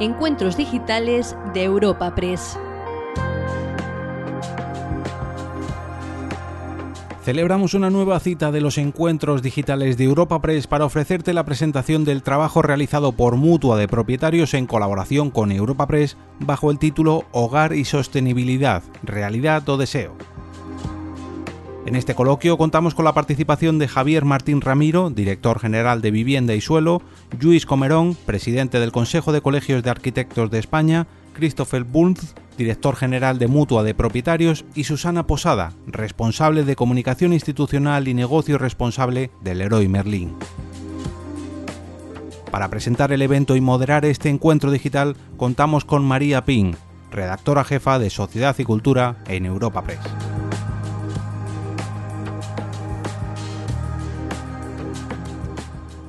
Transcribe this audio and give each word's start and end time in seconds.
Encuentros 0.00 0.56
Digitales 0.56 1.36
de 1.52 1.64
Europa 1.64 2.14
Press. 2.14 2.56
Celebramos 7.24 7.74
una 7.74 7.90
nueva 7.90 8.20
cita 8.20 8.52
de 8.52 8.60
los 8.60 8.78
encuentros 8.78 9.42
digitales 9.42 9.98
de 9.98 10.04
Europa 10.04 10.40
Press 10.40 10.68
para 10.68 10.84
ofrecerte 10.84 11.32
la 11.32 11.44
presentación 11.44 12.04
del 12.04 12.22
trabajo 12.22 12.62
realizado 12.62 13.10
por 13.10 13.34
Mutua 13.34 13.76
de 13.76 13.88
Propietarios 13.88 14.54
en 14.54 14.68
colaboración 14.68 15.32
con 15.32 15.50
Europa 15.50 15.88
Press 15.88 16.16
bajo 16.38 16.70
el 16.70 16.78
título 16.78 17.24
Hogar 17.32 17.72
y 17.72 17.84
Sostenibilidad, 17.84 18.84
Realidad 19.02 19.68
o 19.68 19.76
Deseo. 19.78 20.16
En 21.88 21.96
este 21.96 22.14
coloquio 22.14 22.58
contamos 22.58 22.94
con 22.94 23.06
la 23.06 23.14
participación 23.14 23.78
de 23.78 23.88
Javier 23.88 24.26
Martín 24.26 24.60
Ramiro, 24.60 25.08
director 25.08 25.58
general 25.58 26.02
de 26.02 26.10
Vivienda 26.10 26.54
y 26.54 26.60
Suelo, 26.60 27.00
Luis 27.40 27.64
Comerón, 27.64 28.14
presidente 28.26 28.78
del 28.78 28.92
Consejo 28.92 29.32
de 29.32 29.40
Colegios 29.40 29.82
de 29.82 29.88
Arquitectos 29.88 30.50
de 30.50 30.58
España, 30.58 31.06
Christopher 31.32 31.84
Bunz, 31.84 32.34
director 32.58 32.94
general 32.94 33.38
de 33.38 33.46
Mutua 33.46 33.84
de 33.84 33.94
Propietarios, 33.94 34.66
y 34.74 34.84
Susana 34.84 35.26
Posada, 35.26 35.72
responsable 35.86 36.62
de 36.64 36.76
Comunicación 36.76 37.32
Institucional 37.32 38.06
y 38.06 38.12
Negocio 38.12 38.58
responsable 38.58 39.30
del 39.40 39.56
Leroy 39.56 39.88
Merlin. 39.88 40.36
Para 42.50 42.68
presentar 42.68 43.12
el 43.12 43.22
evento 43.22 43.56
y 43.56 43.62
moderar 43.62 44.04
este 44.04 44.28
encuentro 44.28 44.70
digital 44.70 45.16
contamos 45.38 45.86
con 45.86 46.04
María 46.04 46.44
Ping, 46.44 46.74
redactora 47.10 47.64
jefa 47.64 47.98
de 47.98 48.10
Sociedad 48.10 48.54
y 48.58 48.64
Cultura 48.64 49.16
en 49.26 49.46
Europa 49.46 49.82
Press. 49.84 50.00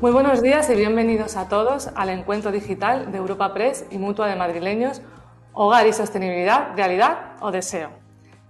Muy 0.01 0.13
buenos 0.13 0.41
días 0.41 0.69
y 0.69 0.75
bienvenidos 0.75 1.35
a 1.35 1.49
todos 1.49 1.89
al 1.93 2.07
encuentro 2.07 2.53
digital 2.53 3.11
de 3.11 3.17
Europa 3.17 3.53
Press 3.53 3.85
y 3.91 3.97
Mutua 3.97 4.27
de 4.27 4.37
Madrileños 4.37 5.01
Hogar 5.51 5.87
y 5.87 5.91
sostenibilidad, 5.91 6.73
realidad 6.73 7.33
o 7.41 7.51
deseo. 7.51 7.89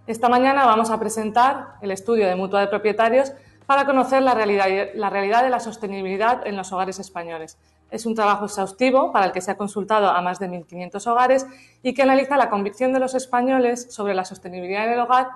Esta 0.06 0.30
mañana 0.30 0.68
vamos 0.68 0.92
a 0.92 1.00
presentar 1.00 1.70
el 1.82 1.90
estudio 1.90 2.28
de 2.28 2.36
mutua 2.36 2.62
de 2.62 2.68
propietarios 2.68 3.34
para 3.66 3.88
conocer 3.88 4.22
la 4.22 4.36
realidad, 4.36 5.44
de 5.44 5.50
la 5.50 5.60
sostenibilidad 5.60 6.46
en 6.46 6.56
los 6.56 6.72
hogares 6.72 7.00
españoles. 7.00 7.58
Es 7.90 8.06
un 8.06 8.14
trabajo 8.14 8.46
exhaustivo 8.46 9.12
para 9.12 9.26
el 9.26 9.32
que 9.32 9.42
se 9.42 9.50
ha 9.50 9.58
consultado 9.58 10.08
a 10.08 10.22
más 10.22 10.38
de 10.38 10.50
1.500 10.50 11.08
hogares 11.08 11.48
y 11.82 11.96
que 11.96 12.04
analiza 12.04 12.38
la 12.38 12.52
convicción 12.52 12.94
de 12.94 13.00
los 13.00 13.16
españoles 13.16 13.88
sobre 13.90 14.14
la 14.14 14.24
sostenibilidad 14.24 14.86
en 14.86 14.94
el 14.94 15.00
hogar 15.00 15.30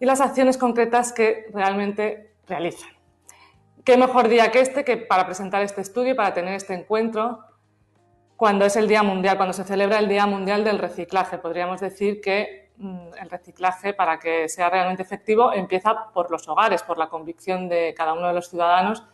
y 0.00 0.06
las 0.06 0.20
acciones 0.20 0.58
concretas 0.58 1.12
que 1.12 1.46
realmente 1.54 2.32
realizan. 2.48 3.01
¿Qué 3.84 3.96
mejor 3.96 4.28
día 4.28 4.50
que 4.52 4.60
este 4.60 4.84
que 4.84 4.96
para 4.96 5.26
presentar 5.26 5.62
este 5.62 5.80
estudio 5.80 6.14
para 6.14 6.32
tener 6.34 6.54
este 6.54 6.74
encuentro 6.74 7.40
cuando 8.42 8.64
es 8.64 8.74
el 8.74 8.88
Día 8.88 9.04
Mundial, 9.04 9.36
cuando 9.36 9.52
se 9.52 9.62
celebra 9.62 10.00
el 10.00 10.08
Día 10.08 10.26
Mundial 10.26 10.64
del 10.64 10.80
Reciclaje. 10.80 11.38
Podríamos 11.38 11.80
decir 11.80 12.20
que 12.20 12.72
mm, 12.76 13.10
el 13.20 13.30
reciclaje, 13.30 13.94
para 13.94 14.18
que 14.18 14.48
sea 14.48 14.68
realmente 14.68 15.04
efectivo, 15.04 15.52
empieza 15.52 16.10
por 16.12 16.28
los 16.28 16.48
hogares, 16.48 16.82
por 16.82 16.98
la 16.98 17.08
convicción 17.08 17.68
de 17.68 17.94
cada 17.96 18.14
uno 18.14 18.26
de 18.26 18.34
los 18.34 18.48
ciudadanos 18.50 19.04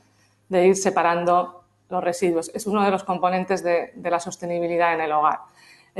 de 0.48 0.68
ir 0.68 0.76
separando 0.76 1.62
los 1.90 2.02
residuos. 2.02 2.50
Es 2.54 2.66
uno 2.66 2.82
de 2.82 2.90
los 2.90 3.04
componentes 3.04 3.62
de, 3.62 3.92
la 4.02 4.18
sostenibilidad 4.18 4.94
en 4.94 5.02
el 5.02 5.12
hogar. 5.12 5.40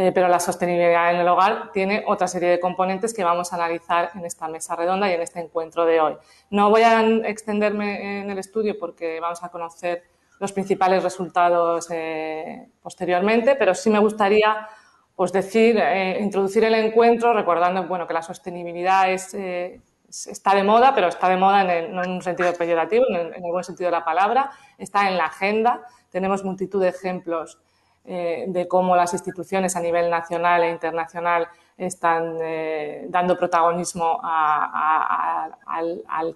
Eh, 0.00 0.12
pero 0.12 0.28
la 0.28 0.38
sostenibilidad 0.38 1.12
en 1.12 1.16
el 1.16 1.26
hogar 1.26 1.72
tiene 1.72 2.04
otra 2.06 2.28
serie 2.28 2.50
de 2.50 2.60
componentes 2.60 3.12
que 3.12 3.24
vamos 3.24 3.52
a 3.52 3.56
analizar 3.56 4.12
en 4.14 4.24
esta 4.24 4.46
mesa 4.46 4.76
redonda 4.76 5.10
y 5.10 5.14
en 5.14 5.22
este 5.22 5.40
encuentro 5.40 5.84
de 5.84 6.00
hoy. 6.00 6.14
No 6.50 6.70
voy 6.70 6.82
a 6.82 7.00
extenderme 7.26 8.20
en 8.20 8.30
el 8.30 8.38
estudio 8.38 8.78
porque 8.78 9.18
vamos 9.18 9.42
a 9.42 9.48
conocer 9.48 10.04
los 10.38 10.52
principales 10.52 11.02
resultados 11.02 11.88
eh, 11.90 12.68
posteriormente, 12.80 13.56
pero 13.56 13.74
sí 13.74 13.90
me 13.90 13.98
gustaría 13.98 14.68
pues 15.16 15.32
decir, 15.32 15.76
eh, 15.76 16.18
introducir 16.20 16.62
el 16.62 16.76
encuentro 16.76 17.32
recordando 17.32 17.82
bueno, 17.88 18.06
que 18.06 18.14
la 18.14 18.22
sostenibilidad 18.22 19.10
es, 19.10 19.34
eh, 19.34 19.80
está 20.08 20.54
de 20.54 20.62
moda, 20.62 20.94
pero 20.94 21.08
está 21.08 21.28
de 21.28 21.38
moda 21.38 21.62
en 21.62 21.92
no 21.92 22.04
en 22.04 22.10
un 22.12 22.22
sentido 22.22 22.52
peyorativo, 22.52 23.04
en 23.08 23.16
el, 23.16 23.34
en 23.34 23.44
el, 23.44 23.50
buen 23.50 23.64
sentido 23.64 23.88
de 23.88 23.96
la 23.96 24.04
palabra, 24.04 24.52
está 24.78 25.08
en 25.08 25.16
la 25.16 25.24
agenda. 25.24 25.82
Tenemos 26.08 26.44
multitud 26.44 26.80
de 26.80 26.90
ejemplos 26.90 27.58
de 28.08 28.66
cómo 28.68 28.96
las 28.96 29.12
instituciones 29.12 29.76
a 29.76 29.80
nivel 29.80 30.08
nacional 30.08 30.62
e 30.62 30.70
internacional 30.70 31.48
están 31.78 32.36
eh, 32.42 33.06
dando 33.08 33.38
protagonismo 33.38 34.20
al, 34.22 35.54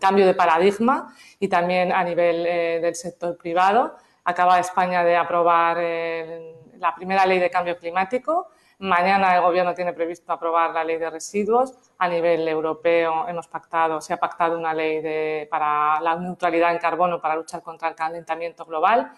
cambio 0.00 0.24
de 0.24 0.34
paradigma 0.34 1.12
y 1.40 1.48
también 1.48 1.92
a 1.92 2.04
nivel 2.04 2.46
eh, 2.46 2.78
del 2.80 2.94
sector 2.94 3.36
privado. 3.36 3.96
Acaba 4.24 4.60
España 4.60 5.02
de 5.02 5.16
aprobar 5.16 5.78
eh, 5.80 6.54
la 6.78 6.94
primera 6.94 7.26
ley 7.26 7.40
de 7.40 7.50
cambio 7.50 7.76
climático. 7.76 8.50
Mañana 8.78 9.34
el 9.34 9.42
Gobierno 9.42 9.74
tiene 9.74 9.92
previsto 9.92 10.32
aprobar 10.32 10.70
la 10.72 10.84
ley 10.84 10.98
de 10.98 11.10
residuos. 11.10 11.92
A 11.98 12.08
nivel 12.08 12.46
europeo 12.46 13.26
hemos 13.28 13.48
pactado, 13.48 14.00
se 14.00 14.12
ha 14.12 14.16
pactado 14.16 14.56
una 14.56 14.72
ley 14.72 15.46
para 15.46 16.00
la 16.00 16.16
neutralidad 16.16 16.72
en 16.72 16.78
carbono 16.78 17.20
para 17.20 17.34
luchar 17.36 17.62
contra 17.62 17.88
el 17.88 17.94
calentamiento 17.94 18.64
global. 18.64 19.12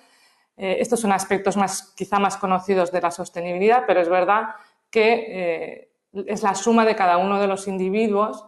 Estos 0.56 1.00
son 1.00 1.12
aspectos 1.12 1.56
más, 1.56 1.92
quizá 1.96 2.18
más 2.18 2.36
conocidos 2.36 2.92
de 2.92 3.00
la 3.00 3.10
sostenibilidad, 3.10 3.84
pero 3.86 4.00
es 4.00 4.08
verdad 4.08 4.54
que 4.90 5.88
es 6.12 6.42
la 6.42 6.54
suma 6.54 6.84
de 6.84 6.94
cada 6.94 7.18
uno 7.18 7.40
de 7.40 7.48
los 7.48 7.66
individuos 7.66 8.46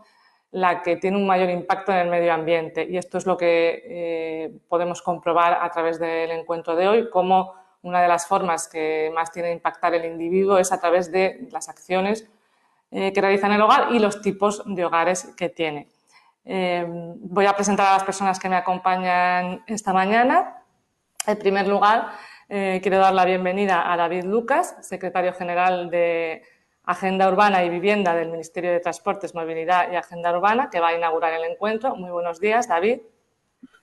la 0.56 0.82
que 0.82 0.96
tiene 0.96 1.18
un 1.18 1.26
mayor 1.26 1.50
impacto 1.50 1.92
en 1.92 1.98
el 1.98 2.08
medio 2.08 2.32
ambiente. 2.32 2.86
Y 2.88 2.96
esto 2.96 3.18
es 3.18 3.26
lo 3.26 3.36
que 3.36 3.82
eh, 3.84 4.58
podemos 4.68 5.02
comprobar 5.02 5.58
a 5.60 5.70
través 5.70 5.98
del 5.98 6.30
encuentro 6.30 6.74
de 6.74 6.88
hoy, 6.88 7.10
como 7.10 7.52
una 7.82 8.00
de 8.00 8.08
las 8.08 8.26
formas 8.26 8.66
que 8.66 9.10
más 9.14 9.30
tiene 9.30 9.52
impactar 9.52 9.94
el 9.94 10.06
individuo 10.06 10.56
es 10.58 10.72
a 10.72 10.80
través 10.80 11.12
de 11.12 11.46
las 11.52 11.68
acciones 11.68 12.26
eh, 12.90 13.12
que 13.12 13.20
realiza 13.20 13.46
en 13.48 13.52
el 13.52 13.60
hogar 13.60 13.92
y 13.92 13.98
los 13.98 14.22
tipos 14.22 14.62
de 14.64 14.84
hogares 14.84 15.34
que 15.36 15.50
tiene. 15.50 15.88
Eh, 16.44 16.86
voy 16.88 17.44
a 17.44 17.52
presentar 17.52 17.88
a 17.88 17.92
las 17.92 18.04
personas 18.04 18.40
que 18.40 18.48
me 18.48 18.56
acompañan 18.56 19.62
esta 19.66 19.92
mañana. 19.92 20.55
En 21.26 21.38
primer 21.38 21.66
lugar, 21.66 22.12
quiero 22.48 22.98
dar 22.98 23.12
la 23.12 23.24
bienvenida 23.24 23.92
a 23.92 23.96
David 23.96 24.24
Lucas, 24.24 24.76
secretario 24.80 25.32
general 25.32 25.90
de 25.90 26.44
Agenda 26.84 27.28
Urbana 27.28 27.64
y 27.64 27.68
Vivienda 27.68 28.14
del 28.14 28.30
Ministerio 28.30 28.70
de 28.70 28.78
Transportes, 28.78 29.34
Movilidad 29.34 29.90
y 29.90 29.96
Agenda 29.96 30.30
Urbana, 30.30 30.70
que 30.70 30.78
va 30.78 30.88
a 30.88 30.94
inaugurar 30.94 31.32
el 31.32 31.42
encuentro. 31.50 31.96
Muy 31.96 32.12
buenos 32.12 32.38
días, 32.38 32.68
David. 32.68 33.00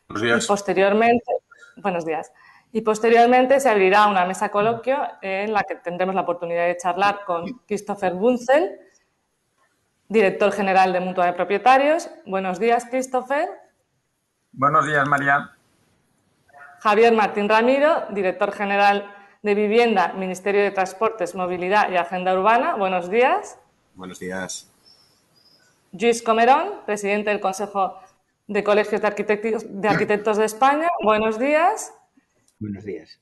Buenos 0.07 0.21
días. 0.23 0.45
Y 0.45 0.47
posteriormente, 0.47 1.33
buenos 1.75 2.05
días. 2.05 2.31
Y 2.71 2.79
posteriormente 2.79 3.59
se 3.59 3.69
abrirá 3.69 4.07
una 4.07 4.25
mesa 4.25 4.49
coloquio 4.49 4.97
en 5.21 5.51
la 5.51 5.63
que 5.63 5.75
tendremos 5.75 6.15
la 6.15 6.21
oportunidad 6.21 6.65
de 6.65 6.77
charlar 6.77 7.25
con 7.25 7.45
Christopher 7.67 8.13
Bunzel, 8.13 8.79
director 10.07 10.53
general 10.53 10.93
de 10.93 11.01
Mutua 11.01 11.25
de 11.25 11.33
Propietarios. 11.33 12.09
Buenos 12.25 12.57
días, 12.57 12.85
Christopher. 12.85 13.49
Buenos 14.53 14.87
días, 14.87 15.05
María. 15.09 15.51
Javier 16.83 17.13
Martín 17.13 17.47
Ramiro, 17.47 18.03
director 18.09 18.51
general 18.51 19.09
de 19.41 19.55
Vivienda, 19.55 20.11
Ministerio 20.17 20.61
de 20.61 20.71
Transportes, 20.71 21.33
Movilidad 21.33 21.89
y 21.89 21.95
Agenda 21.95 22.33
Urbana. 22.33 22.75
Buenos 22.75 23.09
días. 23.09 23.57
Buenos 23.95 24.19
días. 24.19 24.69
Luis 25.93 26.21
Comerón, 26.21 26.81
presidente 26.85 27.29
del 27.29 27.39
Consejo 27.39 27.97
de 28.47 28.65
Colegios 28.65 28.99
de 28.99 29.07
Arquitectos, 29.07 29.63
de 29.65 29.87
Arquitectos 29.87 30.35
de 30.35 30.43
España. 30.43 30.89
Buenos 31.01 31.39
días. 31.39 31.93
Buenos 32.59 32.83
días. 32.83 33.17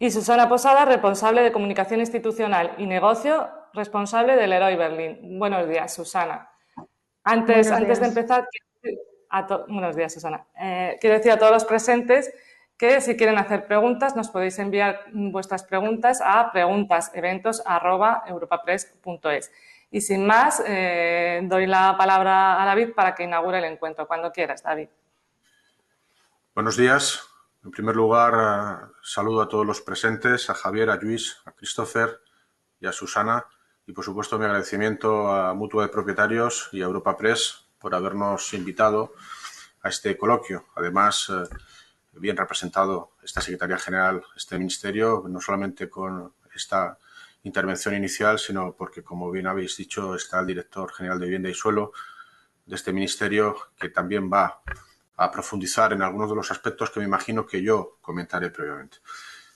Y 0.00 0.10
Susana 0.10 0.48
Posada, 0.48 0.84
responsable 0.84 1.42
de 1.42 1.52
Comunicación 1.52 2.00
Institucional 2.00 2.74
y 2.76 2.86
Negocio, 2.86 3.48
responsable 3.72 4.34
del 4.34 4.50
Leroy 4.50 4.74
Berlín. 4.74 5.38
Buenos 5.38 5.68
días, 5.68 5.94
Susana. 5.94 6.50
Antes, 7.22 7.70
antes 7.70 8.00
de 8.00 8.06
empezar, 8.08 8.48
buenos 9.68 9.94
días, 9.94 10.12
Susana. 10.12 10.44
Eh, 10.60 10.96
quiero 11.00 11.14
decir 11.14 11.30
a 11.30 11.38
todos 11.38 11.52
los 11.52 11.64
presentes 11.64 12.32
que 12.78 13.00
si 13.00 13.16
quieren 13.16 13.38
hacer 13.38 13.66
preguntas 13.66 14.14
nos 14.14 14.28
podéis 14.28 14.60
enviar 14.60 15.06
vuestras 15.12 15.64
preguntas 15.64 16.20
a 16.24 16.52
preguntas.europapress.es. 16.52 19.50
Y 19.90 20.00
sin 20.00 20.24
más, 20.26 20.62
eh, 20.66 21.40
doy 21.44 21.66
la 21.66 21.96
palabra 21.98 22.62
a 22.62 22.66
David 22.66 22.90
para 22.94 23.14
que 23.14 23.24
inaugure 23.24 23.58
el 23.58 23.64
encuentro. 23.64 24.06
Cuando 24.06 24.30
quieras, 24.30 24.62
David. 24.62 24.88
Buenos 26.54 26.76
días. 26.76 27.24
En 27.64 27.72
primer 27.72 27.96
lugar, 27.96 28.34
eh, 28.34 28.76
saludo 29.02 29.42
a 29.42 29.48
todos 29.48 29.66
los 29.66 29.80
presentes, 29.80 30.48
a 30.50 30.54
Javier, 30.54 30.90
a 30.90 30.96
Luis, 30.96 31.38
a 31.46 31.52
Christopher 31.52 32.20
y 32.80 32.86
a 32.86 32.92
Susana. 32.92 33.46
Y, 33.86 33.92
por 33.92 34.04
supuesto, 34.04 34.38
mi 34.38 34.44
agradecimiento 34.44 35.32
a 35.32 35.54
Mutua 35.54 35.84
de 35.84 35.88
Propietarios 35.88 36.68
y 36.72 36.82
a 36.82 36.84
Europa 36.84 37.16
Press 37.16 37.64
por 37.80 37.94
habernos 37.94 38.52
invitado 38.54 39.14
a 39.82 39.88
este 39.88 40.18
coloquio. 40.18 40.66
Además, 40.76 41.30
eh, 41.30 41.44
bien 42.18 42.36
representado 42.36 43.12
esta 43.22 43.40
Secretaría 43.40 43.78
General, 43.78 44.22
este 44.36 44.58
Ministerio, 44.58 45.24
no 45.28 45.40
solamente 45.40 45.88
con 45.88 46.34
esta 46.54 46.98
intervención 47.42 47.94
inicial, 47.94 48.38
sino 48.38 48.74
porque, 48.74 49.02
como 49.02 49.30
bien 49.30 49.46
habéis 49.46 49.76
dicho, 49.76 50.14
está 50.14 50.40
el 50.40 50.46
Director 50.46 50.92
General 50.92 51.18
de 51.18 51.26
Vivienda 51.26 51.48
y 51.48 51.54
Suelo 51.54 51.92
de 52.66 52.76
este 52.76 52.92
Ministerio, 52.92 53.56
que 53.78 53.88
también 53.88 54.30
va 54.30 54.62
a 55.16 55.30
profundizar 55.30 55.92
en 55.92 56.02
algunos 56.02 56.30
de 56.30 56.36
los 56.36 56.50
aspectos 56.50 56.90
que 56.90 57.00
me 57.00 57.06
imagino 57.06 57.46
que 57.46 57.62
yo 57.62 57.98
comentaré 58.00 58.50
previamente. 58.50 58.98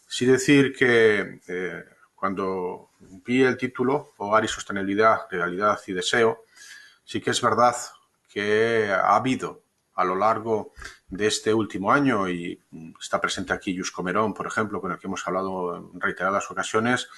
Sí 0.07 0.27
decir 0.27 0.75
que, 0.75 1.41
eh, 1.47 1.85
cuando 2.15 2.91
vi 3.01 3.43
el 3.43 3.57
título, 3.57 4.13
Hogar 4.17 4.45
y 4.45 4.49
Sostenibilidad, 4.49 5.23
Realidad 5.31 5.81
y 5.87 5.93
Deseo, 5.93 6.45
sí 7.05 7.21
que 7.21 7.31
es 7.31 7.41
verdad 7.41 7.75
que 8.29 8.91
ha 8.91 9.17
habido 9.17 9.62
a 9.95 10.05
lo 10.05 10.17
largo 10.17 10.73
de 11.09 11.27
este 11.27 11.53
último 11.53 11.93
año, 11.93 12.29
y 12.29 12.61
está 13.01 13.21
presente 13.21 13.53
aquí 13.53 13.75
Yus 13.75 13.91
Comerón, 13.91 14.35
por 14.35 14.47
ejemplo, 14.47 14.81
con 14.81 14.93
el 14.93 14.99
que 14.99 15.07
hemos 15.07 15.27
hablado 15.27 15.77
en 15.77 16.01
reiteradas 16.01 16.51
ocasiones, 16.51 17.09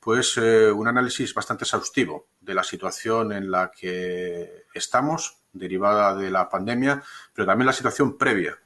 pues 0.00 0.36
eh, 0.36 0.70
un 0.70 0.86
análisis 0.86 1.32
bastante 1.32 1.64
exhaustivo 1.64 2.26
de 2.40 2.54
la 2.54 2.62
situación 2.62 3.32
en 3.32 3.50
la 3.50 3.70
que 3.70 4.66
estamos, 4.74 5.38
derivada 5.52 6.14
de 6.14 6.30
la 6.30 6.48
pandemia, 6.48 7.02
pero 7.32 7.46
también 7.46 7.66
la 7.66 7.72
situación 7.72 8.18
previa 8.18 8.58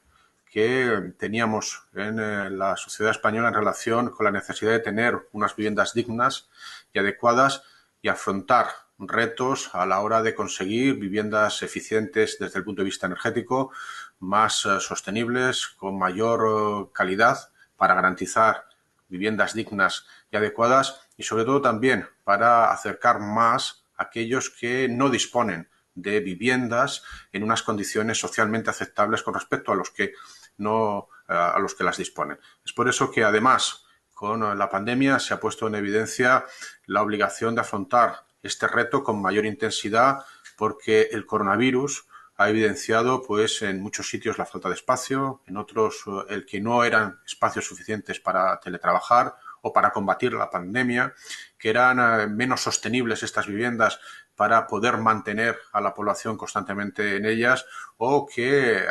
que 0.49 1.13
teníamos 1.17 1.87
en 1.93 2.19
eh, 2.19 2.49
la 2.49 2.75
sociedad 2.75 3.11
española 3.11 3.49
en 3.49 3.53
relación 3.53 4.09
con 4.09 4.25
la 4.25 4.31
necesidad 4.31 4.71
de 4.71 4.79
tener 4.79 5.29
unas 5.31 5.55
viviendas 5.55 5.93
dignas 5.93 6.49
y 6.91 6.99
adecuadas 6.99 7.63
y 8.01 8.09
afrontar 8.09 8.67
retos 8.99 9.69
a 9.73 9.85
la 9.85 10.01
hora 10.01 10.21
de 10.21 10.35
conseguir 10.35 10.95
viviendas 10.95 11.63
eficientes 11.63 12.37
desde 12.39 12.59
el 12.59 12.65
punto 12.65 12.81
de 12.81 12.85
vista 12.87 13.07
energético, 13.07 13.71
más 14.19 14.65
eh, 14.65 14.79
sostenibles, 14.79 15.67
con 15.67 15.97
mayor 15.97 16.87
eh, 16.87 16.89
calidad 16.93 17.51
para 17.77 17.95
garantizar 17.95 18.65
viviendas 19.07 19.53
dignas 19.53 20.05
y 20.31 20.37
adecuadas 20.37 21.07
y 21.17 21.23
sobre 21.23 21.45
todo 21.45 21.61
también 21.61 22.07
para 22.23 22.71
acercar 22.71 23.19
más 23.19 23.85
a 23.95 24.03
aquellos 24.03 24.49
que 24.49 24.87
no 24.89 25.09
disponen 25.09 25.69
de 25.95 26.19
viviendas 26.19 27.03
en 27.31 27.43
unas 27.43 27.63
condiciones 27.63 28.19
socialmente 28.19 28.69
aceptables 28.69 29.23
con 29.23 29.33
respecto 29.33 29.71
a 29.71 29.75
los 29.75 29.89
que 29.89 30.13
no 30.57 31.07
eh, 31.27 31.33
a 31.33 31.57
los 31.59 31.73
que 31.73 31.83
las 31.83 31.97
disponen. 31.97 32.37
Es 32.65 32.73
por 32.73 32.89
eso 32.89 33.11
que 33.11 33.23
además 33.23 33.85
con 34.13 34.57
la 34.57 34.69
pandemia 34.69 35.17
se 35.19 35.33
ha 35.33 35.39
puesto 35.39 35.67
en 35.67 35.75
evidencia 35.75 36.45
la 36.85 37.01
obligación 37.01 37.55
de 37.55 37.61
afrontar 37.61 38.28
este 38.43 38.67
reto 38.67 39.03
con 39.03 39.21
mayor 39.21 39.45
intensidad 39.45 40.19
porque 40.57 41.09
el 41.11 41.25
coronavirus 41.25 42.05
ha 42.39 42.49
evidenciado 42.49 43.21
pues 43.21 43.61
en 43.63 43.81
muchos 43.81 44.09
sitios 44.09 44.37
la 44.37 44.45
falta 44.45 44.69
de 44.69 44.75
espacio, 44.75 45.41
en 45.45 45.57
otros 45.57 46.05
eh, 46.07 46.33
el 46.33 46.45
que 46.45 46.61
no 46.61 46.85
eran 46.85 47.19
espacios 47.25 47.65
suficientes 47.65 48.21
para 48.21 48.57
teletrabajar 48.61 49.35
o 49.61 49.73
para 49.73 49.91
combatir 49.91 50.31
la 50.31 50.49
pandemia, 50.49 51.13
que 51.57 51.69
eran 51.69 51.99
eh, 51.99 52.27
menos 52.27 52.61
sostenibles 52.61 53.23
estas 53.23 53.45
viviendas 53.45 53.99
para 54.37 54.67
poder 54.67 54.99
mantener 54.99 55.59
a 55.73 55.81
la 55.81 55.93
población 55.93 56.37
constantemente 56.37 57.17
en 57.17 57.25
ellas 57.25 57.65
o 57.97 58.25
que 58.25 58.77
eh, 58.77 58.85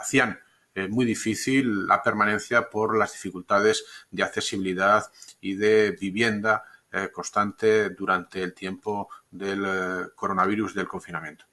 hacían 0.00 0.40
muy 0.88 1.04
difícil 1.04 1.86
la 1.86 2.02
permanencia 2.02 2.68
por 2.68 2.98
las 2.98 3.12
dificultades 3.12 3.84
de 4.10 4.24
accesibilidad 4.24 5.04
y 5.40 5.54
de 5.54 5.92
vivienda 5.92 6.64
eh, 6.96 7.10
constante 7.10 7.90
durante 7.90 8.40
el 8.40 8.54
tiempo 8.54 9.08
del 9.28 9.64
eh, 9.66 10.06
coronavirus 10.14 10.74
del 10.74 10.86
confinamiento. 10.86 11.46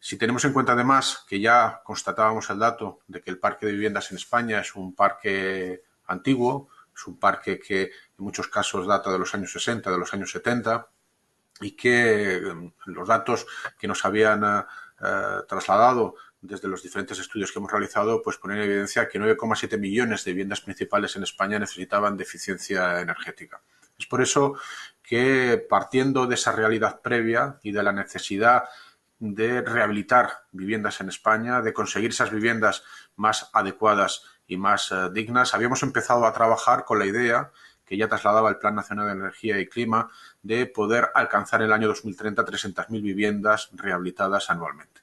Si 0.00 0.16
tenemos 0.16 0.44
en 0.44 0.52
cuenta 0.52 0.72
además 0.72 1.24
que 1.28 1.38
ya 1.38 1.82
constatábamos 1.84 2.50
el 2.50 2.58
dato 2.58 2.98
de 3.06 3.20
que 3.20 3.30
el 3.30 3.38
parque 3.38 3.64
de 3.64 3.72
viviendas 3.72 4.10
en 4.10 4.16
España 4.16 4.58
es 4.58 4.74
un 4.74 4.96
parque 4.96 5.84
antiguo, 6.06 6.68
es 6.92 7.06
un 7.06 7.16
parque 7.16 7.60
que 7.60 7.82
en 7.82 7.90
muchos 8.16 8.48
casos 8.48 8.88
data 8.88 9.12
de 9.12 9.20
los 9.20 9.32
años 9.36 9.52
60, 9.52 9.88
de 9.88 9.98
los 9.98 10.12
años 10.14 10.32
70, 10.32 10.88
y 11.60 11.76
que 11.76 12.38
eh, 12.38 12.72
los 12.86 13.06
datos 13.06 13.46
que 13.78 13.86
nos 13.86 14.04
habían 14.04 14.66
trasladado 15.48 16.14
desde 16.40 16.68
los 16.68 16.82
diferentes 16.82 17.18
estudios 17.20 17.52
que 17.52 17.58
hemos 17.60 17.70
realizado, 17.70 18.20
pues 18.20 18.36
ponen 18.36 18.58
en 18.58 18.64
evidencia 18.64 19.08
que 19.08 19.20
9,7 19.20 19.78
millones 19.78 20.24
de 20.24 20.32
viviendas 20.32 20.60
principales 20.60 21.14
en 21.14 21.22
España 21.22 21.58
necesitaban 21.58 22.16
de 22.16 22.24
eficiencia 22.24 23.00
energética. 23.00 23.62
Es 23.98 24.06
por 24.06 24.22
eso 24.22 24.54
que 25.02 25.64
partiendo 25.68 26.26
de 26.26 26.36
esa 26.36 26.52
realidad 26.52 27.00
previa 27.00 27.58
y 27.62 27.72
de 27.72 27.82
la 27.82 27.92
necesidad 27.92 28.64
de 29.18 29.62
rehabilitar 29.62 30.46
viviendas 30.50 31.00
en 31.00 31.08
España, 31.08 31.60
de 31.62 31.72
conseguir 31.72 32.10
esas 32.10 32.30
viviendas 32.30 32.82
más 33.16 33.50
adecuadas 33.52 34.24
y 34.46 34.56
más 34.56 34.90
eh, 34.90 35.10
dignas, 35.12 35.54
habíamos 35.54 35.82
empezado 35.82 36.26
a 36.26 36.32
trabajar 36.32 36.84
con 36.84 36.98
la 36.98 37.06
idea 37.06 37.52
que 37.84 37.96
ya 37.96 38.08
trasladaba 38.08 38.48
el 38.48 38.58
Plan 38.58 38.74
Nacional 38.74 39.06
de 39.06 39.12
Energía 39.12 39.60
y 39.60 39.68
Clima 39.68 40.08
de 40.42 40.66
poder 40.66 41.10
alcanzar 41.14 41.60
en 41.60 41.66
el 41.66 41.72
año 41.72 41.88
2030 41.88 42.44
300.000 42.44 43.02
viviendas 43.02 43.70
rehabilitadas 43.74 44.50
anualmente. 44.50 45.02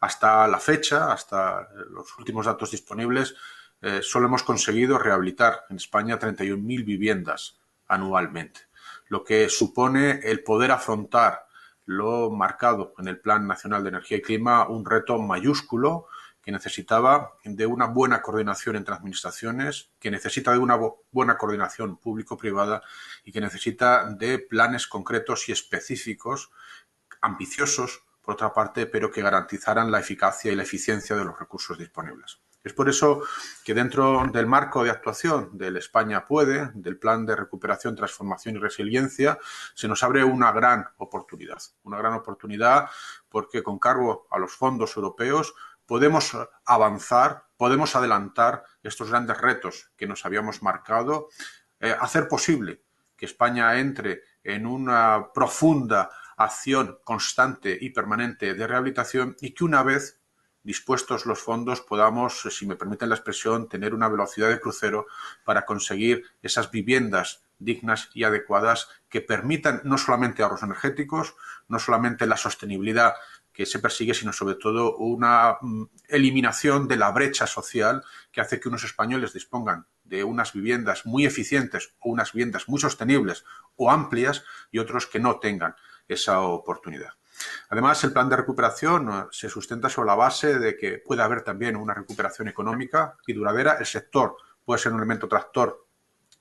Hasta 0.00 0.48
la 0.48 0.58
fecha, 0.58 1.12
hasta 1.12 1.68
los 1.90 2.18
últimos 2.18 2.46
datos 2.46 2.70
disponibles, 2.70 3.34
eh, 3.82 4.00
solo 4.02 4.26
hemos 4.26 4.42
conseguido 4.42 4.98
rehabilitar 4.98 5.66
en 5.68 5.76
España 5.76 6.18
31.000 6.18 6.84
viviendas 6.84 7.58
anualmente, 7.88 8.60
lo 9.08 9.24
que 9.24 9.48
supone 9.48 10.20
el 10.24 10.42
poder 10.42 10.70
afrontar 10.70 11.46
lo 11.86 12.30
marcado 12.30 12.94
en 12.98 13.08
el 13.08 13.20
Plan 13.20 13.46
Nacional 13.46 13.82
de 13.82 13.90
Energía 13.90 14.18
y 14.18 14.22
Clima, 14.22 14.68
un 14.68 14.84
reto 14.84 15.18
mayúsculo 15.18 16.06
que 16.42 16.52
necesitaba 16.52 17.34
de 17.44 17.66
una 17.66 17.86
buena 17.86 18.20
coordinación 18.20 18.76
entre 18.76 18.94
administraciones, 18.94 19.90
que 19.98 20.10
necesita 20.10 20.52
de 20.52 20.58
una 20.58 20.78
buena 21.10 21.38
coordinación 21.38 21.96
público-privada 21.96 22.82
y 23.24 23.32
que 23.32 23.40
necesita 23.40 24.10
de 24.10 24.38
planes 24.38 24.86
concretos 24.86 25.48
y 25.48 25.52
específicos, 25.52 26.50
ambiciosos, 27.22 28.04
por 28.20 28.34
otra 28.34 28.52
parte, 28.52 28.86
pero 28.86 29.10
que 29.10 29.22
garantizaran 29.22 29.90
la 29.90 30.00
eficacia 30.00 30.52
y 30.52 30.56
la 30.56 30.62
eficiencia 30.62 31.16
de 31.16 31.24
los 31.24 31.38
recursos 31.38 31.78
disponibles. 31.78 32.40
Es 32.64 32.72
por 32.72 32.88
eso 32.88 33.22
que 33.62 33.74
dentro 33.74 34.24
del 34.32 34.46
marco 34.46 34.82
de 34.82 34.90
actuación 34.90 35.50
del 35.52 35.76
España 35.76 36.26
Puede, 36.26 36.70
del 36.72 36.98
Plan 36.98 37.26
de 37.26 37.36
Recuperación, 37.36 37.94
Transformación 37.94 38.56
y 38.56 38.58
Resiliencia, 38.58 39.38
se 39.74 39.86
nos 39.86 40.02
abre 40.02 40.24
una 40.24 40.50
gran 40.50 40.86
oportunidad. 40.96 41.58
Una 41.82 41.98
gran 41.98 42.14
oportunidad 42.14 42.88
porque 43.28 43.62
con 43.62 43.78
cargo 43.78 44.26
a 44.30 44.38
los 44.38 44.52
fondos 44.52 44.96
europeos 44.96 45.54
podemos 45.84 46.32
avanzar, 46.64 47.44
podemos 47.58 47.94
adelantar 47.96 48.64
estos 48.82 49.10
grandes 49.10 49.38
retos 49.38 49.90
que 49.94 50.06
nos 50.06 50.24
habíamos 50.24 50.62
marcado, 50.62 51.28
eh, 51.80 51.94
hacer 52.00 52.28
posible 52.28 52.82
que 53.14 53.26
España 53.26 53.78
entre 53.78 54.22
en 54.42 54.64
una 54.64 55.32
profunda 55.34 56.10
acción 56.38 56.98
constante 57.04 57.76
y 57.78 57.90
permanente 57.90 58.54
de 58.54 58.66
rehabilitación 58.66 59.36
y 59.40 59.52
que 59.52 59.64
una 59.64 59.82
vez 59.82 60.23
dispuestos 60.64 61.26
los 61.26 61.38
fondos 61.38 61.82
podamos, 61.82 62.40
si 62.50 62.66
me 62.66 62.74
permiten 62.74 63.10
la 63.10 63.14
expresión, 63.14 63.68
tener 63.68 63.94
una 63.94 64.08
velocidad 64.08 64.48
de 64.48 64.60
crucero 64.60 65.06
para 65.44 65.64
conseguir 65.64 66.24
esas 66.42 66.70
viviendas 66.70 67.44
dignas 67.58 68.10
y 68.14 68.24
adecuadas 68.24 68.88
que 69.08 69.20
permitan 69.20 69.80
no 69.84 69.98
solamente 69.98 70.42
ahorros 70.42 70.62
energéticos, 70.62 71.36
no 71.68 71.78
solamente 71.78 72.26
la 72.26 72.36
sostenibilidad 72.36 73.14
que 73.52 73.66
se 73.66 73.78
persigue, 73.78 74.14
sino 74.14 74.32
sobre 74.32 74.56
todo 74.56 74.96
una 74.96 75.58
mm, 75.60 75.84
eliminación 76.08 76.88
de 76.88 76.96
la 76.96 77.12
brecha 77.12 77.46
social 77.46 78.02
que 78.32 78.40
hace 78.40 78.58
que 78.58 78.68
unos 78.68 78.82
españoles 78.82 79.32
dispongan 79.32 79.86
de 80.02 80.24
unas 80.24 80.52
viviendas 80.52 81.06
muy 81.06 81.24
eficientes 81.24 81.94
o 82.00 82.10
unas 82.10 82.32
viviendas 82.32 82.68
muy 82.68 82.80
sostenibles 82.80 83.44
o 83.76 83.90
amplias 83.90 84.44
y 84.72 84.78
otros 84.78 85.06
que 85.06 85.20
no 85.20 85.38
tengan 85.38 85.76
esa 86.08 86.40
oportunidad. 86.40 87.12
Además, 87.68 88.02
el 88.04 88.12
plan 88.12 88.28
de 88.28 88.36
recuperación 88.36 89.28
se 89.30 89.48
sustenta 89.48 89.88
sobre 89.88 90.08
la 90.08 90.14
base 90.14 90.58
de 90.58 90.76
que 90.76 90.98
puede 90.98 91.22
haber 91.22 91.42
también 91.42 91.76
una 91.76 91.94
recuperación 91.94 92.48
económica 92.48 93.16
y 93.26 93.32
duradera. 93.32 93.76
El 93.78 93.86
sector 93.86 94.36
puede 94.64 94.80
ser 94.80 94.92
un 94.92 94.98
elemento 94.98 95.28
tractor 95.28 95.86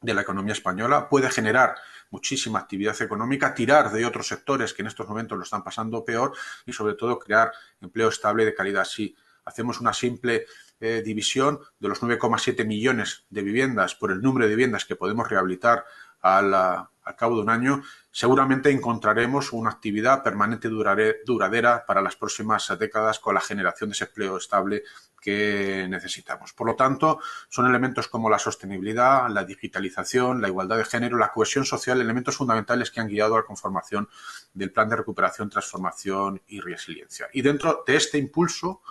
de 0.02 0.14
la 0.14 0.22
economía 0.22 0.54
española, 0.54 1.08
puede 1.10 1.30
generar 1.30 1.76
muchísima 2.12 2.60
actividad 2.60 3.02
económica, 3.02 3.54
tirar 3.54 3.92
de 3.92 4.06
otros 4.06 4.28
sectores 4.28 4.74
que 4.74 4.82
en 4.82 4.88
estos 4.88 5.08
momentos 5.08 5.38
lo 5.38 5.44
están 5.44 5.64
pasando 5.64 6.06
peor 6.06 6.34
y 6.66 6.74
sobre 6.74 6.94
todo 6.94 7.18
crear 7.18 7.52
empleo 7.82 8.10
estable 8.10 8.46
de 8.46 8.54
calidad. 8.54 8.86
Si 8.86 9.16
hacemos 9.46 9.80
una 9.80 9.94
simple 9.94 10.46
eh, 10.80 11.02
división 11.04 11.60
de 11.80 11.88
los 11.88 12.02
9,7 12.02 12.66
millones 12.66 13.26
de 13.30 13.42
viviendas 13.42 13.96
por 13.96 14.12
el 14.12 14.22
número 14.22 14.46
de 14.46 14.50
viviendas 14.50 14.86
que 14.86 14.96
podemos 14.96 15.30
rehabilitar 15.30 15.86
al, 16.24 16.88
cabo 17.18 17.36
de 17.36 17.42
un 17.42 17.50
año, 17.50 17.84
seguramente 18.12 18.72
encontraremos 18.72 19.52
una 19.54 19.70
actividad 19.70 20.24
permanente 20.24 20.70
duradera 20.70 21.86
para 21.86 22.02
las 22.02 22.16
próximas 22.16 22.72
décadas 22.80 23.20
con 23.20 23.36
la 23.36 23.42
generación 23.42 23.90
de 23.90 23.94
ese 23.94 24.06
empleo 24.06 24.38
estable 24.38 24.84
que 25.22 25.86
necesitamos. 25.90 26.54
Por 26.54 26.68
lo 26.68 26.76
tanto, 26.76 27.20
son 27.50 27.68
elementos 27.68 28.08
como 28.08 28.30
la 28.30 28.40
sostenibilidad, 28.40 29.30
la 29.30 29.46
digitalización, 29.46 30.42
la 30.42 30.48
igualdad 30.48 30.78
de 30.78 30.86
género, 30.86 31.18
la 31.18 31.32
cohesión 31.32 31.66
social, 31.66 32.02
elementos 32.02 32.38
fundamentales 32.38 32.92
que 32.92 33.00
han 33.00 33.08
guiado 33.08 33.36
a 33.36 33.40
la 33.40 33.46
conformación 33.46 34.10
del 34.54 34.72
plan 34.72 34.90
de 34.90 34.98
recuperación, 34.98 35.50
transformación 35.50 36.42
y 36.48 36.60
resiliencia. 36.60 37.30
Y 37.34 37.42
dentro 37.42 37.84
de 37.86 37.96
este 37.96 38.18
impulso 38.18 38.82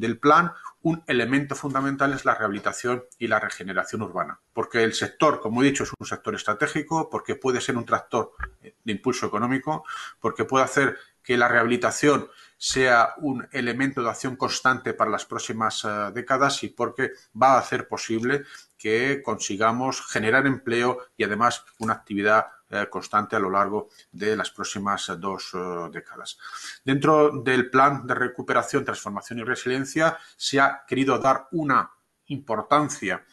del 0.00 0.18
plan, 0.18 0.52
un 0.82 1.02
elemento 1.06 1.54
fundamental 1.54 2.12
es 2.12 2.24
la 2.24 2.34
rehabilitación 2.34 3.04
y 3.18 3.26
la 3.26 3.40
regeneración 3.40 4.02
urbana, 4.02 4.40
porque 4.52 4.84
el 4.84 4.94
sector, 4.94 5.40
como 5.40 5.62
he 5.62 5.66
dicho, 5.66 5.84
es 5.84 5.90
un 5.98 6.06
sector 6.06 6.34
estratégico, 6.34 7.10
porque 7.10 7.34
puede 7.34 7.60
ser 7.60 7.76
un 7.76 7.84
tractor 7.84 8.32
de 8.60 8.92
impulso 8.92 9.26
económico, 9.26 9.84
porque 10.20 10.44
puede 10.44 10.64
hacer 10.64 10.96
que 11.22 11.36
la 11.36 11.48
rehabilitación 11.48 12.28
sea 12.56 13.14
un 13.18 13.46
elemento 13.52 14.02
de 14.02 14.08
acción 14.08 14.36
constante 14.36 14.94
para 14.94 15.10
las 15.10 15.26
próximas 15.26 15.84
eh, 15.84 16.10
décadas 16.14 16.64
y 16.64 16.68
porque 16.68 17.12
va 17.40 17.54
a 17.54 17.58
hacer 17.58 17.86
posible 17.86 18.44
que 18.78 19.22
consigamos 19.22 20.00
generar 20.06 20.46
empleo 20.46 20.98
y 21.16 21.24
además 21.24 21.64
una 21.78 21.92
actividad 21.94 22.46
constante 22.90 23.36
a 23.36 23.38
lo 23.38 23.50
largo 23.50 23.88
de 24.12 24.36
las 24.36 24.50
próximas 24.50 25.10
dos 25.18 25.52
décadas. 25.92 26.38
Dentro 26.84 27.42
del 27.42 27.70
plan 27.70 28.06
de 28.06 28.14
recuperación, 28.14 28.84
transformación 28.84 29.38
y 29.38 29.44
resiliencia 29.44 30.18
se 30.36 30.60
ha 30.60 30.84
querido 30.86 31.18
dar 31.18 31.48
una 31.52 31.90
importancia 32.26 33.24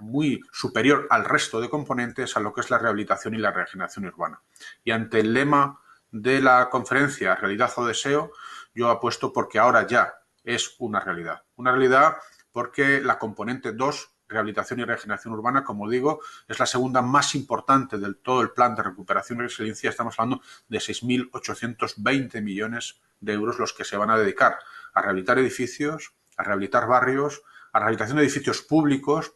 muy 0.00 0.40
superior 0.52 1.06
al 1.10 1.24
resto 1.24 1.60
de 1.60 1.70
componentes 1.70 2.36
a 2.36 2.40
lo 2.40 2.52
que 2.52 2.60
es 2.60 2.70
la 2.70 2.78
rehabilitación 2.78 3.34
y 3.34 3.38
la 3.38 3.50
regeneración 3.50 4.06
urbana. 4.06 4.42
Y 4.84 4.90
ante 4.90 5.20
el 5.20 5.32
lema 5.32 5.80
de 6.10 6.40
la 6.40 6.68
conferencia 6.70 7.34
Realidad 7.34 7.72
o 7.76 7.86
Deseo, 7.86 8.32
yo 8.74 8.90
apuesto 8.90 9.32
porque 9.32 9.58
ahora 9.58 9.86
ya 9.86 10.14
es 10.44 10.74
una 10.78 11.00
realidad. 11.00 11.42
Una 11.56 11.72
realidad 11.72 12.16
porque 12.52 13.00
la 13.00 13.18
componente 13.18 13.72
2, 13.72 14.10
rehabilitación 14.28 14.80
y 14.80 14.84
regeneración 14.84 15.34
urbana, 15.34 15.64
como 15.64 15.88
digo, 15.88 16.20
es 16.46 16.58
la 16.58 16.66
segunda 16.66 17.02
más 17.02 17.34
importante 17.34 17.98
del 17.98 18.16
todo 18.16 18.42
el 18.42 18.50
plan 18.50 18.74
de 18.74 18.82
recuperación 18.82 19.38
y 19.38 19.42
resiliencia. 19.42 19.90
Estamos 19.90 20.18
hablando 20.18 20.42
de 20.68 20.78
6.820 20.78 22.42
millones 22.42 23.00
de 23.20 23.32
euros 23.32 23.58
los 23.58 23.72
que 23.72 23.84
se 23.84 23.96
van 23.96 24.10
a 24.10 24.18
dedicar 24.18 24.58
a 24.94 25.02
rehabilitar 25.02 25.38
edificios, 25.38 26.12
a 26.36 26.44
rehabilitar 26.44 26.86
barrios, 26.86 27.42
a 27.72 27.78
rehabilitación 27.78 28.18
de 28.18 28.24
edificios 28.24 28.62
públicos, 28.62 29.34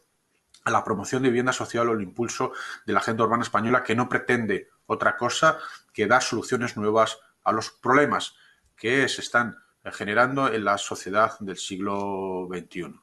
a 0.63 0.71
la 0.71 0.83
promoción 0.83 1.23
de 1.23 1.29
vivienda 1.29 1.53
social 1.53 1.89
o 1.89 1.93
el 1.93 2.01
impulso 2.01 2.53
de 2.85 2.93
la 2.93 2.99
agenda 2.99 3.23
urbana 3.23 3.43
española 3.43 3.83
que 3.83 3.95
no 3.95 4.07
pretende 4.07 4.69
otra 4.85 5.17
cosa 5.17 5.57
que 5.91 6.07
dar 6.07 6.23
soluciones 6.23 6.77
nuevas 6.77 7.19
a 7.43 7.51
los 7.51 7.69
problemas 7.69 8.35
que 8.75 9.07
se 9.09 9.21
están 9.21 9.57
generando 9.91 10.51
en 10.51 10.63
la 10.63 10.77
sociedad 10.77 11.37
del 11.39 11.57
siglo 11.57 12.47
XXI. 12.49 13.02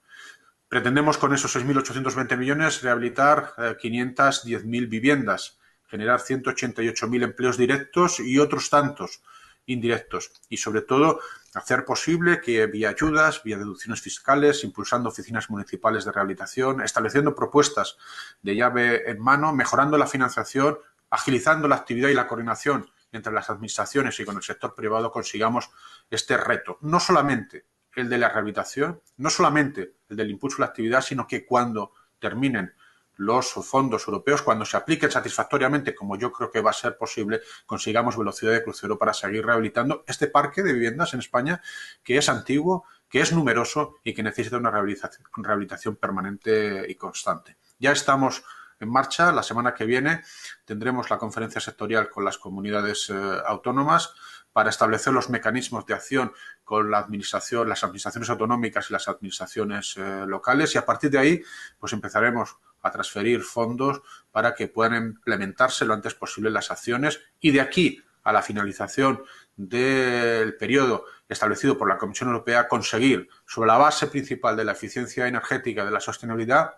Pretendemos 0.70 1.18
con 1.18 1.34
esos 1.34 1.56
6.820 1.56 2.36
millones 2.36 2.80
rehabilitar 2.80 3.54
510.000 3.56 4.84
eh, 4.84 4.86
viviendas, 4.86 5.58
generar 5.88 6.20
188.000 6.20 7.24
empleos 7.24 7.58
directos 7.58 8.20
y 8.20 8.38
otros 8.38 8.70
tantos 8.70 9.20
indirectos 9.66 10.30
y 10.48 10.58
sobre 10.58 10.82
todo 10.82 11.18
hacer 11.54 11.84
posible 11.84 12.40
que 12.40 12.68
vía 12.68 12.90
ayudas, 12.90 13.42
vía 13.42 13.58
deducciones 13.58 14.00
fiscales, 14.00 14.62
impulsando 14.62 15.08
oficinas 15.08 15.50
municipales 15.50 16.04
de 16.04 16.12
rehabilitación, 16.12 16.82
estableciendo 16.82 17.34
propuestas 17.34 17.96
de 18.40 18.54
llave 18.54 19.10
en 19.10 19.18
mano, 19.18 19.52
mejorando 19.52 19.98
la 19.98 20.06
financiación, 20.06 20.78
agilizando 21.10 21.66
la 21.66 21.74
actividad 21.74 22.10
y 22.10 22.14
la 22.14 22.28
coordinación 22.28 22.88
entre 23.10 23.32
las 23.32 23.50
administraciones 23.50 24.20
y 24.20 24.24
con 24.24 24.36
el 24.36 24.42
sector 24.44 24.76
privado 24.76 25.10
consigamos 25.10 25.68
este 26.10 26.36
reto. 26.36 26.78
No 26.80 27.00
solamente 27.00 27.64
el 27.96 28.08
de 28.08 28.18
la 28.18 28.28
rehabilitación, 28.28 29.00
no 29.16 29.30
solamente 29.30 29.94
el 30.08 30.16
del 30.16 30.30
impulso 30.30 30.56
de 30.56 30.60
la 30.62 30.66
actividad, 30.66 31.00
sino 31.00 31.26
que 31.26 31.44
cuando 31.44 31.92
terminen 32.18 32.74
los 33.16 33.52
fondos 33.52 34.08
europeos, 34.08 34.40
cuando 34.40 34.64
se 34.64 34.78
apliquen 34.78 35.10
satisfactoriamente, 35.10 35.94
como 35.94 36.16
yo 36.16 36.32
creo 36.32 36.50
que 36.50 36.62
va 36.62 36.70
a 36.70 36.74
ser 36.74 36.96
posible, 36.96 37.42
consigamos 37.66 38.16
velocidad 38.16 38.52
de 38.52 38.64
crucero 38.64 38.98
para 38.98 39.12
seguir 39.12 39.44
rehabilitando 39.44 40.04
este 40.06 40.26
parque 40.26 40.62
de 40.62 40.72
viviendas 40.72 41.12
en 41.12 41.20
España 41.20 41.60
que 42.02 42.16
es 42.16 42.30
antiguo, 42.30 42.84
que 43.10 43.20
es 43.20 43.32
numeroso 43.32 43.96
y 44.04 44.14
que 44.14 44.22
necesita 44.22 44.56
una 44.56 44.70
rehabilitación, 44.70 45.26
rehabilitación 45.36 45.96
permanente 45.96 46.86
y 46.88 46.94
constante. 46.94 47.58
Ya 47.78 47.92
estamos 47.92 48.42
en 48.80 48.88
marcha. 48.88 49.32
La 49.32 49.42
semana 49.42 49.74
que 49.74 49.84
viene 49.84 50.22
tendremos 50.64 51.10
la 51.10 51.18
conferencia 51.18 51.60
sectorial 51.60 52.08
con 52.10 52.24
las 52.24 52.38
comunidades 52.38 53.10
eh, 53.10 53.14
autónomas 53.46 54.14
para 54.52 54.70
establecer 54.70 55.12
los 55.12 55.30
mecanismos 55.30 55.86
de 55.86 55.94
acción 55.94 56.32
con 56.64 56.90
la 56.90 56.98
administración, 56.98 57.68
las 57.68 57.84
administraciones 57.84 58.30
autonómicas 58.30 58.90
y 58.90 58.92
las 58.92 59.08
administraciones 59.08 59.94
eh, 59.96 60.24
locales 60.26 60.74
y 60.74 60.78
a 60.78 60.84
partir 60.84 61.10
de 61.10 61.18
ahí 61.18 61.42
pues 61.78 61.92
empezaremos 61.92 62.56
a 62.82 62.90
transferir 62.90 63.42
fondos 63.42 64.02
para 64.30 64.54
que 64.54 64.68
puedan 64.68 64.96
implementarse 64.96 65.84
lo 65.84 65.94
antes 65.94 66.14
posible 66.14 66.50
las 66.50 66.70
acciones 66.70 67.20
y 67.40 67.50
de 67.52 67.60
aquí 67.60 68.02
a 68.22 68.32
la 68.32 68.42
finalización 68.42 69.22
del 69.56 70.56
periodo 70.56 71.04
establecido 71.28 71.76
por 71.76 71.88
la 71.88 71.98
Comisión 71.98 72.30
Europea 72.30 72.68
conseguir 72.68 73.28
sobre 73.46 73.68
la 73.68 73.78
base 73.78 74.06
principal 74.08 74.56
de 74.56 74.64
la 74.64 74.72
eficiencia 74.72 75.26
energética 75.26 75.84
de 75.84 75.90
la 75.90 76.00
sostenibilidad 76.00 76.76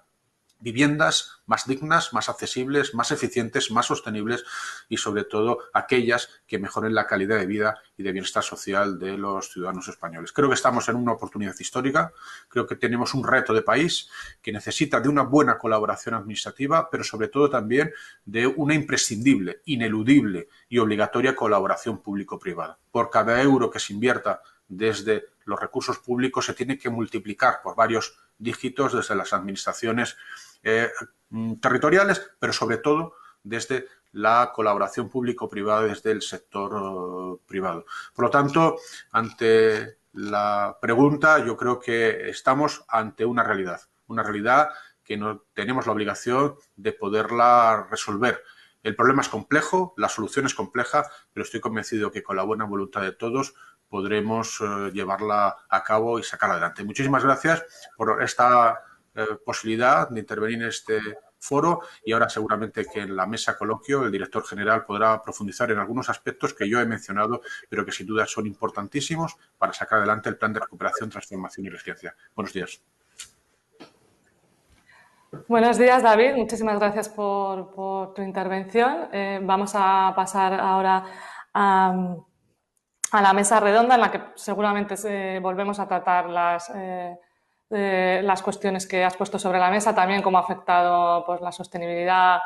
viviendas 0.63 1.43
más 1.47 1.67
dignas, 1.67 2.13
más 2.13 2.29
accesibles, 2.29 2.95
más 2.95 3.11
eficientes, 3.11 3.71
más 3.71 3.87
sostenibles 3.87 4.45
y 4.89 4.97
sobre 4.97 5.25
todo 5.25 5.59
aquellas 5.73 6.31
que 6.47 6.59
mejoren 6.59 6.95
la 6.95 7.07
calidad 7.07 7.39
de 7.39 7.47
vida 7.47 7.79
y 7.97 8.03
de 8.03 8.13
bienestar 8.13 8.43
social 8.43 8.99
de 8.99 9.19
los 9.19 9.51
ciudadanos 9.51 9.89
españoles. 9.89 10.33
Creo 10.33 10.49
que 10.49 10.55
estamos 10.55 10.89
en 10.89 10.97
una 10.97 11.13
oportunidad 11.13 11.55
histórica, 11.59 12.13
creo 12.49 12.67
que 12.67 12.77
tenemos 12.77 13.13
un 13.13 13.27
reto 13.27 13.53
de 13.53 13.63
país 13.63 14.09
que 14.41 14.53
necesita 14.53 15.01
de 15.01 15.09
una 15.09 15.23
buena 15.23 15.59
colaboración 15.59 16.15
administrativa, 16.15 16.89
pero 16.91 17.05
sobre 17.05 17.29
todo 17.29 17.51
también 17.51 17.93
de 18.25 18.47
una 18.47 18.75
imprescindible, 18.75 19.61
ineludible 19.65 20.49
y 20.69 20.79
obligatoria 20.79 21.35
colaboración 21.35 22.01
público-privada. 22.01 22.79
Por 22.91 23.11
cada 23.11 23.43
euro 23.43 23.71
que 23.71 23.81
se 23.81 23.93
invierta 23.93 24.41
desde 24.69 25.27
los 25.45 25.61
recursos 25.61 25.99
públicos 25.99 26.47
se 26.47 26.55
tiene 26.55 26.79
que 26.79 26.89
multiplicar 26.89 27.61
por 27.63 27.77
varios 27.77 28.17
dígitos 28.39 28.95
desde 28.95 29.15
las 29.15 29.33
administraciones 29.33 30.17
eh, 30.63 30.91
mm, 31.31 31.55
territoriales, 31.57 32.31
pero 32.39 32.53
sobre 32.53 32.79
todo 32.79 33.15
desde 33.43 33.87
la 34.13 34.53
colaboración 34.55 35.09
público-privada 35.09 35.83
desde 35.83 36.11
el 36.11 36.23
sector 36.23 36.73
eh, 36.73 37.43
privado. 37.47 37.87
Por 38.15 38.27
lo 38.27 38.31
tanto, 38.31 38.77
ante 39.11 39.99
la 40.13 40.79
pregunta, 40.81 41.45
yo 41.45 41.57
creo 41.57 41.81
que 41.81 42.29
estamos 42.29 42.85
ante 42.89 43.25
una 43.25 43.43
realidad, 43.43 43.81
una 44.07 44.23
realidad 44.23 44.69
que 45.03 45.17
no 45.17 45.45
tenemos 45.55 45.87
la 45.87 45.93
obligación 45.93 46.57
de 46.77 46.93
poderla 46.93 47.87
resolver. 47.91 48.43
El 48.83 48.97
problema 48.97 49.23
es 49.23 49.29
complejo, 49.29 49.95
la 49.97 50.09
solución 50.09 50.47
es 50.47 50.55
compleja, 50.55 51.05
pero 51.33 51.45
estoy 51.45 51.61
convencido 51.61 52.11
que 52.11 52.23
con 52.23 52.37
la 52.37 52.43
buena 52.43 52.65
voluntad 52.65 53.01
de 53.01 53.13
todos 53.13 53.55
podremos 53.89 54.61
eh, 54.61 54.91
llevarla 54.93 55.57
a 55.69 55.85
cabo 55.85 56.19
y 56.19 56.23
sacarla 56.23 56.55
adelante. 56.55 56.85
Muchísimas 56.85 57.25
gracias 57.25 57.65
por 57.97 58.23
esta 58.23 58.81
eh, 59.15 59.27
posibilidad 59.45 60.09
de 60.09 60.21
intervenir 60.21 60.63
en 60.63 60.69
este 60.69 61.01
foro 61.39 61.81
y 62.05 62.13
ahora 62.13 62.29
seguramente 62.29 62.87
que 62.87 63.01
en 63.01 63.17
la 63.17 63.27
mesa 63.27 63.59
coloquio 63.59 64.05
el 64.05 64.13
director 64.13 64.45
general 64.45 64.85
podrá 64.85 65.21
profundizar 65.21 65.71
en 65.71 65.79
algunos 65.79 66.09
aspectos 66.09 66.55
que 66.55 66.69
yo 66.69 66.81
he 66.81 66.87
mencionado, 66.87 67.43
pero 67.69 67.85
que 67.85 67.93
sin 67.93 68.07
duda 68.07 68.27
son 68.27 68.47
importantísimos 68.47 69.37
para 69.59 69.73
sacar 69.73 69.99
adelante 69.99 70.29
el 70.29 70.37
plan 70.37 70.53
de 70.53 70.61
recuperación, 70.61 71.11
transformación 71.11 71.67
y 71.67 71.71
resiliencia. 71.71 72.15
Buenos 72.35 72.53
días. 72.53 72.81
Buenos 75.49 75.79
días, 75.79 76.03
David. 76.03 76.35
Muchísimas 76.37 76.79
gracias 76.79 77.09
por, 77.09 78.15
tu 78.15 78.23
intervención. 78.23 79.09
Eh, 79.13 79.41
vamos 79.43 79.73
a 79.75 80.13
pasar 80.15 80.55
ahora 80.55 81.05
a, 81.55 82.17
la 83.13 83.33
mesa 83.33 83.59
redonda 83.59 83.97
en 83.97 84.01
la 84.01 84.11
que 84.11 84.23
seguramente 84.37 85.41
volvemos 85.41 85.79
a 85.81 85.89
tratar 85.89 86.31
las... 86.31 86.71
Eh, 87.75 88.21
las 88.23 88.43
cuestiones 88.43 88.87
que 88.87 89.03
has 89.03 89.17
puesto 89.17 89.39
sobre 89.39 89.59
la 89.59 89.71
mesa, 89.71 89.95
también 89.95 90.21
cómo 90.21 90.37
ha 90.37 90.43
afectado 90.43 91.25
pues, 91.25 91.41
la 91.41 91.51
sostenibilidad, 91.51 92.39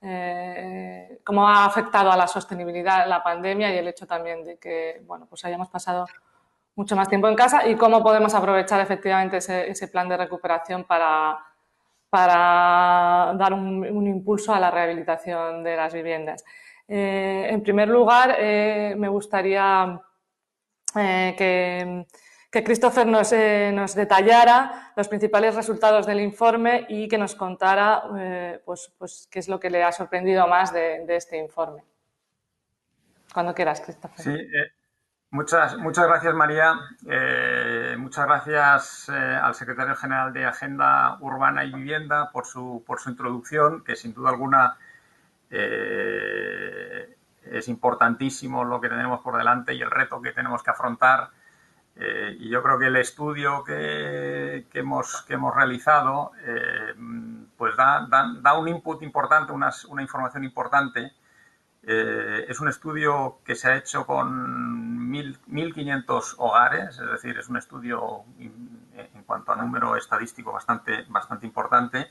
eh, 0.00 1.20
cómo 1.22 1.46
ha 1.46 1.66
afectado 1.66 2.10
a 2.10 2.16
la 2.16 2.26
sostenibilidad 2.26 3.06
la 3.06 3.22
pandemia 3.22 3.74
y 3.74 3.76
el 3.76 3.88
hecho 3.88 4.06
también 4.06 4.42
de 4.42 4.58
que 4.58 5.02
bueno, 5.04 5.26
pues 5.28 5.44
hayamos 5.44 5.68
pasado 5.68 6.06
mucho 6.76 6.96
más 6.96 7.10
tiempo 7.10 7.28
en 7.28 7.34
casa 7.34 7.68
y 7.68 7.74
cómo 7.74 8.02
podemos 8.02 8.32
aprovechar 8.34 8.80
efectivamente 8.80 9.36
ese, 9.36 9.88
plan 9.88 10.08
de 10.08 10.16
recuperación 10.16 10.84
para, 10.84 11.38
para 12.08 13.34
dar 13.36 13.52
un, 13.52 14.06
impulso 14.06 14.54
a 14.54 14.60
la 14.60 14.70
rehabilitación 14.70 15.62
de 15.62 15.76
las 15.76 15.92
viviendas. 15.92 16.42
Eh, 16.88 17.48
en 17.50 17.62
primer 17.62 17.88
lugar, 17.88 18.34
me 18.40 19.08
gustaría 19.08 20.00
que 20.94 22.06
que 22.50 22.64
Christopher 22.64 23.06
eh, 23.32 23.72
nos, 23.72 23.94
detallara 23.94 24.92
los 24.96 25.08
principales 25.08 25.54
resultados 25.54 26.04
del 26.06 26.20
informe 26.20 26.84
y 26.88 27.06
que 27.06 27.16
nos 27.16 27.36
contara 27.36 28.02
eh, 28.18 28.60
pues, 28.64 28.92
pues, 28.98 29.28
qué 29.30 29.38
es 29.38 29.48
lo 29.48 29.60
que 29.60 29.70
le 29.70 29.84
ha 29.84 29.92
sorprendido 29.92 30.48
más 30.48 30.72
de, 30.72 31.04
este 31.08 31.38
informe. 31.38 31.84
Cuando 33.32 33.54
quieras, 33.54 33.80
Christopher. 33.80 34.18
Sí, 34.18 34.32
eh, 34.32 34.72
muchas, 35.30 35.76
muchas 35.76 36.08
gracias, 36.08 36.34
María. 36.34 36.74
muchas 37.96 38.26
gracias 38.26 39.08
al 39.08 39.54
secretario 39.54 39.94
general 39.94 40.32
de 40.32 40.44
Agenda 40.44 41.18
Urbana 41.20 41.64
y 41.64 41.72
Vivienda 41.72 42.32
por 42.32 42.46
su, 42.46 42.82
por 42.84 42.98
su 42.98 43.10
introducción, 43.10 43.84
que 43.84 43.94
sin 43.94 44.12
duda 44.12 44.30
alguna 44.30 44.76
es 45.50 47.08
importantísimo 47.68 48.64
lo 48.64 48.80
que 48.80 48.88
tenemos 48.88 49.20
por 49.20 49.36
delante 49.36 49.74
y 49.74 49.82
el 49.82 49.90
reto 49.90 50.20
que 50.20 50.32
tenemos 50.32 50.64
que 50.64 50.70
afrontar 50.70 51.30
eh, 52.02 52.34
y 52.40 52.48
yo 52.48 52.62
creo 52.62 52.78
que 52.78 52.86
el 52.86 52.96
estudio 52.96 53.62
que, 53.62 54.66
hemos, 54.72 55.22
que 55.22 55.34
hemos 55.34 55.54
realizado 55.54 56.32
eh, 56.42 56.94
pues 57.58 57.76
da, 57.76 58.06
da, 58.08 58.58
un 58.58 58.68
input 58.68 59.02
importante, 59.02 59.52
una, 59.52 59.70
una 59.88 60.00
información 60.00 60.44
importante. 60.44 61.12
Eh, 61.82 62.46
es 62.48 62.58
un 62.60 62.68
estudio 62.68 63.40
que 63.44 63.54
se 63.54 63.68
ha 63.68 63.76
hecho 63.76 64.06
con 64.06 65.12
1.500 65.12 66.36
hogares, 66.38 66.98
es 66.98 67.10
decir, 67.10 67.38
es 67.38 67.48
un 67.50 67.58
estudio 67.58 68.24
en 68.38 69.22
cuanto 69.26 69.52
a 69.52 69.56
número 69.56 69.94
estadístico 69.96 70.52
bastante, 70.52 71.04
bastante 71.08 71.46
importante, 71.46 72.10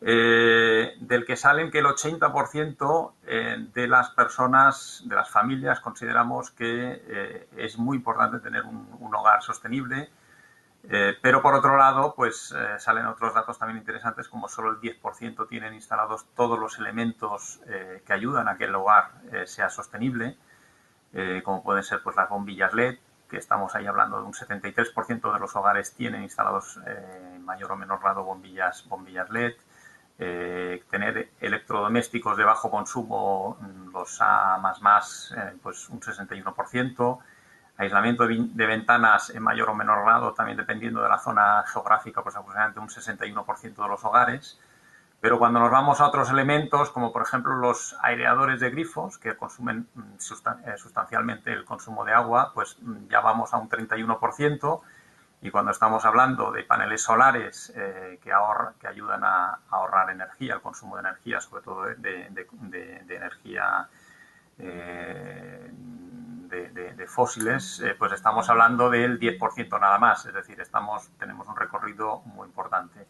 del 0.00 1.24
que 1.26 1.36
salen 1.36 1.70
que 1.70 1.80
el 1.80 1.84
80% 1.84 3.12
de 3.72 3.86
las 3.86 4.10
personas, 4.10 5.02
de 5.04 5.14
las 5.14 5.28
familias, 5.30 5.80
consideramos 5.80 6.50
que 6.50 7.48
es 7.56 7.78
muy 7.78 7.98
importante 7.98 8.38
tener 8.38 8.64
un 8.64 9.14
hogar 9.14 9.42
sostenible. 9.42 10.10
Eh, 10.88 11.16
pero 11.20 11.42
por 11.42 11.54
otro 11.54 11.76
lado, 11.76 12.14
pues 12.14 12.54
eh, 12.56 12.78
salen 12.78 13.06
otros 13.06 13.34
datos 13.34 13.58
también 13.58 13.78
interesantes, 13.78 14.28
como 14.28 14.48
solo 14.48 14.70
el 14.70 14.80
10% 14.80 15.46
tienen 15.48 15.74
instalados 15.74 16.26
todos 16.34 16.58
los 16.58 16.78
elementos 16.78 17.60
eh, 17.66 18.02
que 18.06 18.12
ayudan 18.12 18.48
a 18.48 18.56
que 18.56 18.64
el 18.64 18.74
hogar 18.74 19.12
sea 19.44 19.68
sostenible, 19.68 20.36
como 21.44 21.62
pueden 21.62 21.82
ser 21.82 22.02
pues 22.02 22.14
las 22.14 22.28
bombillas 22.28 22.72
LED, 22.72 22.98
que 23.28 23.36
estamos 23.36 23.74
ahí 23.74 23.86
hablando 23.86 24.18
de 24.18 24.24
un 24.24 24.32
73% 24.32 25.32
de 25.32 25.40
los 25.40 25.56
hogares 25.56 25.92
tienen 25.94 26.22
instalados 26.22 26.78
en 26.86 27.44
mayor 27.44 27.72
o 27.72 27.76
menor 27.76 28.00
grado 28.00 28.22
bombillas, 28.22 28.86
bombillas 28.88 29.28
LED, 29.30 29.54
tener 30.90 31.30
electrodomésticos 31.40 32.36
de 32.36 32.44
bajo 32.44 32.70
consumo, 32.70 33.56
mm, 33.60 33.92
los 33.92 34.20
A++, 34.20 34.60
pues 35.62 35.88
un 35.88 36.00
61%, 36.00 37.20
aislamiento 37.80 38.26
de, 38.26 38.66
ventanas 38.66 39.30
en 39.30 39.42
mayor 39.42 39.70
o 39.70 39.74
menor 39.74 40.04
grado, 40.04 40.34
también 40.34 40.58
dependiendo 40.58 41.02
de 41.02 41.08
la 41.08 41.18
zona 41.18 41.64
geográfica, 41.66 42.22
pues 42.22 42.36
aproximadamente 42.36 42.80
un 42.80 42.90
61% 42.90 43.82
de 43.82 43.88
los 43.88 44.04
hogares. 44.04 44.60
Pero 45.20 45.38
cuando 45.38 45.60
nos 45.60 45.70
vamos 45.70 46.00
a 46.00 46.06
otros 46.06 46.30
elementos, 46.30 46.90
como 46.90 47.12
por 47.12 47.22
ejemplo 47.22 47.54
los 47.54 47.96
aireadores 48.02 48.60
de 48.60 48.70
grifos, 48.70 49.16
que 49.16 49.34
consumen 49.36 49.88
mm, 49.94 50.00
eh, 50.66 50.76
sustancialmente 50.76 51.52
el 51.52 51.64
consumo 51.64 52.04
de 52.04 52.12
agua, 52.12 52.52
pues 52.54 52.76
mm, 52.82 53.08
ya 53.08 53.20
vamos 53.20 53.54
a 53.54 53.58
un 53.58 53.70
31%. 53.70 54.80
Y 55.42 55.50
cuando 55.50 55.70
estamos 55.70 56.04
hablando 56.04 56.52
de 56.52 56.64
paneles 56.64 57.02
solares 57.02 57.72
eh, 57.74 58.18
que, 58.22 58.30
que 58.78 58.86
ayudan 58.86 59.24
a, 59.24 59.60
ahorrar 59.70 60.10
energía, 60.10 60.54
el 60.54 60.60
consumo 60.60 60.96
de 60.96 61.00
energía, 61.00 61.40
sobre 61.40 61.62
todo 61.62 61.84
de, 61.84 62.26
energía 63.08 63.88
eh, 64.58 65.70
de, 65.72 67.06
fósiles, 67.06 67.80
eh, 67.80 67.96
pues 67.98 68.12
estamos 68.12 68.48
hablando 68.50 68.90
del 68.90 69.18
10% 69.18 69.80
nada 69.80 69.98
más, 69.98 70.26
es 70.26 70.34
decir, 70.34 70.60
estamos, 70.60 71.10
tenemos 71.18 71.48
un 71.48 71.56
recorrido 71.56 72.20
muy 72.26 72.46
importante. 72.46 73.06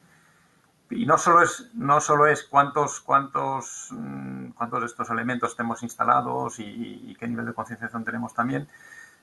Y 0.91 1.07
no 1.07 1.19
solo 1.19 1.43
es, 1.43 1.71
no 1.75 2.01
solo 2.01 2.27
es 2.27 2.45
cuántos, 2.45 3.01
cuántos, 3.01 3.89
mm, 3.91 4.51
cuántos 4.51 4.81
de 4.81 4.87
estos 4.87 5.11
elementos 5.11 5.57
tenemos 5.57 5.83
instalados 5.83 6.59
y, 6.59 7.17
qué 7.19 7.29
nivel 7.29 7.47
de 7.47 7.55
concienciación 7.55 8.05
tenemos 8.05 8.35
también, 8.35 8.69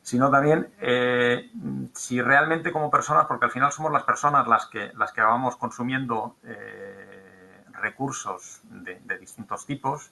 sino 0.02 0.32
también 0.32 0.70
eh, 0.80 1.52
si 1.94 2.22
realmente 2.22 2.72
como 2.72 2.90
personas, 2.90 3.26
porque 3.26 3.46
al 3.46 3.52
final 3.52 3.72
somos 3.72 3.92
las 3.92 4.04
personas 4.04 4.48
las 4.48 4.68
que, 4.68 4.92
las 4.96 5.12
que 5.12 5.22
vamos 5.22 5.58
consumiendo 5.58 6.38
eh, 6.44 7.64
recursos 7.74 8.62
de, 8.64 9.00
de 9.04 9.18
distintos 9.18 9.66
tipos, 9.66 10.12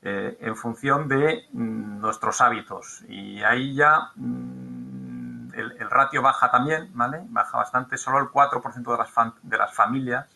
eh, 0.00 0.38
en 0.40 0.54
función 0.54 1.08
de 1.08 1.48
mm, 1.52 2.00
nuestros 2.00 2.40
hábitos. 2.40 3.02
Y 3.08 3.42
ahí 3.42 3.74
ya 3.74 4.12
mm, 4.14 5.54
el, 5.54 5.90
ratio 5.90 6.22
baja 6.22 6.52
también, 6.52 6.90
¿vale? 6.94 7.20
Baja 7.28 7.58
bastante. 7.58 7.96
Solo 7.96 8.20
el 8.20 8.26
4% 8.26 8.92
de 8.92 8.96
las, 8.96 9.10
de 9.42 9.58
las 9.58 9.74
familias, 9.74 10.28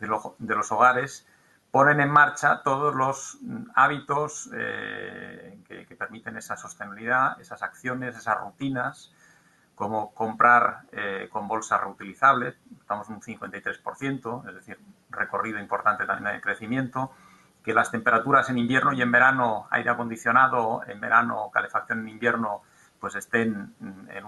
de, 0.00 0.06
los 0.06 0.72
hogares, 0.72 1.26
ponen 1.74 1.98
en 1.98 2.08
marcha 2.08 2.62
todos 2.62 2.94
los 2.94 3.36
hábitos 3.74 4.48
eh, 4.54 5.58
que, 5.66 5.96
permiten 5.96 6.36
esa 6.36 6.56
sostenibilidad, 6.56 7.40
esas 7.40 7.64
acciones, 7.64 8.16
esas 8.16 8.38
rutinas, 8.38 9.12
como 9.74 10.14
comprar 10.14 10.82
eh, 10.92 11.28
con 11.32 11.48
bolsas 11.48 11.80
reutilizables, 11.80 12.54
estamos 12.78 13.08
en 13.08 13.16
un 13.16 13.22
53%, 13.22 14.48
es 14.48 14.54
decir, 14.54 14.78
recorrido 15.10 15.58
importante 15.58 16.06
también 16.06 16.36
de 16.36 16.40
crecimiento, 16.40 17.10
que 17.64 17.74
las 17.74 17.90
temperaturas 17.90 18.48
en 18.50 18.58
invierno 18.58 18.92
y 18.92 19.02
en 19.02 19.10
verano, 19.10 19.66
aire 19.72 19.90
acondicionado, 19.90 20.82
en 20.86 21.00
verano, 21.00 21.50
calefacción 21.52 22.02
en 22.02 22.08
invierno, 22.08 22.62
pues 23.00 23.16
estén 23.16 23.74
en, 24.10 24.24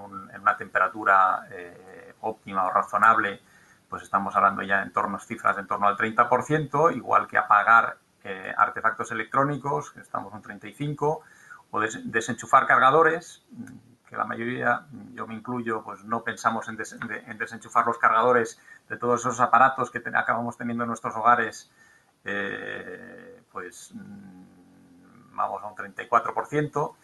una 0.00 0.56
temperatura 0.56 1.46
eh, 1.52 2.14
óptima 2.22 2.66
o 2.66 2.70
razonable, 2.70 3.42
pues 3.90 4.04
estamos 4.04 4.34
hablando 4.36 4.62
ya 4.62 4.82
en 4.82 4.92
torno 4.92 5.16
a 5.16 5.20
cifras 5.20 5.58
en 5.58 5.66
torno 5.66 5.88
al 5.88 5.96
30%, 5.96 6.96
igual 6.96 7.26
que 7.26 7.36
apagar 7.36 7.98
eh, 8.24 8.54
artefactos 8.56 9.10
electrónicos, 9.10 9.90
que 9.90 10.00
estamos 10.00 10.32
un 10.32 10.42
35%, 10.42 11.20
o 11.72 11.80
desenchufar 11.80 12.66
cargadores, 12.66 13.44
que 14.08 14.16
la 14.16 14.24
mayoría, 14.24 14.86
yo 15.12 15.26
me 15.26 15.34
incluyo, 15.34 15.82
pues 15.84 16.04
no 16.04 16.24
pensamos 16.24 16.68
en, 16.68 16.76
desenchufar 17.38 17.86
los 17.86 17.98
cargadores 17.98 18.60
de 18.88 18.96
todos 18.96 19.20
esos 19.20 19.40
aparatos 19.40 19.90
que 19.90 20.02
acabamos 20.14 20.56
teniendo 20.56 20.84
en 20.84 20.88
nuestros 20.88 21.14
hogares 21.14 21.70
eh, 22.24 23.42
pues 23.52 23.92
mm, 23.94 25.36
vamos 25.36 25.62
a 25.62 25.66
un 25.66 25.76
34%, 25.76 26.94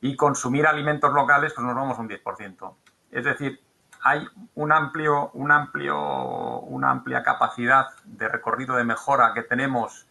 y 0.00 0.16
consumir 0.16 0.66
alimentos 0.66 1.12
locales, 1.12 1.52
pues 1.54 1.66
nos 1.66 1.74
vamos 1.74 1.98
a 1.98 2.00
un 2.00 2.08
10%. 2.08 2.74
Es 3.10 3.24
decir, 3.24 3.60
hay 4.02 4.26
un 4.54 4.72
amplio, 4.72 5.30
un 5.34 5.50
amplio, 5.50 6.60
una 6.60 6.90
amplia 6.90 7.22
capacidad 7.22 7.86
de 8.04 8.28
recorrido 8.28 8.76
de 8.76 8.84
mejora 8.84 9.32
que 9.34 9.42
tenemos 9.42 10.06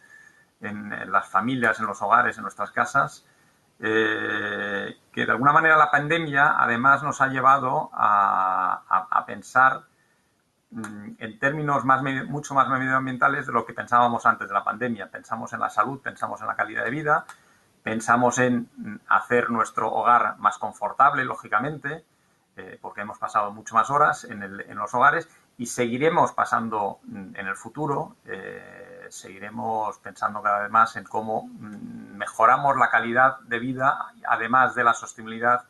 en, 0.60 1.10
las 1.10 1.28
familias, 1.28 1.78
en 1.80 1.86
los 1.86 2.02
hogares, 2.02 2.36
en 2.36 2.42
nuestras 2.42 2.70
casas, 2.70 3.26
eh, 3.80 4.96
que 5.12 5.26
de 5.26 5.32
alguna 5.32 5.52
manera 5.52 5.76
la 5.76 5.90
pandemia 5.90 6.56
además 6.58 7.02
nos 7.02 7.20
ha 7.20 7.28
llevado 7.28 7.90
a 7.92 9.24
pensar 9.26 9.84
Mm, 10.70 11.12
en 11.18 11.38
términos 11.38 11.84
más, 11.86 12.02
mucho 12.28 12.54
más 12.54 12.68
medioambientales 12.68 13.46
de 13.46 13.52
lo 13.52 13.64
que 13.64 13.72
pensábamos 13.72 14.26
antes 14.26 14.48
de 14.48 14.54
la 14.54 14.64
pandemia. 14.64 15.10
Pensamos 15.10 15.52
en 15.54 15.60
la 15.60 15.70
salud, 15.70 16.00
pensamos 16.00 16.40
en 16.42 16.46
la 16.46 16.56
calidad 16.56 16.84
de 16.84 16.90
vida, 16.90 17.24
pensamos 17.82 18.38
en 18.38 18.68
mm, 18.76 18.96
hacer 19.08 19.50
nuestro 19.50 19.90
hogar 19.90 20.36
más 20.38 20.58
confortable, 20.58 21.24
lógicamente, 21.24 22.04
eh, 22.58 22.76
porque 22.82 23.02
hemos 23.02 23.18
pasado 23.18 23.52
mucho 23.52 23.76
más 23.76 23.88
horas 23.88 24.24
en, 24.24 24.76
los 24.76 24.92
hogares 24.92 25.28
y 25.58 25.66
seguiremos 25.66 26.32
pasando 26.32 26.98
mm, 27.04 27.36
en 27.36 27.46
el 27.46 27.54
futuro, 27.54 28.16
eh, 28.24 29.06
seguiremos 29.10 29.96
pensando 29.98 30.42
cada 30.42 30.62
vez 30.62 30.70
más 30.70 30.96
en 30.96 31.04
cómo 31.04 31.48
mejoramos 31.52 32.76
la 32.76 32.90
calidad 32.90 33.38
de 33.42 33.60
vida, 33.60 34.12
además 34.26 34.74
de 34.74 34.82
la 34.82 34.92
sostenibilidad 34.92 35.66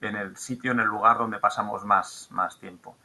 en 0.00 0.16
el 0.16 0.36
sitio, 0.36 0.72
en 0.72 0.80
el 0.80 0.88
lugar 0.88 1.16
donde 1.16 1.38
pasamos 1.38 1.84
más, 1.84 2.28
tiempo. 2.58 2.96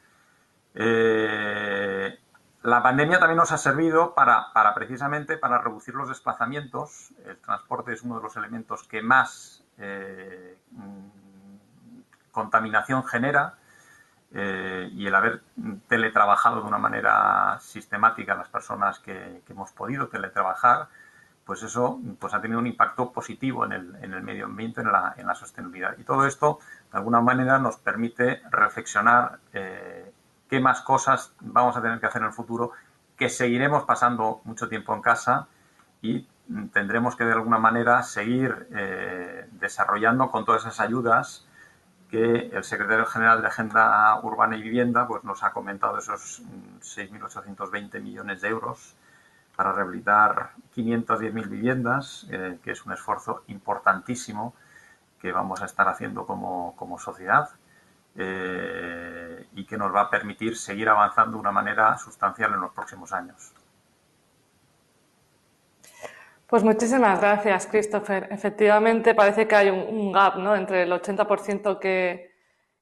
Eh, 0.73 2.19
la 2.63 2.81
pandemia 2.81 3.19
también 3.19 3.37
nos 3.37 3.51
ha 3.51 3.57
servido 3.59 4.15
para, 4.15 4.51
precisamente 4.73 5.37
para 5.37 5.59
reducir 5.59 5.93
los 5.93 6.09
desplazamientos. 6.09 7.13
El 7.23 7.37
transporte 7.37 7.93
es 7.93 8.01
uno 8.01 8.17
de 8.17 8.23
los 8.23 8.35
elementos 8.35 8.81
que 8.87 9.03
más 9.03 9.63
contaminación 12.31 13.03
genera 13.03 13.55
eh, 14.33 14.89
y 14.93 15.07
el 15.07 15.15
haber 15.15 15.41
teletrabajado 15.87 16.61
de 16.61 16.67
una 16.67 16.77
manera 16.77 17.57
sistemática 17.59 18.35
las 18.35 18.47
personas 18.47 18.99
que, 18.99 19.43
hemos 19.49 19.71
podido 19.71 20.07
teletrabajar, 20.07 20.87
pues 21.45 21.63
eso 21.63 21.99
pues 22.19 22.33
ha 22.33 22.41
tenido 22.41 22.59
un 22.59 22.67
impacto 22.67 23.11
positivo 23.11 23.65
en 23.65 23.73
el, 23.73 24.21
medio 24.21 24.45
ambiente, 24.45 24.81
en 24.81 24.91
la, 24.91 25.13
en 25.17 25.33
sostenibilidad. 25.35 25.97
Y 25.97 26.03
todo 26.03 26.25
esto, 26.25 26.59
de 26.91 26.97
alguna 26.97 27.19
manera, 27.19 27.59
nos 27.59 27.77
permite 27.77 28.41
reflexionar 28.49 29.39
qué 29.51 30.59
más 30.59 30.81
cosas 30.81 31.33
vamos 31.39 31.75
a 31.75 31.81
tener 31.81 31.99
que 31.99 32.05
hacer 32.05 32.21
en 32.21 32.27
el 32.27 32.33
futuro, 32.33 32.71
que 33.17 33.29
seguiremos 33.29 33.83
pasando 33.83 34.41
mucho 34.43 34.67
tiempo 34.67 34.93
en 34.93 35.01
casa 35.01 35.47
y 36.01 36.27
tendremos 36.73 37.15
que 37.15 37.23
de 37.23 37.33
alguna 37.33 37.57
manera 37.57 38.03
seguir 38.03 38.67
eh, 38.73 39.47
desarrollando 39.51 40.31
con 40.31 40.43
todas 40.43 40.63
esas 40.63 40.79
ayudas 40.79 41.47
que 42.11 42.51
el 42.53 42.63
secretario 42.65 43.05
general 43.05 43.41
de 43.41 43.47
Agenda 43.47 44.19
Urbana 44.21 44.57
y 44.57 44.61
Vivienda 44.61 45.07
pues, 45.07 45.23
nos 45.23 45.43
ha 45.43 45.53
comentado 45.53 45.97
esos 45.97 46.43
6.820 46.81 48.01
millones 48.01 48.41
de 48.41 48.49
euros 48.49 48.95
para 49.55 49.71
rehabilitar 49.71 50.51
510.000 50.75 51.47
viviendas, 51.47 52.27
eh, 52.29 52.59
que 52.61 52.71
es 52.71 52.85
un 52.85 52.91
esfuerzo 52.91 53.43
importantísimo 53.47 54.53
que 55.21 55.31
vamos 55.31 55.61
a 55.61 55.65
estar 55.65 55.87
haciendo 55.87 56.25
como, 56.25 56.75
como 56.75 56.99
sociedad. 56.99 57.49
Eh, 58.15 59.47
y 59.55 59.65
que 59.65 59.77
nos 59.77 59.95
va 59.95 60.01
a 60.01 60.09
permitir 60.09 60.57
seguir 60.57 60.89
avanzando 60.89 61.37
de 61.37 61.39
una 61.39 61.51
manera 61.51 61.97
sustancial 61.97 62.53
en 62.53 62.59
los 62.59 62.73
próximos 62.73 63.13
años. 63.13 63.53
Pues 66.51 66.65
muchísimas 66.65 67.21
gracias, 67.21 67.65
Christopher. 67.65 68.27
Efectivamente, 68.29 69.15
parece 69.15 69.47
que 69.47 69.55
hay 69.55 69.69
un, 69.69 70.11
gap 70.11 70.35
¿no? 70.35 70.53
entre 70.53 70.83
el 70.83 70.91
80% 70.91 71.79
que, 71.79 72.33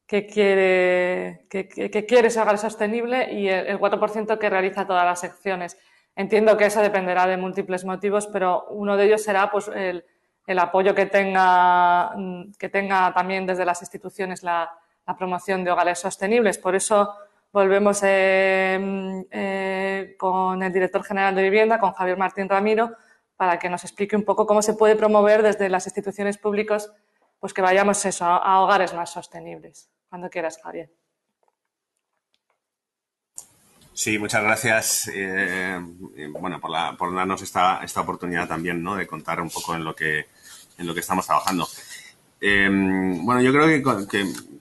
que, 0.07 0.25
quiere, 0.25 1.45
que, 1.51 1.69
que, 1.69 2.05
quiere 2.07 2.29
hogar 2.29 2.57
sostenible 2.57 3.31
y 3.31 3.47
el, 3.47 3.79
4% 3.79 4.39
que 4.39 4.49
realiza 4.49 4.87
todas 4.87 5.05
las 5.05 5.19
secciones. 5.19 5.77
Entiendo 6.15 6.57
que 6.57 6.65
eso 6.65 6.81
dependerá 6.81 7.27
de 7.27 7.37
múltiples 7.37 7.85
motivos, 7.85 8.25
pero 8.25 8.65
uno 8.71 8.97
de 8.97 9.05
ellos 9.05 9.21
será 9.21 9.51
pues, 9.51 9.67
el, 9.67 10.03
el 10.47 10.57
apoyo 10.57 10.95
que 10.95 11.05
tenga, 11.05 12.11
que 12.57 12.69
tenga 12.69 13.13
también 13.13 13.45
desde 13.45 13.65
las 13.65 13.83
instituciones 13.83 14.41
la, 14.41 14.67
la 15.05 15.15
promoción 15.15 15.63
de 15.63 15.69
hogares 15.69 15.99
sostenibles. 15.99 16.57
Por 16.57 16.73
eso 16.73 17.13
volvemos 17.51 18.01
eh, 18.01 19.25
eh, 19.29 20.15
con 20.17 20.63
el 20.63 20.73
director 20.73 21.03
general 21.03 21.35
de 21.35 21.43
vivienda, 21.43 21.79
con 21.79 21.93
Javier 21.93 22.17
Martín 22.17 22.49
Ramiro, 22.49 22.95
para 23.39 23.57
que 23.57 23.69
nos 23.69 23.85
explique 23.85 24.17
un 24.17 24.25
poco 24.25 24.45
cómo 24.45 24.61
se 24.61 24.73
puede 24.73 24.97
promover 24.97 25.43
desde 25.43 25.69
las 25.69 25.87
instituciones 25.87 26.37
públicas 26.37 26.91
pues 27.39 27.53
que 27.53 27.61
vayamos 27.61 28.03
eso, 28.05 28.25
a, 28.25 28.59
hogares 28.59 28.93
más 28.93 29.13
sostenibles. 29.13 29.89
Cuando 30.09 30.29
quieras, 30.29 30.59
Javier. 30.61 30.91
Sí, 33.93 34.19
muchas 34.19 34.43
gracias. 34.43 35.09
Eh, 35.13 35.79
bueno, 36.31 36.59
por, 36.59 37.15
darnos 37.15 37.41
esta, 37.41 37.79
esta 37.81 38.01
oportunidad 38.01 38.45
también, 38.45 38.83
¿no? 38.83 38.97
De 38.97 39.07
contar 39.07 39.39
un 39.39 39.49
poco 39.49 39.73
en 39.73 39.85
lo 39.85 39.95
que 39.95 40.25
en 40.77 40.85
lo 40.85 40.93
que 40.93 40.99
estamos 40.99 41.25
trabajando. 41.25 41.65
Em, 42.41 43.25
bueno, 43.25 43.41
yo 43.41 43.53
creo 43.53 43.67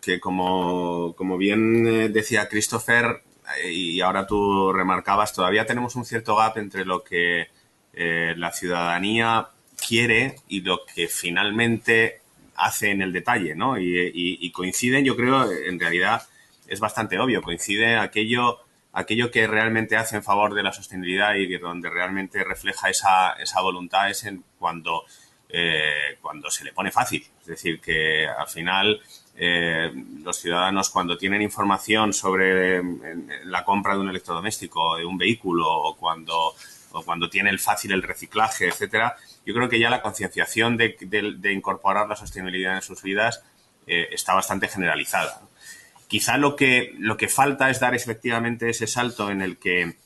que, 0.01 0.21
como, 0.21 1.37
bien 1.37 1.85
eh, 1.85 2.09
decía 2.11 2.49
Christopher, 2.49 3.25
eh, 3.61 3.73
y 3.73 4.01
ahora 4.01 4.25
tú 4.25 4.73
remarcabas, 4.73 5.33
todavía 5.33 5.67
tenemos 5.67 5.97
un 5.97 6.05
cierto 6.05 6.37
gap 6.37 6.59
entre 6.59 6.85
lo 6.85 7.03
que 7.03 7.49
eh, 7.93 8.35
la 8.37 8.53
ciudadanía 8.53 9.49
quiere 9.87 10.37
y 10.49 10.61
lo 10.61 10.81
que 10.85 11.09
finalmente 11.09 12.21
hace 12.57 12.91
en 12.91 13.03
el 13.03 13.13
detalle, 13.13 13.55
¿no? 13.55 13.79
Y, 13.79 14.51
coinciden, 14.53 15.05
yo 15.05 15.17
creo, 15.17 15.51
en 15.51 15.79
realidad 15.79 16.23
es 16.67 16.81
bastante 16.81 17.19
obvio, 17.19 17.41
coincide 17.41 17.97
aquello, 17.97 18.59
aquello 18.93 19.31
que 19.31 19.47
realmente 19.47 19.97
hace 19.97 20.17
en 20.17 20.25
favor 20.25 20.55
de 20.55 20.65
la 20.65 20.73
sostenibilidad 20.73 21.35
y 21.37 21.57
donde 21.59 21.89
realmente 21.89 22.43
refleja 22.43 22.91
esa, 22.91 23.35
esa 23.35 23.61
voluntad 23.61 24.11
es 24.11 24.25
en 24.25 24.43
cuando 24.59 25.05
eh, 25.51 26.19
cuando 26.21 26.51
se 26.51 26.65
le 26.65 26.73
pone 26.73 26.91
fácil. 26.91 27.25
Es 27.41 27.47
decir, 27.47 27.81
que 27.81 28.27
al 28.27 28.49
final 28.49 29.01
eh, 29.35 29.91
los 30.23 30.37
ciudadanos 30.37 30.91
cuando 30.91 31.17
tienen 31.17 31.41
información 31.41 32.13
sobre 32.13 32.83
la 33.45 33.65
compra 33.65 33.95
de 33.95 34.01
un 34.01 34.11
electrodoméstico, 34.11 34.97
de 34.97 35.07
un 35.07 35.17
vehículo 35.17 35.67
o 35.67 35.97
cuando, 35.97 36.55
o 36.93 37.03
cuando 37.03 37.29
tienen 37.29 37.59
fácil 37.59 37.93
el 37.93 38.03
reciclaje, 38.03 38.69
etcétera, 38.69 39.17
yo 39.45 39.55
creo 39.55 39.69
que 39.69 39.79
ya 39.79 39.91
la 39.91 40.03
concienciación 40.03 40.77
de, 40.77 41.53
incorporar 41.53 42.09
la 42.09 42.17
sostenibilidad 42.17 42.77
en 42.77 42.83
sus 42.83 43.03
vidas 43.03 43.43
eh, 43.87 44.09
está 44.13 44.35
bastante 44.35 44.69
generalizada. 44.69 45.43
Quizá 46.09 46.39
lo 46.39 46.57
que, 46.57 46.95
lo 46.99 47.17
que 47.17 47.29
falta 47.29 47.71
es 47.71 47.81
dar 47.81 47.95
efectivamente 47.95 48.71
ese 48.71 48.87
salto 48.87 49.31
en 49.31 49.43
el 49.43 49.59
que 49.59 49.97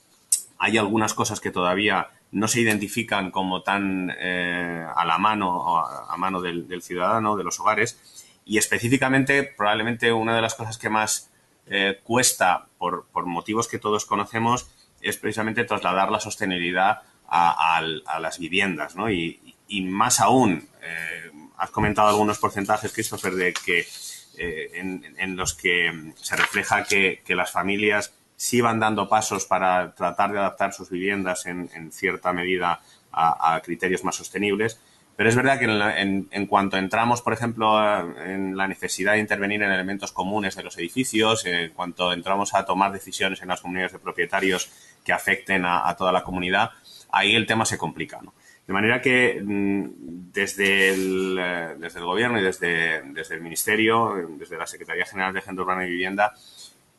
hay 0.58 0.78
algunas 0.78 1.14
cosas 1.14 1.40
que 1.40 1.50
todavía 1.50 2.08
no 2.32 2.48
se 2.48 2.60
identifican 2.60 3.30
como 3.30 3.62
tan 3.62 4.10
eh, 4.18 4.86
a 4.96 5.04
la 5.04 5.18
mano, 5.18 5.78
a, 5.78 6.16
mano 6.16 6.40
del, 6.40 6.82
ciudadano, 6.82 7.36
de 7.36 7.44
los 7.44 7.60
hogares. 7.60 8.00
Y 8.44 8.58
específicamente, 8.58 9.44
probablemente 9.44 10.12
una 10.12 10.34
de 10.34 10.42
las 10.42 10.54
cosas 10.54 10.78
que 10.78 10.88
más 10.88 11.30
eh, 11.66 12.00
cuesta, 12.02 12.66
por, 12.78 13.06
motivos 13.26 13.68
que 13.68 13.78
todos 13.78 14.06
conocemos, 14.06 14.68
es 15.02 15.16
precisamente 15.18 15.64
trasladar 15.64 16.10
la 16.10 16.20
sostenibilidad 16.20 17.02
a, 17.28 17.80
las 18.20 18.38
viviendas. 18.38 18.96
¿no? 18.96 19.10
Y, 19.10 19.54
más 19.84 20.20
aún, 20.20 20.68
eh, 20.82 21.30
has 21.56 21.70
comentado 21.70 22.08
algunos 22.08 22.38
porcentajes, 22.38 22.92
Christopher, 22.92 23.32
de 23.34 23.54
que 23.54 23.86
en, 24.38 25.36
los 25.36 25.54
que 25.54 26.12
se 26.16 26.36
refleja 26.36 26.84
que, 26.84 27.22
que 27.24 27.34
las 27.34 27.50
familias 27.50 28.14
sí 28.42 28.60
van 28.60 28.80
dando 28.80 29.08
pasos 29.08 29.44
para 29.46 29.94
tratar 29.94 30.32
de 30.32 30.40
adaptar 30.40 30.72
sus 30.72 30.90
viviendas 30.90 31.46
en, 31.46 31.92
cierta 31.92 32.32
medida 32.32 32.80
a, 33.12 33.60
criterios 33.62 34.02
más 34.02 34.16
sostenibles. 34.16 34.80
Pero 35.14 35.28
es 35.28 35.36
verdad 35.36 35.60
que 35.60 35.66
en, 35.66 36.46
cuanto 36.48 36.76
entramos, 36.76 37.22
por 37.22 37.34
ejemplo, 37.34 37.78
en 38.24 38.56
la 38.56 38.66
necesidad 38.66 39.12
de 39.12 39.20
intervenir 39.20 39.62
en 39.62 39.70
elementos 39.70 40.10
comunes 40.10 40.56
de 40.56 40.64
los 40.64 40.76
edificios, 40.76 41.46
en 41.46 41.70
cuanto 41.70 42.12
entramos 42.12 42.52
a 42.54 42.64
tomar 42.64 42.90
decisiones 42.90 43.40
en 43.42 43.48
las 43.48 43.60
comunidades 43.60 43.92
de 43.92 44.00
propietarios 44.00 44.72
que 45.04 45.12
afecten 45.12 45.64
a, 45.64 45.94
toda 45.96 46.12
la 46.12 46.22
comunidad, 46.22 46.70
ahí 47.10 47.34
el 47.34 47.46
tema 47.46 47.64
se 47.64 47.78
complica. 47.78 48.20
De 48.66 48.72
manera 48.72 49.00
que 49.00 49.42
mm, 49.42 49.84
desde 50.32 50.90
el, 50.90 51.36
eh, 51.38 51.74
desde 51.78 51.98
el 51.98 52.04
Gobierno 52.04 52.38
y 52.38 52.42
desde, 52.42 53.02
desde 53.12 53.34
el 53.34 53.40
Ministerio, 53.40 54.14
desde 54.38 54.56
la 54.56 54.66
Secretaría 54.66 55.04
General 55.04 55.32
de 55.32 55.40
Agenda 55.40 55.62
Urbana 55.62 55.86
y 55.86 55.90
Vivienda, 55.90 56.32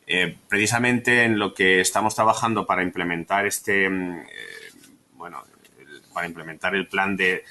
eh, 0.05 0.35
precisamente 0.49 1.23
en 1.23 1.39
lo 1.39 1.53
que 1.53 1.79
estamos 1.79 2.13
trabajando 2.13 2.65
para 2.65 2.83
implementar 2.83 3.45
este, 3.45 3.89
mm, 3.89 4.19
eh, 4.19 4.25
bueno, 5.13 5.43
para 6.13 6.27
implementar 6.27 6.75
el 6.75 6.87
plan 6.87 7.15
de, 7.15 7.43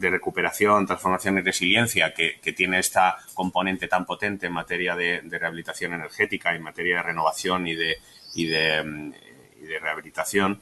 recuperación, 0.00 0.86
transformación 0.86 1.38
y 1.38 1.42
resiliencia 1.42 2.12
que, 2.14 2.40
tiene 2.56 2.78
esta 2.78 3.18
componente 3.34 3.88
tan 3.88 4.04
potente 4.04 4.46
en 4.46 4.52
materia 4.52 4.96
de, 4.96 5.20
rehabilitación 5.30 5.92
energética, 5.92 6.54
en 6.54 6.62
materia 6.62 6.96
de 6.96 7.02
renovación 7.02 7.66
y 7.66 7.74
de, 7.74 7.98
y 8.34 8.46
de, 8.46 8.82
mm, 8.82 9.12
de 9.66 9.78
rehabilitación, 9.78 10.60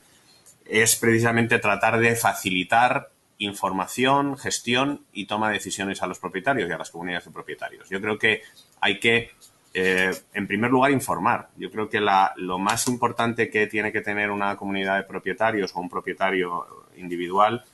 es 0.65 0.97
precisamente 0.97 1.59
tratar 1.59 1.99
de 1.99 2.15
facilitar 2.17 3.11
información, 3.39 4.37
gestión 4.37 5.05
y 5.13 5.27
toma 5.27 5.49
de 5.49 5.55
decisiones 5.55 6.03
a 6.03 6.07
los 6.07 6.19
propietarios 6.19 6.69
y 6.69 6.73
a 6.73 6.79
las 6.79 6.91
comunidades 6.91 7.25
de 7.25 7.31
propietarios. 7.33 7.89
Yo 7.89 8.01
creo 8.01 8.19
que 8.19 8.43
hay 8.81 9.01
que 9.01 9.31
eh, 9.73 10.13
en 10.35 10.47
primer 10.47 10.71
lugar, 10.71 10.91
informar. 10.91 11.49
Yo 11.57 11.71
creo 11.71 11.89
que 11.89 12.01
lo 12.01 12.59
más 12.59 12.89
importante 12.89 13.51
que 13.51 13.67
tiene 13.67 13.93
que 13.93 14.01
tener 14.01 14.31
una 14.31 14.57
comunidad 14.57 14.97
de 14.97 15.05
propietarios 15.05 15.75
o 15.75 15.81
un 15.81 15.89
propietario 15.89 16.67
individual 16.97 17.65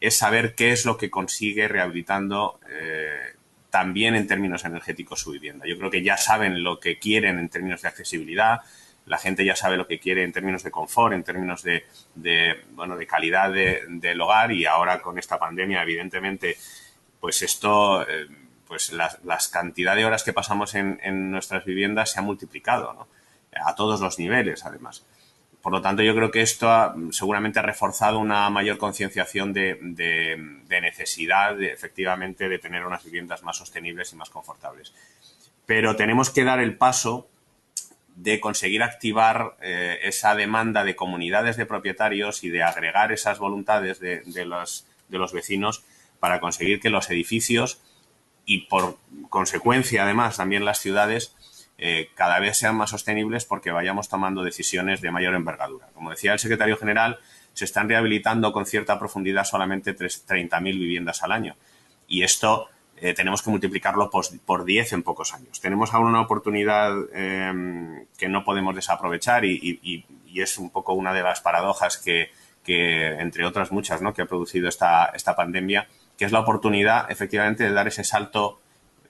es 0.00 0.16
saber 0.16 0.54
qué 0.54 0.72
es 0.72 0.84
lo 0.84 0.96
que 0.96 1.10
consigue 1.10 1.66
rehabilitando 1.66 2.60
eh, 2.70 3.34
también 3.70 4.14
en 4.14 4.26
términos 4.26 4.64
energéticos 4.64 5.20
su 5.20 5.32
vivienda. 5.32 5.66
Yo 5.66 5.78
creo 5.78 5.90
que 5.90 6.02
ya 6.02 6.16
saben 6.16 6.62
lo 6.62 6.78
que 6.78 6.98
quieren 6.98 7.38
en 7.38 7.48
términos 7.48 7.82
de 7.82 7.88
accesibilidad, 7.88 8.60
la 9.08 9.18
gente 9.18 9.44
ya 9.44 9.56
sabe 9.56 9.76
lo 9.76 9.86
que 9.86 9.98
quiere 9.98 10.22
en 10.22 10.32
términos 10.32 10.62
de 10.62 10.70
confort, 10.70 11.14
en 11.14 11.24
términos 11.24 11.62
de, 11.62 11.84
bueno, 12.72 12.96
de 12.96 13.06
calidad 13.06 13.52
del 13.52 14.20
hogar 14.20 14.52
y 14.52 14.66
ahora 14.66 15.00
con 15.00 15.18
esta 15.18 15.38
pandemia, 15.38 15.82
evidentemente, 15.82 16.56
pues 17.20 17.42
esto... 17.42 18.02
Eh, 18.08 18.26
pues 18.68 18.92
las, 18.92 19.18
las 19.24 19.48
cantidad 19.48 19.96
de 19.96 20.04
horas 20.04 20.22
que 20.22 20.34
pasamos 20.34 20.74
en, 20.74 21.30
nuestras 21.30 21.64
viviendas 21.64 22.12
se 22.12 22.18
ha 22.18 22.22
multiplicado, 22.22 23.08
A 23.64 23.74
todos 23.74 23.98
los 24.00 24.18
niveles, 24.18 24.64
además. 24.66 25.06
Por 25.62 25.72
lo 25.72 25.82
tanto, 25.82 26.02
yo 26.02 26.14
creo 26.14 26.30
que 26.30 26.42
esto 26.42 26.94
seguramente 27.10 27.58
ha 27.58 27.62
reforzado 27.62 28.18
una 28.18 28.48
mayor 28.50 28.78
concienciación 28.78 29.52
de, 29.52 29.78
necesidad, 30.68 31.60
efectivamente, 31.62 32.48
de 32.48 32.58
tener 32.58 32.86
unas 32.86 33.04
viviendas 33.04 33.42
más 33.42 33.56
sostenibles 33.56 34.12
y 34.12 34.16
más 34.16 34.30
confortables. 34.30 34.94
Pero 35.66 35.96
tenemos 35.96 36.30
que 36.30 36.44
dar 36.44 36.60
el 36.60 36.76
paso 36.76 37.28
de 38.22 38.40
conseguir 38.40 38.82
activar 38.82 39.56
eh, 39.60 40.00
esa 40.02 40.34
demanda 40.34 40.82
de 40.82 40.96
comunidades 40.96 41.56
de 41.56 41.66
propietarios 41.66 42.42
y 42.42 42.50
de 42.50 42.64
agregar 42.64 43.12
esas 43.12 43.38
voluntades 43.38 44.00
de, 44.00 44.44
los, 44.44 44.86
de 45.08 45.18
los 45.18 45.32
vecinos 45.32 45.84
para 46.18 46.40
conseguir 46.40 46.80
que 46.80 46.90
los 46.90 47.10
edificios 47.10 47.80
y 48.44 48.62
por 48.62 48.98
consecuencia, 49.30 50.02
además, 50.02 50.36
también 50.36 50.64
las 50.64 50.80
ciudades 50.80 51.36
eh, 51.78 52.10
cada 52.16 52.40
vez 52.40 52.58
sean 52.58 52.76
más 52.76 52.90
sostenibles 52.90 53.44
porque 53.44 53.70
vayamos 53.70 54.08
tomando 54.08 54.42
decisiones 54.42 55.00
de 55.00 55.12
mayor 55.12 55.36
envergadura. 55.36 55.86
Como 55.94 56.10
decía 56.10 56.32
el 56.32 56.40
secretario 56.40 56.76
general, 56.76 57.20
se 57.52 57.66
están 57.66 57.88
rehabilitando 57.88 58.52
con 58.52 58.66
cierta 58.66 58.98
profundidad 58.98 59.44
solamente 59.44 59.96
30.000 59.96 60.60
viviendas 60.62 61.22
al 61.22 61.30
año. 61.30 61.56
Y 62.08 62.24
esto 62.24 62.68
eh, 63.00 63.14
tenemos 63.14 63.42
que 63.42 63.50
multiplicarlo 63.50 64.10
por, 64.10 64.64
10 64.64 64.92
en 64.92 65.02
pocos 65.02 65.34
años. 65.34 65.60
Tenemos 65.60 65.94
aún 65.94 66.08
una 66.08 66.20
oportunidad 66.20 66.92
em, 67.12 68.06
que 68.16 68.28
no 68.28 68.44
podemos 68.44 68.74
desaprovechar 68.74 69.44
y, 69.44 70.04
es 70.34 70.58
un 70.58 70.70
poco 70.70 70.92
una 70.92 71.12
de 71.12 71.22
las 71.22 71.40
paradojas 71.40 71.98
que, 71.98 72.30
entre 72.66 73.44
otras 73.44 73.72
muchas, 73.72 74.02
¿no? 74.02 74.14
que 74.14 74.22
ha 74.22 74.26
producido 74.26 74.68
esta, 74.68 75.06
esta 75.06 75.34
pandemia, 75.34 75.88
que 76.16 76.24
es 76.24 76.32
la 76.32 76.40
oportunidad 76.40 77.10
efectivamente 77.10 77.64
de 77.64 77.72
dar 77.72 77.88
ese 77.88 78.04
salto 78.04 78.60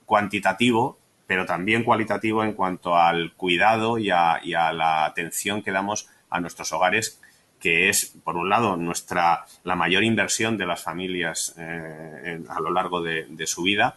cuantitativo, 0.05 0.97
pero 1.27 1.45
también 1.45 1.83
cualitativo 1.83 2.43
en 2.43 2.53
cuanto 2.53 2.95
al 2.95 3.33
cuidado 3.33 3.99
y 3.99 4.09
a, 4.09 4.39
la 4.73 5.05
atención 5.05 5.61
que 5.61 5.71
damos 5.71 6.09
a 6.31 6.39
nuestros 6.39 6.73
hogares, 6.73 7.18
que 7.59 7.89
es, 7.89 8.15
por 8.23 8.37
un 8.37 8.49
lado, 8.49 8.77
nuestra 8.77 9.45
la 9.63 9.75
mayor 9.75 10.03
inversión 10.03 10.57
de 10.57 10.65
las 10.65 10.81
familias 10.81 11.55
eh, 11.57 12.41
a 12.47 12.59
lo 12.59 12.71
largo 12.71 13.01
de, 13.01 13.47
su 13.47 13.63
vida, 13.63 13.95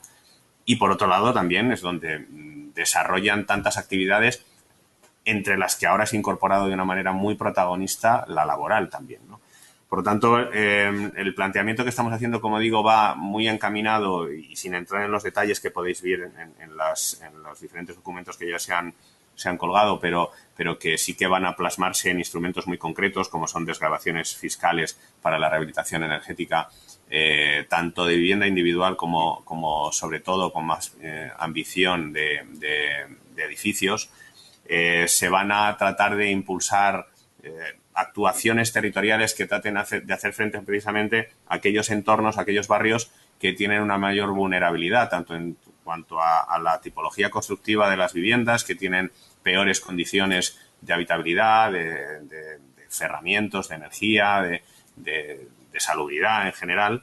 y 0.65 0.77
por 0.77 0.91
otro 0.91 1.07
lado 1.07 1.33
también 1.33 1.73
es 1.73 1.81
donde 1.81 2.21
mm, 2.21 2.73
desarrollan 2.75 3.47
tantas 3.47 3.79
actividades 3.79 4.45
entre 5.25 5.57
las 5.57 5.77
que 5.77 5.87
ahora 5.87 6.07
se 6.07 6.17
ha 6.17 6.19
incorporado 6.19 6.67
de 6.67 6.75
una 6.75 6.85
manera 6.85 7.13
muy 7.13 7.37
protagonista 7.37 8.25
la 8.29 8.45
laboral 8.45 8.91
también. 8.91 9.21
¿no? 9.29 9.41
Por 9.93 9.99
lo 9.99 10.05
tanto, 10.05 10.53
em, 10.55 11.13
el 11.17 11.35
planteamiento 11.35 11.85
que 11.85 11.91
estamos 11.91 12.15
haciendo, 12.15 12.41
como 12.41 12.59
digo, 12.59 12.83
va 12.83 13.15
muy 13.15 13.47
encaminado 13.47 14.33
y 14.33 14.57
sin 14.57 14.75
entrar 14.75 15.05
en 15.05 15.11
los 15.11 15.23
detalles 15.23 15.61
que 15.61 15.71
podéis 15.71 16.01
ver 16.01 16.33
en, 16.59 16.77
los 16.77 17.21
diferentes 17.61 17.95
documentos 17.95 18.39
que 18.39 18.49
ya 18.49 18.59
se 18.59 18.73
han, 18.73 18.95
se 19.43 19.49
han 19.49 19.59
colgado, 19.59 19.99
pero, 20.01 20.31
pero 20.57 20.79
que 20.79 20.97
sí 20.97 21.15
que 21.15 21.27
van 21.27 21.45
a 21.45 21.57
plasmarse 21.57 22.11
en 22.11 22.19
instrumentos 22.19 22.67
muy 22.67 22.79
concretos, 22.79 23.29
como 23.29 23.47
son 23.47 23.65
desgrabaciones 23.65 24.37
fiscales 24.37 24.99
para 25.21 25.39
la 25.39 25.49
rehabilitación 25.49 26.03
energética, 26.05 26.69
eh, 27.11 27.67
tanto 27.69 28.07
de 28.07 28.17
vivienda 28.17 28.47
individual 28.47 28.97
como, 28.97 29.45
como 29.45 29.93
sobre 29.93 30.21
todo 30.21 30.53
con 30.53 30.65
más 30.65 30.95
eh, 31.03 31.31
ambición 31.39 32.13
de, 32.13 32.43
edificios. 33.37 34.11
Eh, 34.67 35.07
se 35.09 35.29
van 35.29 35.51
a 35.51 35.77
tratar 35.77 36.17
de 36.17 36.31
impulsar 36.31 37.09
actuaciones 37.95 38.73
territoriales 38.73 39.35
que 39.35 39.47
traten 39.47 39.75
de 39.75 40.15
hacer 40.15 40.33
frente 40.33 40.61
precisamente 40.61 41.31
a 41.49 41.57
aquellos 41.57 41.91
entornos, 41.91 42.39
a 42.39 42.43
aquellos 42.43 42.69
barrios 42.69 43.11
que 43.41 43.53
tienen 43.53 43.83
una 43.83 43.99
mayor 43.99 44.31
vulnerabilidad, 44.31 45.11
tanto 45.11 45.35
en 45.35 45.57
cuanto 45.83 46.21
a, 46.21 46.59
la 46.63 46.81
tipología 46.81 47.31
constructiva 47.31 47.91
de 47.91 47.97
las 47.97 48.13
viviendas, 48.13 48.65
que 48.65 48.75
tienen 48.75 49.11
peores 49.43 49.81
condiciones 49.81 50.59
de 50.81 50.93
habitabilidad, 50.93 51.73
de, 51.73 52.59
cerramientos, 52.89 53.69
de 53.69 53.77
energía, 53.77 54.43
de, 54.97 55.49
salubridad 55.79 56.47
en 56.47 56.53
general. 56.53 57.03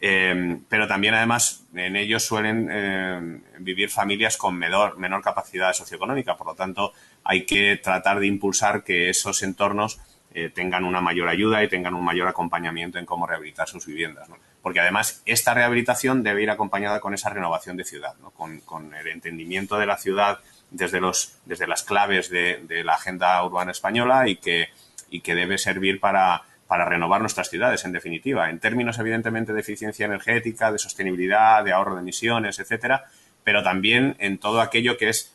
Eh, 0.00 0.58
pero 0.68 0.86
también, 0.86 1.14
además, 1.14 1.64
en 1.74 1.96
ellos 1.96 2.24
suelen 2.24 2.68
eh, 2.70 3.40
vivir 3.58 3.88
familias 3.88 4.36
con 4.36 4.54
menor, 4.54 4.98
menor 4.98 5.22
capacidad 5.22 5.72
socioeconómica. 5.72 6.36
Por 6.36 6.48
lo 6.48 6.54
tanto, 6.54 6.92
hay 7.24 7.46
que 7.46 7.80
tratar 7.82 8.20
de 8.20 8.26
impulsar 8.26 8.84
que 8.84 9.08
esos 9.08 9.42
entornos 9.42 9.98
eh, 10.36 10.50
tengan 10.52 10.82
una 10.82 11.00
mayor 11.00 11.28
ayuda 11.28 11.62
y 11.62 11.68
tengan 11.68 11.94
un 11.94 12.04
mayor 12.04 12.26
acompañamiento 12.26 12.98
en 12.98 13.06
cómo 13.06 13.24
rehabilitar 13.24 13.68
sus 13.68 13.86
viviendas. 13.86 14.28
Porque 14.62 14.80
además 14.80 15.22
esta 15.26 15.54
rehabilitación 15.54 16.24
debe 16.24 16.42
ir 16.42 16.50
acompañada 16.50 16.98
con 16.98 17.14
esa 17.14 17.30
renovación 17.30 17.76
de 17.76 17.84
ciudad, 17.84 18.14
con, 18.34 18.94
el 18.94 19.06
entendimiento 19.06 19.78
de 19.78 19.86
la 19.86 19.96
ciudad 19.96 20.40
desde, 20.74 21.00
los, 21.00 21.38
desde 21.44 21.66
las 21.66 21.82
claves 21.82 22.28
de, 22.28 22.82
la 22.84 22.94
agenda 22.94 23.44
urbana 23.44 23.70
española 23.70 24.28
y 24.28 24.36
que, 24.36 24.68
y 25.08 25.20
que 25.20 25.34
debe 25.34 25.56
servir 25.56 26.00
para, 26.00 26.42
para 26.66 26.84
renovar 26.84 27.20
nuestras 27.20 27.48
ciudades, 27.48 27.84
en 27.84 27.92
definitiva, 27.92 28.50
en 28.50 28.58
términos 28.58 28.98
evidentemente 28.98 29.52
de 29.52 29.60
eficiencia 29.60 30.06
energética, 30.06 30.72
de 30.72 30.78
sostenibilidad, 30.78 31.64
de 31.64 31.72
ahorro 31.72 31.94
de 31.94 32.00
emisiones, 32.00 32.58
etcétera, 32.58 33.04
pero 33.44 33.62
también 33.62 34.16
en 34.18 34.38
todo 34.38 34.60
aquello 34.60 34.96
que 34.96 35.10
es 35.10 35.32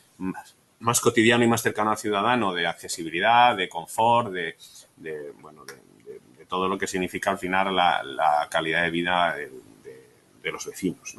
más 0.80 1.00
cotidiano 1.00 1.44
y 1.44 1.48
más 1.48 1.62
cercano 1.62 1.90
al 1.90 1.98
ciudadano, 1.98 2.52
de 2.52 2.66
accesibilidad, 2.66 3.56
de 3.56 3.68
confort, 3.68 4.32
de, 4.32 4.56
bueno, 5.40 5.64
de, 5.64 5.80
todo 6.46 6.68
lo 6.68 6.76
que 6.76 6.88
significa 6.88 7.30
al 7.30 7.38
final 7.38 7.74
la, 7.76 8.48
calidad 8.50 8.82
de 8.82 8.90
vida 8.90 9.36
de, 9.36 10.50
los 10.50 10.66
vecinos. 10.66 11.14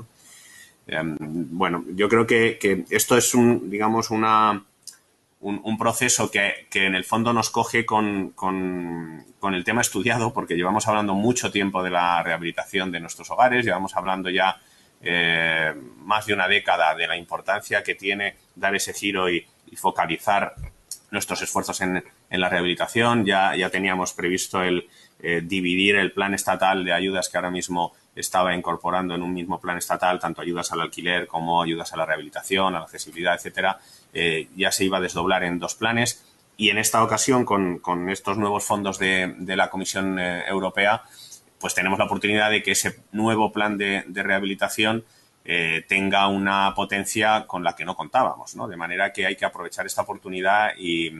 Bueno, 1.03 1.85
yo 1.95 2.09
creo 2.09 2.27
que, 2.27 2.85
esto 2.89 3.17
es 3.17 3.33
un, 3.33 3.69
digamos, 3.69 4.11
una, 4.11 4.63
un, 5.39 5.77
proceso 5.77 6.29
que, 6.29 6.67
en 6.73 6.95
el 6.95 7.03
fondo 7.03 7.33
nos 7.33 7.49
coge 7.49 7.85
con, 7.85 8.33
el 9.41 9.63
tema 9.63 9.81
estudiado, 9.81 10.33
porque 10.33 10.55
llevamos 10.55 10.87
hablando 10.87 11.13
mucho 11.13 11.51
tiempo 11.51 11.81
de 11.83 11.91
la 11.91 12.21
rehabilitación 12.23 12.91
de 12.91 12.99
nuestros 12.99 13.29
hogares, 13.31 13.65
llevamos 13.65 13.95
hablando 13.95 14.29
ya 14.29 14.59
eh, 15.01 15.73
más 15.97 16.25
de 16.25 16.33
una 16.33 16.47
década 16.47 16.93
de 16.93 17.07
la 17.07 17.17
importancia 17.17 17.83
que 17.83 17.95
tiene 17.95 18.35
dar 18.55 18.75
ese 18.75 18.93
giro 18.93 19.29
y, 19.29 19.45
focalizar 19.77 20.53
nuestros 21.11 21.41
esfuerzos 21.41 21.79
en, 21.79 22.03
la 22.29 22.49
rehabilitación. 22.49 23.25
Ya, 23.25 23.55
ya 23.55 23.69
teníamos 23.69 24.11
previsto 24.11 24.61
el 24.61 24.89
eh, 25.23 25.41
dividir 25.41 25.95
el 25.95 26.11
plan 26.11 26.33
estatal 26.33 26.83
de 26.83 26.91
ayudas 26.91 27.29
que 27.29 27.37
ahora 27.37 27.51
mismo 27.51 27.93
estaba 28.15 28.55
incorporando 28.55 29.15
en 29.15 29.21
un 29.21 29.33
mismo 29.33 29.59
plan 29.59 29.77
estatal, 29.77 30.19
tanto 30.19 30.41
ayudas 30.41 30.71
al 30.71 30.81
alquiler 30.81 31.27
como 31.27 31.61
ayudas 31.61 31.93
a 31.93 31.97
la 31.97 32.05
rehabilitación, 32.05 32.75
a 32.75 32.79
la 32.79 32.85
accesibilidad, 32.85 33.35
etcétera. 33.35 33.79
Eh, 34.13 34.49
ya 34.55 34.71
se 34.71 34.85
iba 34.85 34.97
a 34.97 35.01
desdoblar 35.01 35.43
en 35.43 35.59
dos 35.59 35.75
planes. 35.75 36.25
Y 36.57 36.69
en 36.69 36.77
esta 36.77 37.03
ocasión, 37.03 37.45
con, 37.45 38.09
estos 38.09 38.37
nuevos 38.37 38.63
fondos 38.63 38.99
de, 38.99 39.33
la 39.39 39.69
Comisión 39.69 40.19
Europea, 40.19 41.03
pues 41.61 41.75
tenemos 41.75 41.99
la 41.99 42.05
oportunidad 42.05 42.49
de 42.49 42.63
que 42.63 42.71
ese 42.71 42.99
nuevo 43.11 43.53
plan 43.53 43.77
de, 43.77 44.03
rehabilitación 44.13 45.05
eh, 45.45 45.85
tenga 45.87 46.27
una 46.27 46.73
potencia 46.75 47.45
con 47.47 47.63
la 47.63 47.75
que 47.75 47.85
no 47.85 47.95
contábamos, 47.95 48.55
¿no? 48.55 48.67
De 48.67 48.75
manera 48.75 49.13
que 49.13 49.25
hay 49.25 49.35
que 49.35 49.45
aprovechar 49.45 49.85
esta 49.85 50.01
oportunidad 50.01 50.71
y, 50.77 51.11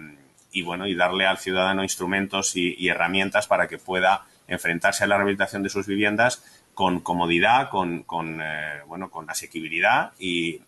bueno, 0.63 0.85
y 0.87 0.95
darle 0.95 1.25
al 1.25 1.37
ciudadano 1.37 1.83
instrumentos 1.83 2.55
y, 2.55 2.87
herramientas 2.89 3.47
para 3.47 3.67
que 3.67 3.77
pueda 3.77 4.25
enfrentarse 4.47 5.05
a 5.05 5.07
la 5.07 5.15
rehabilitación 5.15 5.63
de 5.63 5.69
sus 5.69 5.87
viviendas 5.87 6.43
con 6.73 7.01
comodidad, 7.01 7.69
con, 7.69 8.05
eh, 8.41 8.81
bueno, 8.87 9.09
con 9.09 9.29
asequibilidad 9.29 10.13
y, 10.19 10.61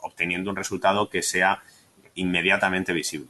obteniendo 0.00 0.50
un 0.50 0.56
resultado 0.56 1.08
que 1.08 1.22
sea 1.22 1.62
inmediatamente 2.14 2.92
visible. 2.92 3.28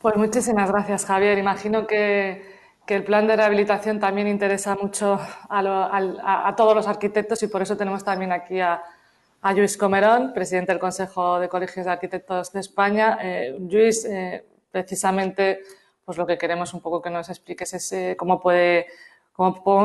Pues 0.00 0.16
muchísimas 0.16 0.70
gracias, 0.70 1.04
Javier. 1.04 1.38
Imagino 1.38 1.86
que 1.86 2.50
el 2.94 3.04
plan 3.04 3.26
de 3.26 3.36
rehabilitación 3.36 4.00
también 4.00 4.26
interesa 4.26 4.74
mucho 4.74 5.18
a, 5.48 6.54
todos 6.56 6.74
los 6.74 6.86
arquitectos 6.86 7.42
y 7.42 7.48
por 7.48 7.62
eso 7.62 7.76
tenemos 7.76 8.04
también 8.04 8.32
aquí 8.32 8.60
a, 8.60 8.82
Luis 9.54 9.76
Comerón, 9.78 10.32
presidente 10.34 10.72
del 10.72 10.78
Consejo 10.78 11.40
de 11.40 11.48
Colegios 11.48 11.86
de 11.86 11.92
Arquitectos 11.92 12.52
de 12.52 12.60
España. 12.60 13.18
Eh, 13.22 13.56
Luis, 13.58 14.04
eh, 14.04 14.44
precisamente, 14.70 15.60
pues 16.04 16.18
lo 16.18 16.26
que 16.26 16.38
queremos 16.38 16.74
un 16.74 16.80
poco 16.80 17.02
que 17.02 17.10
nos 17.10 17.28
expliques 17.28 17.72
es 17.74 17.92
eh, 17.92 18.16
cómo 18.18 18.40
puede 18.40 18.86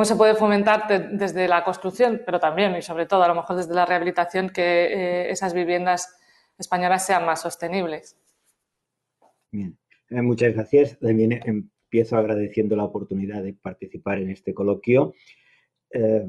se 0.04 0.15
puede 0.17 0.36
fomentar 0.36 0.86
desde 1.13 1.47
la 1.47 1.63
construcción, 1.63 2.21
pero 2.25 2.41
también 2.41 2.75
y 2.75 2.82
sobre 2.82 3.06
todo 3.06 3.23
a 3.23 3.28
lo 3.30 3.36
mejor 3.36 3.56
desde 3.56 3.73
la 3.73 3.86
rehabilitación 3.86 4.49
que 4.49 5.30
esas 5.30 5.54
viviendas 5.54 6.13
españolas 6.58 7.06
sean 7.06 7.25
más 7.25 7.41
sostenibles. 7.41 8.17
Bien, 9.51 9.78
muchas 10.10 10.54
gracias. 10.54 10.99
También 10.99 11.39
empiezo 11.45 12.17
agradeciendo 12.17 12.75
la 12.75 12.84
oportunidad 12.84 13.43
de 13.43 13.54
participar 13.54 14.19
en 14.19 14.32
este 14.32 14.54
coloquio. 14.54 15.13
Eh, 15.91 16.25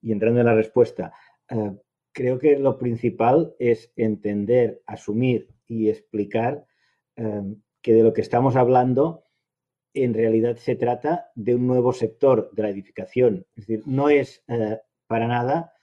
y 0.00 0.10
entrando 0.10 0.40
en 0.40 0.46
la 0.46 0.54
respuesta, 0.54 1.12
eh, 1.48 1.72
creo 2.12 2.38
que 2.38 2.58
lo 2.58 2.78
principal 2.78 3.54
es 3.58 3.92
entender, 3.96 4.82
asumir 4.86 5.48
y 5.68 5.88
explicar 5.88 6.66
eh, 7.16 7.42
que 7.82 7.92
de 7.92 8.02
lo 8.02 8.12
que 8.12 8.20
estamos 8.20 8.56
hablando 8.56 9.24
en 9.94 10.14
realidad 10.14 10.56
se 10.56 10.76
trata 10.76 11.30
de 11.34 11.54
un 11.54 11.66
nuevo 11.66 11.92
sector 11.92 12.50
de 12.52 12.62
la 12.62 12.70
edificación. 12.70 13.46
Es 13.56 13.66
decir, 13.66 13.82
no 13.86 14.08
es 14.08 14.42
para 15.06 15.26
nada 15.26 15.74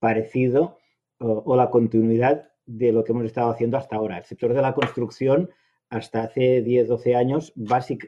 parecido 0.00 0.78
o 1.18 1.54
la 1.54 1.70
continuidad 1.70 2.50
de 2.66 2.92
lo 2.92 3.04
que 3.04 3.12
hemos 3.12 3.24
estado 3.24 3.50
haciendo 3.50 3.76
hasta 3.76 3.96
ahora. 3.96 4.18
El 4.18 4.24
sector 4.24 4.52
de 4.52 4.62
la 4.62 4.74
construcción 4.74 5.50
hasta 5.90 6.22
hace 6.22 6.62
10, 6.62 6.88
12 6.88 7.14
años 7.16 7.52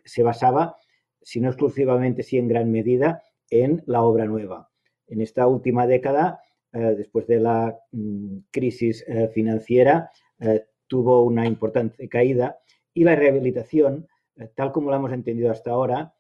se 0.05 0.23
basaba, 0.23 0.77
si 1.23 1.41
no 1.41 1.49
exclusivamente, 1.49 2.23
sí 2.23 2.39
en 2.39 2.49
gran 2.49 2.71
medida, 2.71 3.23
en 3.49 3.83
la 3.87 4.03
obra 4.03 4.27
nueva. 4.27 4.71
En 5.07 5.21
esta 5.21 5.47
última 5.47 5.87
década, 5.87 6.41
eh, 6.73 6.95
después 6.97 7.27
de 7.27 7.41
la 7.41 7.79
mm, 7.93 8.39
crisis 8.51 9.05
eh, 9.09 9.29
financiera, 9.29 10.11
eh, 10.39 10.67
tuvo 10.91 11.23
una 11.23 11.47
importante 11.47 12.09
caída 12.09 12.59
y 12.93 13.05
la 13.05 13.15
rehabilitación, 13.15 14.09
tal 14.57 14.73
como 14.73 14.91
la 14.91 14.97
hemos 14.97 15.13
entendido 15.13 15.53
hasta 15.53 15.71
ahora, 15.71 16.15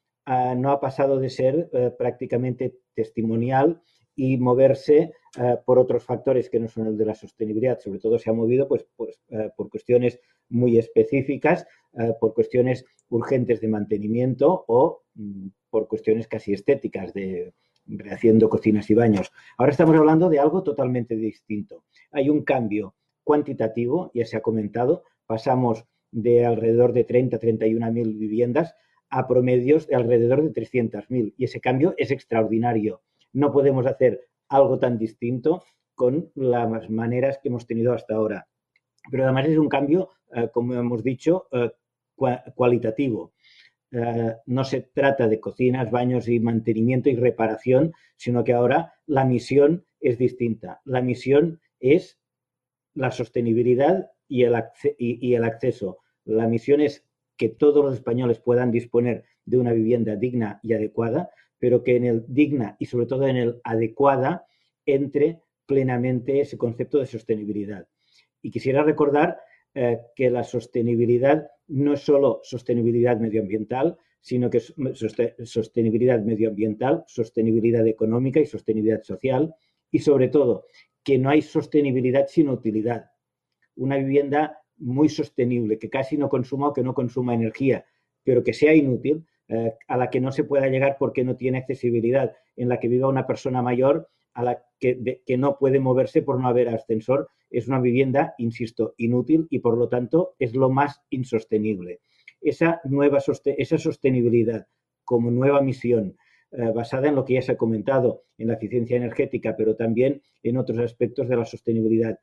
no 0.57 0.71
ha 0.71 0.81
pasado 0.81 1.19
de 1.19 1.29
ser 1.29 1.69
prácticamente 1.99 2.77
testimonial 2.95 3.83
y 4.15 4.37
moverse 4.37 5.15
eh, 5.39 5.57
por 5.65 5.79
otros 5.79 6.05
factores 6.05 6.51
que 6.51 6.61
no 6.61 6.69
son 6.69 6.87
el 6.89 6.99
de 6.99 7.07
la 7.07 7.15
sostenibilidad. 7.15 7.79
Sobre 7.79 8.01
todo 8.01 8.19
se 8.19 8.29
ha 8.29 8.35
movido 8.35 8.69
pues, 8.69 8.87
pues 8.95 9.19
eh, 9.31 9.51
por 9.57 9.71
cuestiones 9.71 10.21
muy 10.51 10.77
específicas, 10.77 11.67
eh, 11.95 12.13
por 12.21 12.35
cuestiones 12.35 12.85
urgentes 13.09 13.63
de 13.63 13.69
mantenimiento 13.69 14.65
o 14.69 15.05
mm, 15.15 15.49
por 15.71 15.89
cuestiones 15.89 16.29
casi 16.29 16.53
estéticas 16.53 17.15
de 17.15 17.55
rehaciendo 17.87 18.49
cocinas 18.49 18.91
y 18.91 18.95
baños. 18.95 19.33
Ahora 19.57 19.73
estamos 19.73 19.97
hablando 19.97 20.29
de 20.29 20.39
algo 20.39 20.63
totalmente 20.63 21.17
distinto. 21.17 21.85
Hay 22.13 22.29
un 22.29 22.45
cambio 22.45 22.95
cuantitativo, 23.31 24.11
ya 24.13 24.27
se 24.27 24.37
ha 24.37 24.43
comentado, 24.43 25.05
pasamos 25.27 25.85
de 26.11 26.45
alrededor 26.45 26.93
de 26.93 27.05
30, 27.05 27.39
31 27.39 27.93
mil 27.93 28.15
viviendas 28.15 28.75
a 29.09 29.29
promedios 29.29 29.87
de 29.87 29.95
alrededor 29.95 30.43
de 30.43 30.53
300.000 30.53 31.35
y 31.37 31.45
ese 31.45 31.61
cambio 31.61 31.95
es 31.97 32.11
extraordinario 32.11 33.03
no 33.33 33.53
podemos 33.53 33.87
hacer 33.87 34.29
algo 34.49 34.79
tan 34.79 34.99
distinto 34.99 35.63
con 35.95 36.31
las 36.35 36.91
maneras 36.91 37.39
que 37.39 37.49
hemos 37.49 37.67
tenido 37.67 37.93
hasta 37.93 38.15
ahora. 38.15 38.49
Pero 39.11 39.25
además 39.25 39.47
es 39.47 39.59
un 39.59 39.69
cambio, 39.69 40.11
eh, 40.35 40.49
como 40.53 40.75
hemos 40.75 41.03
dicho, 41.03 41.47
eh, 41.53 41.71
cualitativo. 42.55 43.33
Eh, 43.93 44.37
no 44.47 44.65
se 44.65 44.83
trata 44.83 45.27
de 45.29 45.41
cocinas, 45.41 45.91
baños 45.91 46.29
y 46.29 46.39
mantenimiento 46.41 47.09
y 47.09 47.17
reparación, 47.17 47.93
sino 48.17 48.45
que 48.45 48.53
ahora 48.53 48.95
la 49.07 49.25
misión 49.25 49.85
es 50.01 50.19
distinta. 50.19 50.81
La 50.85 51.01
misión 51.01 51.61
es 51.81 52.20
la 52.95 53.11
sostenibilidad 53.11 54.11
y 54.29 54.45
el, 54.45 54.55
acceso. 54.55 55.99
La 56.25 56.47
misión 56.47 56.81
es 56.81 57.05
que 57.37 57.49
todos 57.49 57.85
los 57.85 57.95
españoles 57.95 58.39
puedan 58.39 58.71
disponer 58.71 59.25
de 59.45 59.59
una 59.59 59.73
vivienda 59.73 60.17
digna 60.17 60.61
y 60.63 60.73
adecuada, 60.73 61.31
pero 61.59 61.83
que 61.83 61.97
en 61.97 62.05
el 62.05 62.25
digna 62.29 62.77
y 62.79 62.87
sobre 62.87 63.07
todo 63.07 63.27
en 63.27 63.37
el 63.37 63.61
adecuada 63.65 64.45
entre 64.87 65.41
plenamente 65.67 66.41
ese 66.41 66.59
concepto 66.59 66.99
de 66.99 67.07
sostenibilidad. 67.07 67.87
Y 68.43 68.51
quisiera 68.51 68.83
recordar 68.83 69.39
eh, 69.75 70.01
que 70.17 70.31
la 70.31 70.43
sostenibilidad 70.43 71.49
no 71.69 71.95
es 71.95 72.01
solo 72.01 72.41
sostenibilidad 72.43 73.19
medioambiental, 73.19 73.97
sino 74.21 74.51
que 74.51 74.59
es 74.59 74.75
sostenibilidad 75.45 76.21
medioambiental, 76.21 77.05
sostenibilidad 77.07 77.87
económica 77.87 78.41
y 78.41 78.47
sostenibilidad 78.47 79.03
social, 79.03 79.55
y 79.91 80.01
sobre 80.01 80.29
todo 80.29 80.67
que 81.05 81.19
no 81.19 81.31
hay 81.31 81.43
sostenibilidad 81.43 82.27
sin 82.27 82.49
utilidad. 82.49 83.11
Una 83.77 83.97
vivienda 83.97 84.63
muy 84.77 85.09
sostenible, 85.09 85.79
que 85.79 85.91
casi 85.91 86.17
no 86.17 86.29
consuma 86.29 86.69
o 86.69 86.73
que 86.73 86.83
no 86.83 86.95
consuma 86.95 87.35
energía, 87.35 87.85
pero 88.25 88.43
que 88.43 88.53
sea 88.53 88.75
inútil, 88.75 89.27
eh, 89.49 89.75
a 89.89 89.97
la 89.97 90.11
que 90.11 90.21
no 90.21 90.33
se 90.33 90.45
pueda 90.45 90.69
llegar 90.69 90.97
porque 90.99 91.25
no 91.25 91.37
tiene 91.37 91.59
accesibilidad, 91.59 92.33
en 92.57 92.69
la 92.69 92.79
que 92.79 92.89
viva 92.89 93.09
una 93.09 93.27
persona 93.27 93.63
mayor 93.63 94.09
a 94.35 94.45
la 94.45 94.63
que, 94.79 95.23
que, 95.27 95.37
no 95.37 95.59
puede 95.59 95.81
moverse 95.81 96.23
por 96.23 96.39
no 96.39 96.49
haber 96.49 96.69
ascensor, 96.69 97.29
es 97.51 97.67
una 97.67 97.81
vivienda, 97.81 98.35
insisto, 98.39 98.95
inútil 98.97 99.49
y 99.51 99.59
por 99.59 99.77
lo 99.77 99.89
tanto 99.89 100.35
es 100.39 100.55
lo 100.55 100.71
más 100.71 101.03
insostenible. 101.11 102.01
Esa, 102.41 102.81
nueva, 102.85 103.19
esa 103.19 103.79
sostenibilidad 103.79 104.67
como 105.05 105.31
nueva 105.31 105.61
misión, 105.61 106.17
eh, 106.53 106.73
basada 106.75 107.09
en 107.09 107.15
lo 107.15 107.25
que 107.25 107.35
ya 107.35 107.43
se 107.43 107.53
ha 107.53 107.57
comentado, 107.57 108.25
en 108.37 108.49
la 108.49 108.55
eficiencia 108.55 108.97
energética, 108.97 109.55
pero 109.57 109.77
también 109.77 110.21
en 110.43 110.57
otros 110.57 110.81
aspectos 110.81 111.29
de 111.29 111.37
la 111.37 111.45
sostenibilidad, 111.45 112.19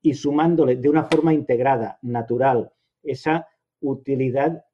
y 0.00 0.14
sumándole 0.14 0.76
de 0.76 0.88
una 0.88 1.04
forma 1.04 1.34
integrada, 1.34 1.98
natural, 2.00 2.72
esa 3.02 3.46
utilidad 3.80 4.64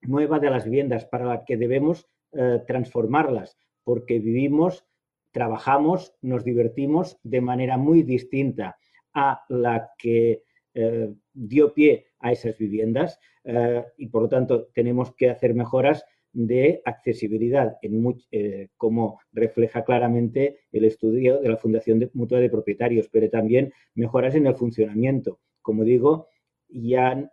nueva 0.00 0.38
de 0.38 0.48
las 0.48 0.64
viviendas 0.64 1.04
para 1.04 1.26
la 1.26 1.44
que 1.44 1.58
debemos 1.58 2.06
eh, 2.32 2.62
transformarlas, 2.66 3.58
porque 3.84 4.18
vivimos, 4.18 4.86
trabajamos, 5.30 6.14
nos 6.22 6.42
divertimos 6.42 7.18
de 7.22 7.42
manera 7.42 7.76
muy 7.76 8.02
distinta 8.02 8.78
a 9.12 9.44
la 9.50 9.90
que 9.98 10.44
eh, 10.72 11.12
dio 11.34 11.74
pie 11.74 12.06
a 12.20 12.32
esas 12.32 12.56
viviendas 12.56 13.20
y 13.96 14.08
por 14.08 14.22
lo 14.22 14.28
tanto 14.28 14.66
tenemos 14.74 15.14
que 15.14 15.30
hacer 15.30 15.54
mejoras 15.54 16.04
de 16.32 16.82
accesibilidad, 16.84 17.78
en 17.82 18.16
eh, 18.30 18.68
como 18.76 19.20
refleja 19.32 19.84
claramente 19.84 20.60
el 20.72 20.84
estudio 20.84 21.40
de 21.40 21.48
la 21.48 21.56
Fundación 21.56 22.10
Mutua 22.12 22.40
de 22.40 22.50
Propietarios, 22.50 23.08
pero 23.08 23.28
también 23.30 23.72
mejoras 23.94 24.34
en 24.34 24.46
el 24.46 24.54
funcionamiento. 24.54 25.40
Como 25.62 25.84
digo, 25.84 26.28
ya 26.68 27.30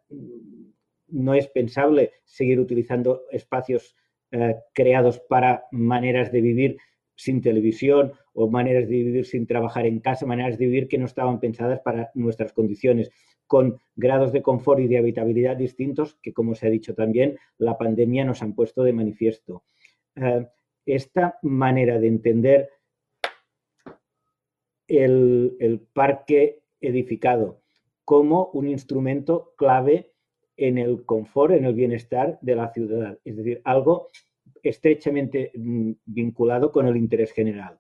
no 1.08 1.34
es 1.34 1.48
pensable 1.48 2.12
seguir 2.24 2.60
utilizando 2.60 3.24
espacios 3.32 3.96
eh, 4.32 4.56
creados 4.74 5.20
para 5.20 5.66
maneras 5.72 6.32
de 6.32 6.42
vivir 6.42 6.78
sin 7.16 7.42
televisión 7.42 8.14
o 8.34 8.50
maneras 8.50 8.88
de 8.90 8.96
vivir 8.96 9.26
sin 9.26 9.48
trabajar 9.48 9.86
en 9.86 10.00
casa, 10.00 10.26
maneras 10.26 10.58
de 10.58 10.66
vivir 10.66 10.88
que 10.88 10.98
no 10.98 11.06
estaban 11.06 11.40
pensadas 11.40 11.80
para 11.80 12.12
nuestras 12.14 12.52
condiciones 12.52 13.12
con 13.48 13.80
grados 13.96 14.32
de 14.32 14.42
confort 14.42 14.80
y 14.80 14.88
de 14.88 14.98
habitabilidad 14.98 15.58
distintos 15.58 16.18
que, 16.22 16.34
como 16.34 16.56
se 16.56 16.68
ha 16.68 16.70
dicho 16.70 16.96
también, 16.96 17.38
la 17.58 17.78
pandemia 17.78 18.26
nos 18.26 18.42
han 18.42 18.54
puesto 18.54 18.84
de 18.84 18.94
manifiesto. 18.94 19.64
Eh, 20.16 20.48
esta 20.86 21.40
manera 21.42 22.00
de 22.00 22.08
entender 22.08 22.70
el, 24.88 25.88
parque 25.94 26.62
edificado 26.80 27.62
como 28.04 28.48
un 28.54 28.68
instrumento 28.68 29.54
clave 29.58 30.14
en 30.58 30.78
el 30.78 31.06
confort, 31.06 31.54
en 31.54 31.66
el 31.66 31.74
bienestar 31.74 32.38
de 32.42 32.56
la 32.56 32.72
ciudad, 32.72 33.18
es 33.24 33.36
decir, 33.36 33.62
algo 33.64 34.10
estrechamente 34.62 35.52
mm, 35.56 35.92
vinculado 36.06 36.72
con 36.72 36.88
el 36.88 36.98
interés 36.98 37.32
general. 37.32 37.80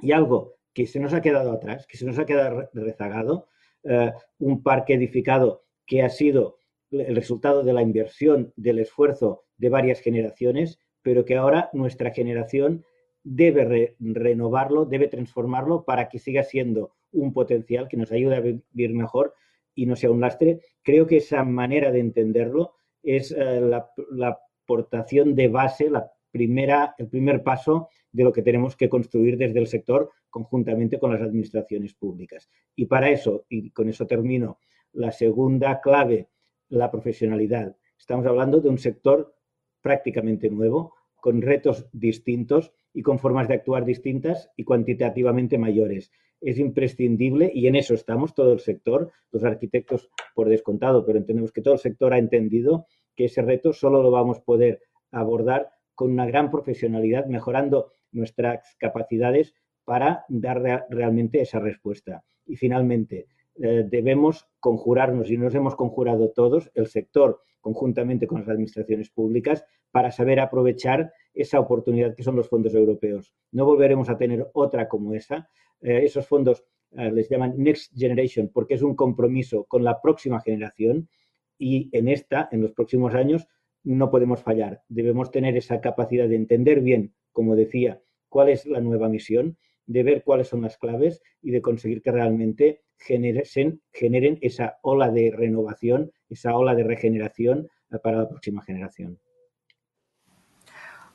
Y 0.00 0.12
algo 0.12 0.58
que 0.72 0.86
se 0.86 1.00
nos 1.00 1.12
ha 1.12 1.22
quedado 1.22 1.50
atrás, 1.50 1.86
que 1.86 1.96
se 1.96 2.04
nos 2.04 2.18
ha 2.18 2.26
quedado 2.26 2.68
rezagado, 2.72 3.48
eh, 3.88 4.12
un 4.38 4.62
parque 4.62 4.94
edificado 4.94 5.64
que 5.86 6.02
ha 6.02 6.10
sido 6.10 6.58
el 6.90 7.16
resultado 7.16 7.62
de 7.62 7.72
la 7.72 7.82
inversión, 7.82 8.52
del 8.56 8.78
esfuerzo 8.78 9.44
de 9.56 9.68
varias 9.68 10.00
generaciones, 10.00 10.78
pero 11.02 11.24
que 11.24 11.36
ahora 11.36 11.70
nuestra 11.72 12.10
generación 12.10 12.84
debe 13.24 13.96
renovarlo, 13.98 14.84
debe 14.84 15.08
transformarlo 15.08 15.84
para 15.84 16.08
que 16.08 16.18
siga 16.18 16.42
siendo 16.42 16.92
un 17.12 17.32
potencial 17.32 17.88
que 17.88 17.96
nos 17.96 18.12
ayude 18.12 18.36
a 18.36 18.40
vivir 18.40 18.94
mejor 18.94 19.34
y 19.74 19.86
no 19.86 19.96
sea 19.96 20.10
un 20.10 20.20
lastre. 20.20 20.60
Creo 20.82 21.06
que 21.06 21.18
esa 21.18 21.44
manera 21.44 21.90
de 21.90 22.00
entenderlo 22.00 22.74
es 23.02 23.32
eh, 23.32 23.60
la, 23.60 23.90
la, 24.10 24.38
aportación 24.64 25.34
de 25.34 25.48
base, 25.48 25.88
la 25.88 26.10
primera, 26.30 26.94
el 26.98 27.08
primer 27.08 27.42
paso 27.42 27.88
de 28.12 28.24
lo 28.24 28.34
que 28.34 28.42
tenemos 28.42 28.76
que 28.76 28.90
construir 28.90 29.38
desde 29.38 29.58
el 29.58 29.66
sector 29.66 30.10
conjuntamente 30.30 30.98
con 30.98 31.12
las 31.12 31.22
administraciones 31.22 31.94
públicas. 31.94 32.48
Y 32.74 32.86
para 32.86 33.10
eso, 33.10 33.44
y 33.48 33.70
con 33.70 33.88
eso 33.88 34.06
termino, 34.06 34.58
la 34.92 35.10
segunda 35.12 35.80
clave, 35.80 36.28
la 36.68 36.90
profesionalidad. 36.90 37.76
Estamos 37.98 38.26
hablando 38.26 38.60
de 38.60 38.68
un 38.68 38.78
sector 38.78 39.34
prácticamente 39.80 40.50
nuevo, 40.50 40.94
con 41.20 41.42
retos 41.42 41.88
distintos 41.92 42.72
y 42.92 43.02
con 43.02 43.18
formas 43.18 43.48
de 43.48 43.54
actuar 43.54 43.84
distintas 43.84 44.50
y 44.56 44.64
cuantitativamente 44.64 45.58
mayores. 45.58 46.10
Es 46.40 46.58
imprescindible, 46.58 47.50
y 47.52 47.66
en 47.66 47.74
eso 47.74 47.94
estamos, 47.94 48.34
todo 48.34 48.52
el 48.52 48.60
sector, 48.60 49.10
los 49.32 49.44
arquitectos 49.44 50.08
por 50.34 50.48
descontado, 50.48 51.04
pero 51.04 51.18
entendemos 51.18 51.52
que 51.52 51.62
todo 51.62 51.74
el 51.74 51.80
sector 51.80 52.12
ha 52.12 52.18
entendido 52.18 52.86
que 53.16 53.24
ese 53.24 53.42
reto 53.42 53.72
solo 53.72 54.02
lo 54.02 54.10
vamos 54.12 54.38
a 54.38 54.44
poder 54.44 54.80
abordar 55.10 55.70
con 55.94 56.12
una 56.12 56.26
gran 56.26 56.50
profesionalidad, 56.50 57.26
mejorando 57.26 57.92
nuestras 58.12 58.76
capacidades 58.78 59.54
para 59.88 60.26
dar 60.28 60.84
realmente 60.90 61.40
esa 61.40 61.60
respuesta. 61.60 62.22
Y 62.44 62.56
finalmente, 62.56 63.26
eh, 63.54 63.86
debemos 63.88 64.46
conjurarnos, 64.60 65.30
y 65.30 65.38
nos 65.38 65.54
hemos 65.54 65.76
conjurado 65.76 66.28
todos, 66.28 66.70
el 66.74 66.88
sector, 66.88 67.40
conjuntamente 67.62 68.26
con 68.26 68.40
las 68.40 68.50
administraciones 68.50 69.08
públicas, 69.08 69.64
para 69.90 70.10
saber 70.10 70.40
aprovechar 70.40 71.10
esa 71.32 71.58
oportunidad 71.58 72.14
que 72.14 72.22
son 72.22 72.36
los 72.36 72.50
fondos 72.50 72.74
europeos. 72.74 73.32
No 73.50 73.64
volveremos 73.64 74.10
a 74.10 74.18
tener 74.18 74.50
otra 74.52 74.88
como 74.88 75.14
esa. 75.14 75.48
Eh, 75.80 76.00
esos 76.04 76.26
fondos 76.26 76.66
eh, 76.90 77.10
les 77.10 77.30
llaman 77.30 77.54
Next 77.56 77.90
Generation 77.96 78.50
porque 78.52 78.74
es 78.74 78.82
un 78.82 78.94
compromiso 78.94 79.64
con 79.64 79.84
la 79.84 80.02
próxima 80.02 80.42
generación 80.42 81.08
y 81.56 81.88
en 81.96 82.08
esta, 82.08 82.50
en 82.52 82.60
los 82.60 82.72
próximos 82.72 83.14
años, 83.14 83.48
no 83.84 84.10
podemos 84.10 84.42
fallar. 84.42 84.82
Debemos 84.90 85.30
tener 85.30 85.56
esa 85.56 85.80
capacidad 85.80 86.28
de 86.28 86.36
entender 86.36 86.82
bien, 86.82 87.14
como 87.32 87.56
decía, 87.56 88.02
cuál 88.28 88.50
es 88.50 88.66
la 88.66 88.82
nueva 88.82 89.08
misión, 89.08 89.56
de 89.88 90.02
ver 90.04 90.22
cuáles 90.22 90.48
son 90.48 90.62
las 90.62 90.76
claves 90.76 91.20
y 91.42 91.50
de 91.50 91.60
conseguir 91.60 92.02
que 92.02 92.12
realmente 92.12 92.82
generen, 92.98 93.80
generen 93.92 94.38
esa 94.42 94.78
ola 94.82 95.10
de 95.10 95.32
renovación, 95.34 96.12
esa 96.28 96.54
ola 96.54 96.74
de 96.74 96.84
regeneración 96.84 97.68
para 98.02 98.18
la 98.18 98.28
próxima 98.28 98.62
generación. 98.62 99.18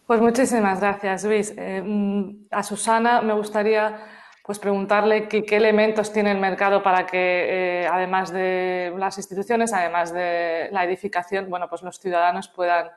Pues 0.07 0.19
muchísimas 0.19 0.81
gracias, 0.81 1.23
Luis. 1.23 1.53
Eh, 1.55 1.81
mm, 1.81 2.47
a 2.51 2.63
Susana 2.63 3.21
me 3.21 3.33
gustaría 3.33 3.99
pues 4.43 4.59
preguntarle 4.59 5.29
qué, 5.29 5.45
elementos 5.55 6.11
tiene 6.11 6.31
el 6.31 6.39
mercado 6.39 6.83
para 6.83 7.05
que, 7.05 7.83
eh, 7.83 7.87
además 7.87 8.33
de 8.33 8.93
las 8.97 9.17
instituciones, 9.17 9.71
además 9.71 10.11
de 10.11 10.67
la 10.71 10.83
edificación, 10.83 11.49
bueno, 11.49 11.69
pues 11.69 11.81
los 11.81 11.97
ciudadanos 11.97 12.49
puedan, 12.49 12.89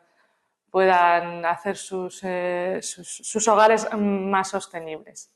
puedan 0.71 1.45
hacer 1.45 1.77
sus, 1.77 2.21
eh, 2.25 2.81
sus, 2.83 3.47
hogares 3.47 3.87
más 3.97 4.49
sostenibles. 4.49 5.36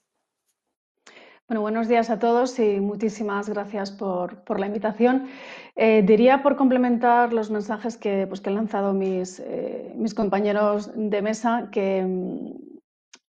Bueno, 1.50 1.62
buenos 1.62 1.88
días 1.88 2.10
a 2.10 2.20
todos 2.20 2.60
y 2.60 2.78
muchísimas 2.78 3.48
gracias 3.48 3.90
por, 3.90 4.60
la 4.60 4.68
invitación. 4.68 5.26
Eh, 5.74 6.04
diría 6.06 6.44
por 6.44 6.54
complementar 6.54 7.32
los 7.32 7.50
mensajes 7.50 7.96
que, 7.96 8.28
pues, 8.28 8.40
que 8.40 8.50
han 8.50 8.54
lanzado 8.54 8.92
mis, 8.92 9.42
mis 9.96 10.14
compañeros 10.14 10.92
de 10.94 11.22
mesa 11.22 11.68
que 11.72 12.06
eh, 12.06 12.79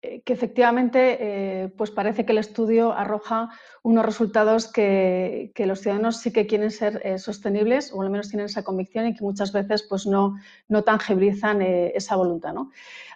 que 0.01 0.33
efectivamente 0.33 1.17
eh, 1.19 1.67
pues 1.77 1.91
parece 1.91 2.25
que 2.25 2.31
el 2.31 2.39
estudio 2.39 2.91
arroja 2.91 3.49
unos 3.83 4.03
resultados 4.03 4.71
que, 4.71 5.51
los 5.55 5.81
ciudadanos 5.81 6.17
sí 6.17 6.33
que 6.33 6.47
quieren 6.47 6.71
ser 6.71 7.01
eh, 7.03 7.19
sostenibles 7.19 7.93
o 7.93 8.01
al 8.01 8.09
menos 8.09 8.29
tienen 8.29 8.47
esa 8.47 8.63
convicción 8.63 9.05
y 9.05 9.13
que 9.13 9.23
muchas 9.23 9.53
veces 9.53 9.85
pues 9.87 10.07
no, 10.07 10.37
no 10.69 10.83
tangibilizan 10.83 11.61
esa 11.61 12.15
voluntad. 12.15 12.55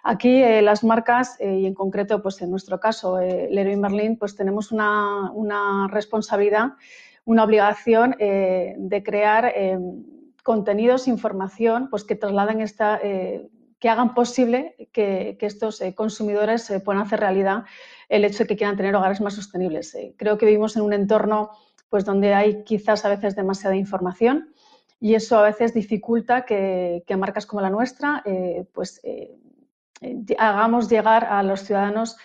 Aquí 0.04 0.40
las 0.62 0.84
marcas 0.84 1.36
y 1.40 1.66
en 1.66 1.74
concreto 1.74 2.22
pues 2.22 2.40
en 2.40 2.50
nuestro 2.50 2.78
caso 2.78 3.18
Leroy 3.18 3.76
Merlin 3.76 4.16
pues 4.16 4.36
tenemos 4.36 4.70
una, 4.70 5.32
una 5.32 5.88
responsabilidad, 5.90 6.74
una 7.24 7.42
obligación 7.42 8.12
de 8.18 9.02
crear 9.04 9.52
contenidos, 10.44 11.08
información 11.08 11.88
pues 11.90 12.04
que 12.04 12.14
trasladen 12.14 12.60
esta 12.60 13.00
hagan 13.88 14.14
posible 14.14 14.88
que, 14.92 15.36
estos 15.40 15.80
eh, 15.80 15.94
consumidores 15.94 16.70
eh, 16.70 16.80
puedan 16.80 17.02
hacer 17.02 17.20
realidad 17.20 17.64
el 18.08 18.24
hecho 18.24 18.44
de 18.44 18.46
que 18.46 18.56
quieran 18.56 18.76
tener 18.76 18.94
hogares 18.94 19.20
más 19.20 19.34
sostenibles. 19.34 19.94
Eh, 19.94 20.14
creo 20.16 20.38
que 20.38 20.46
vivimos 20.46 20.76
en 20.76 20.82
un 20.82 20.92
entorno 20.92 21.50
pues, 21.88 22.04
donde 22.04 22.34
hay 22.34 22.64
quizás 22.64 23.04
a 23.04 23.08
veces 23.08 23.36
demasiada 23.36 23.76
información 23.76 24.52
y 24.98 25.14
eso 25.14 25.38
a 25.38 25.42
veces 25.42 25.74
dificulta 25.74 26.44
que, 26.44 27.04
marcas 27.18 27.46
como 27.46 27.60
la 27.60 27.70
nuestra 27.70 28.24
pues, 28.72 29.02
hagamos 30.38 30.88
llegar 30.88 31.26
a 31.26 31.42
los 31.42 31.60
ciudadanos 31.60 32.16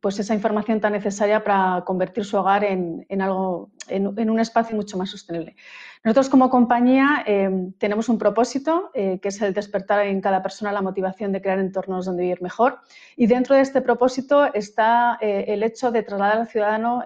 pues 0.00 0.18
esa 0.18 0.34
información 0.34 0.80
tan 0.80 0.94
necesaria 0.94 1.44
para 1.44 1.82
convertir 1.84 2.24
su 2.24 2.38
hogar 2.38 2.64
en, 2.64 3.04
algo 3.20 3.70
en, 3.88 4.30
un 4.30 4.40
espacio 4.40 4.76
mucho 4.76 4.96
más 4.96 5.10
sostenible. 5.10 5.56
Nosotros 6.02 6.28
como 6.28 6.50
compañía 6.50 7.24
eh, 7.26 7.50
tenemos 7.78 8.08
un 8.08 8.18
propósito, 8.18 8.90
que 8.92 9.20
es 9.22 9.40
el 9.40 9.54
despertar 9.54 10.06
en 10.06 10.20
cada 10.20 10.42
persona 10.42 10.72
la 10.72 10.82
motivación 10.82 11.32
de 11.32 11.40
crear 11.40 11.58
entornos 11.58 12.06
donde 12.06 12.22
vivir 12.22 12.42
mejor. 12.42 12.80
Y 13.16 13.26
dentro 13.26 13.56
de 13.56 13.62
este 13.62 13.80
propósito 13.80 14.52
está 14.52 15.16
el 15.20 15.62
hecho 15.62 15.90
de 15.90 16.02
trasladar 16.02 16.38
al 16.38 16.48
ciudadano 16.48 17.04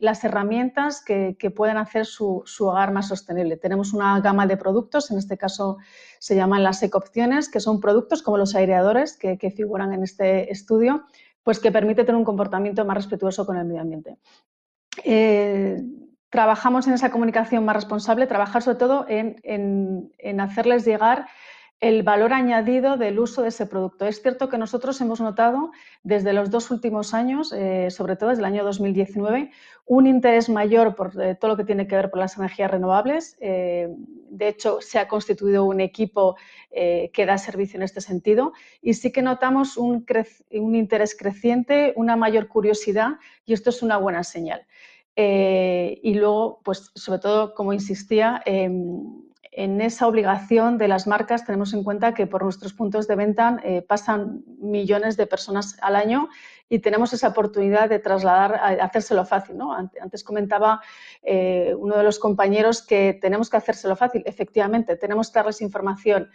las 0.00 0.24
herramientas 0.24 1.02
que, 1.04 1.52
pueden 1.54 1.76
hacer 1.76 2.06
su, 2.06 2.44
hogar 2.60 2.92
más 2.92 3.08
sostenible. 3.08 3.56
Tenemos 3.56 3.92
una 3.92 4.20
gama 4.20 4.46
de 4.46 4.56
productos, 4.56 5.10
en 5.10 5.18
este 5.18 5.36
caso 5.36 5.78
se 6.18 6.36
llaman 6.36 6.62
las 6.62 6.82
ecopciones, 6.82 7.48
que 7.48 7.60
son 7.60 7.80
productos 7.80 8.22
como 8.22 8.38
los 8.38 8.54
aireadores 8.54 9.16
que, 9.16 9.36
figuran 9.50 9.92
en 9.92 10.02
este 10.02 10.52
estudio, 10.52 11.04
pues 11.42 11.58
que 11.58 11.72
permite 11.72 12.04
tener 12.04 12.16
un 12.16 12.24
comportamiento 12.24 12.84
más 12.84 12.96
respetuoso 12.96 13.46
con 13.46 13.56
el 13.56 13.64
medio 13.64 13.80
ambiente. 13.80 14.18
Eh, 15.04 15.82
trabajamos 16.30 16.86
en 16.86 16.94
esa 16.94 17.10
comunicación 17.10 17.64
más 17.64 17.76
responsable, 17.76 18.26
trabajar 18.26 18.62
sobre 18.62 18.78
todo 18.78 19.06
en 19.08 20.40
hacerles 20.40 20.84
llegar 20.84 21.26
el 21.80 22.02
valor 22.02 22.32
añadido 22.32 22.96
del 22.96 23.20
uso 23.20 23.42
de 23.42 23.48
ese 23.48 23.66
producto. 23.66 24.06
Es 24.06 24.20
cierto 24.20 24.48
que 24.48 24.58
nosotros 24.58 25.00
hemos 25.00 25.20
notado 25.20 25.70
desde 26.02 26.32
los 26.32 26.50
dos 26.50 26.72
últimos 26.72 27.14
años, 27.14 27.52
eh, 27.52 27.90
sobre 27.90 28.16
todo 28.16 28.30
desde 28.30 28.40
el 28.40 28.46
año 28.46 28.64
2019, 28.64 29.52
un 29.86 30.06
interés 30.08 30.48
mayor 30.48 30.96
por 30.96 31.12
eh, 31.20 31.36
todo 31.36 31.52
lo 31.52 31.56
que 31.56 31.64
tiene 31.64 31.86
que 31.86 31.94
ver 31.94 32.10
con 32.10 32.18
las 32.18 32.36
energías 32.36 32.70
renovables. 32.70 33.36
Eh, 33.40 33.88
de 34.30 34.48
hecho, 34.48 34.80
se 34.80 34.98
ha 34.98 35.06
constituido 35.06 35.64
un 35.64 35.80
equipo 35.80 36.36
que 36.70 37.26
da 37.26 37.38
servicio 37.38 37.76
en 37.78 37.82
este 37.82 38.00
sentido 38.00 38.52
y 38.82 38.94
sí 38.94 39.10
que 39.10 39.22
notamos 39.22 39.76
un, 39.76 40.06
un, 40.52 40.74
interés 40.76 41.16
creciente, 41.18 41.92
una 41.96 42.14
mayor 42.14 42.46
curiosidad 42.46 43.14
y 43.46 43.54
esto 43.54 43.70
es 43.70 43.82
una 43.82 43.96
buena 43.96 44.22
señal. 44.22 44.64
Y 45.20 46.14
luego, 46.14 46.60
pues 46.64 46.92
sobre 46.94 47.18
todo, 47.18 47.54
como 47.54 47.72
insistía, 47.72 48.40
em, 48.46 49.02
en 49.58 49.80
esa 49.80 50.06
obligación 50.06 50.78
de 50.78 50.86
las 50.86 51.08
marcas 51.08 51.44
tenemos 51.44 51.74
en 51.74 51.82
cuenta 51.82 52.14
que 52.14 52.28
por 52.28 52.44
nuestros 52.44 52.74
puntos 52.74 53.08
de 53.08 53.16
venta 53.16 53.58
eh, 53.64 53.82
pasan 53.82 54.44
millones 54.60 55.16
de 55.16 55.26
personas 55.26 55.76
al 55.82 55.96
año 55.96 56.28
y 56.68 56.78
tenemos 56.78 57.12
esa 57.12 57.28
oportunidad 57.28 57.88
de 57.88 57.98
trasladar, 57.98 58.54
hacérselo 58.80 59.24
fácil. 59.24 59.56
Antes 60.00 60.22
comentaba 60.22 60.80
eh, 61.24 61.74
uno 61.76 61.96
de 61.96 62.04
los 62.04 62.20
compañeros 62.20 62.82
que 62.82 63.18
tenemos 63.20 63.50
que 63.50 63.56
hacérselo 63.56 63.96
fácil. 63.96 64.22
Efectivamente, 64.26 64.94
tenemos 64.94 65.32
que 65.32 65.40
darles 65.40 65.60
información 65.60 66.30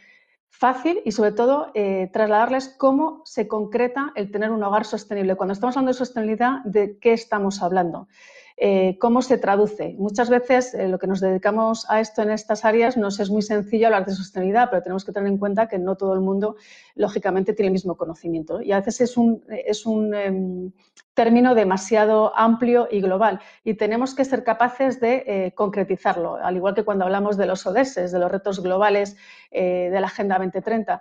fácil 0.50 1.02
y 1.06 1.14
sobre 1.14 1.32
todo 1.32 1.72
eh, 1.76 2.10
trasladarles 2.12 2.76
cómo 2.78 3.22
se 3.24 3.48
concreta 3.48 4.12
el 4.16 4.32
tener 4.32 4.52
un 4.52 4.64
hogar 4.64 4.84
sostenible. 4.84 5.36
Cuando 5.36 5.54
estamos 5.54 5.78
hablando 5.78 5.92
de 5.92 5.98
sostenibilidad, 5.98 6.62
¿de 6.66 6.98
qué 7.00 7.14
estamos 7.14 7.64
hablando? 7.64 8.10
Eh, 8.58 8.98
cómo 9.00 9.22
se 9.22 9.38
traduce. 9.38 9.96
Muchas 9.98 10.30
veces 10.30 10.74
eh, 10.74 10.88
lo 10.88 11.00
que 11.00 11.08
nos 11.08 11.20
dedicamos 11.20 11.90
a 11.90 12.00
esto 12.00 12.22
en 12.22 12.30
estas 12.30 12.66
áreas 12.66 12.98
nos 12.98 13.20
es 13.20 13.32
muy 13.32 13.42
sencillo 13.42 13.88
hablar 13.88 14.06
de 14.06 14.14
sostenibilidad, 14.14 14.70
pero 14.70 14.84
tenemos 14.84 15.04
que 15.04 15.12
tener 15.12 15.28
en 15.28 15.40
cuenta 15.40 15.68
que 15.68 15.80
no 15.80 15.96
todo 15.96 16.14
el 16.14 16.22
mundo, 16.22 16.56
lógicamente, 16.96 17.54
tiene 17.54 17.68
el 17.68 17.74
mismo 17.74 17.98
conocimiento. 17.98 18.62
Y 18.62 18.72
a 18.72 18.78
veces 18.78 19.02
es 19.02 19.18
un, 19.18 19.44
es 19.50 19.88
un 19.88 20.14
em, 20.14 20.72
término 21.16 21.56
demasiado 21.56 22.32
amplio 22.38 22.88
y 22.92 23.02
global 23.02 23.40
y 23.64 23.74
tenemos 23.74 24.14
que 24.14 24.26
ser 24.26 24.44
capaces 24.44 25.00
de 25.00 25.24
eh, 25.26 25.52
concretizarlo, 25.56 26.36
al 26.36 26.56
igual 26.56 26.76
que 26.76 26.84
cuando 26.84 27.06
hablamos 27.06 27.38
de 27.38 27.48
los 27.48 27.66
ODS, 27.66 28.12
de 28.12 28.20
los 28.20 28.32
retos 28.32 28.62
globales 28.62 29.18
de 29.52 30.00
la 30.00 30.08
Agenda 30.08 30.40
2030 30.40 31.00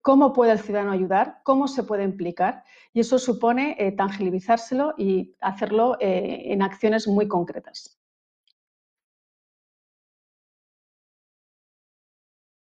cómo 0.00 0.32
puede 0.32 0.52
el 0.52 0.58
ciudadano 0.58 0.92
ayudar, 0.92 1.40
cómo 1.44 1.68
se 1.68 1.82
puede 1.82 2.04
implicar 2.04 2.64
y 2.92 3.00
eso 3.00 3.18
supone 3.18 3.76
eh, 3.78 3.92
tangibilizárselo 3.92 4.94
y 4.96 5.34
hacerlo 5.40 5.96
eh, 6.00 6.52
en 6.52 6.62
acciones 6.62 7.06
muy 7.08 7.28
concretas. 7.28 7.98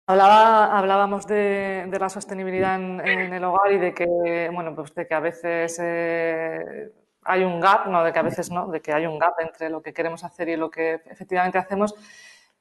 hablábamos 0.07 1.27
de, 1.27 1.89
la 1.99 2.09
sostenibilidad 2.09 2.75
en, 2.75 3.33
el 3.33 3.45
hogar 3.45 3.73
y 3.73 3.79
de 3.79 3.95
que, 3.95 4.51
bueno, 4.53 4.75
pues 4.75 4.95
de 4.95 5.07
que 5.07 5.15
a 5.15 5.21
veces 5.21 5.79
eh, 5.81 6.93
hay 7.23 7.45
un 7.45 7.61
gap, 7.61 7.87
no, 7.87 8.03
de 8.03 8.13
que 8.13 8.19
a 8.19 8.23
veces 8.23 8.51
no, 8.51 8.69
de 8.69 8.81
que 8.81 8.93
hay 8.93 9.07
un 9.07 9.19
gap 9.19 9.35
entre 9.41 9.71
lo 9.71 9.83
que 9.83 9.93
queremos 9.93 10.25
hacer 10.25 10.49
y 10.49 10.57
lo 10.57 10.71
que 10.71 11.01
efectivamente 11.07 11.59
hacemos. 11.59 11.95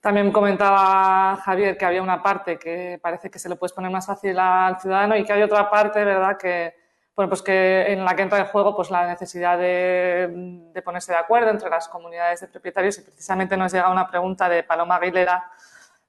También 0.01 0.31
comentaba 0.31 1.35
Javier 1.43 1.77
que 1.77 1.85
había 1.85 2.01
una 2.01 2.23
parte 2.23 2.57
que 2.57 2.99
parece 3.01 3.29
que 3.29 3.37
se 3.37 3.49
le 3.49 3.55
puede 3.55 3.73
poner 3.73 3.91
más 3.91 4.05
fácil 4.05 4.39
al 4.39 4.79
ciudadano 4.79 5.17
y 5.17 5.25
que 5.25 5.33
hay 5.33 5.41
otra 5.41 5.69
parte, 5.69 6.05
¿verdad?, 6.05 6.37
que, 6.37 6.73
bueno, 7.15 7.29
pues 7.29 7.41
que 7.41 7.91
en 7.91 8.05
la 8.05 8.15
que 8.15 8.21
entra 8.21 8.39
en 8.39 8.45
juego 8.45 8.73
pues 8.73 8.91
la 8.91 9.05
necesidad 9.05 9.57
de, 9.57 10.81
ponerse 10.85 11.11
de 11.11 11.17
acuerdo 11.17 11.49
entre 11.49 11.69
las 11.69 11.89
comunidades 11.89 12.39
de 12.39 12.47
propietarios 12.47 12.97
y 12.97 13.01
precisamente 13.01 13.57
nos 13.57 13.73
llega 13.73 13.91
una 13.91 14.09
pregunta 14.09 14.47
de 14.47 14.63
Paloma 14.63 14.95
Aguilera 14.95 15.51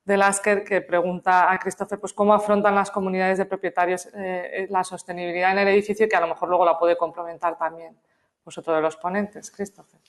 de 0.05 0.17
Lasker 0.17 0.63
que 0.63 0.81
pregunta 0.83 1.51
a 1.51 1.59
Christopher 1.59 1.99
pues 1.99 2.13
cómo 2.13 2.33
afrontan 2.33 2.77
las 2.77 2.93
comunidades 2.93 3.39
de 3.39 3.45
propietarios 3.45 4.09
eh, 4.15 4.69
la 4.71 4.85
sostenibilidad 4.85 5.51
en 5.51 5.59
el 5.59 5.69
edificio 5.69 6.09
que 6.09 6.15
a 6.15 6.21
lo 6.21 6.29
mejor 6.29 6.49
luego 6.49 6.65
la 6.65 6.79
puede 6.79 6.97
complementar 6.97 7.59
también 7.59 7.97
vosotros 8.45 8.77
de 8.77 8.83
los 8.83 8.97
ponentes, 8.97 9.51
Christopher. 9.51 10.01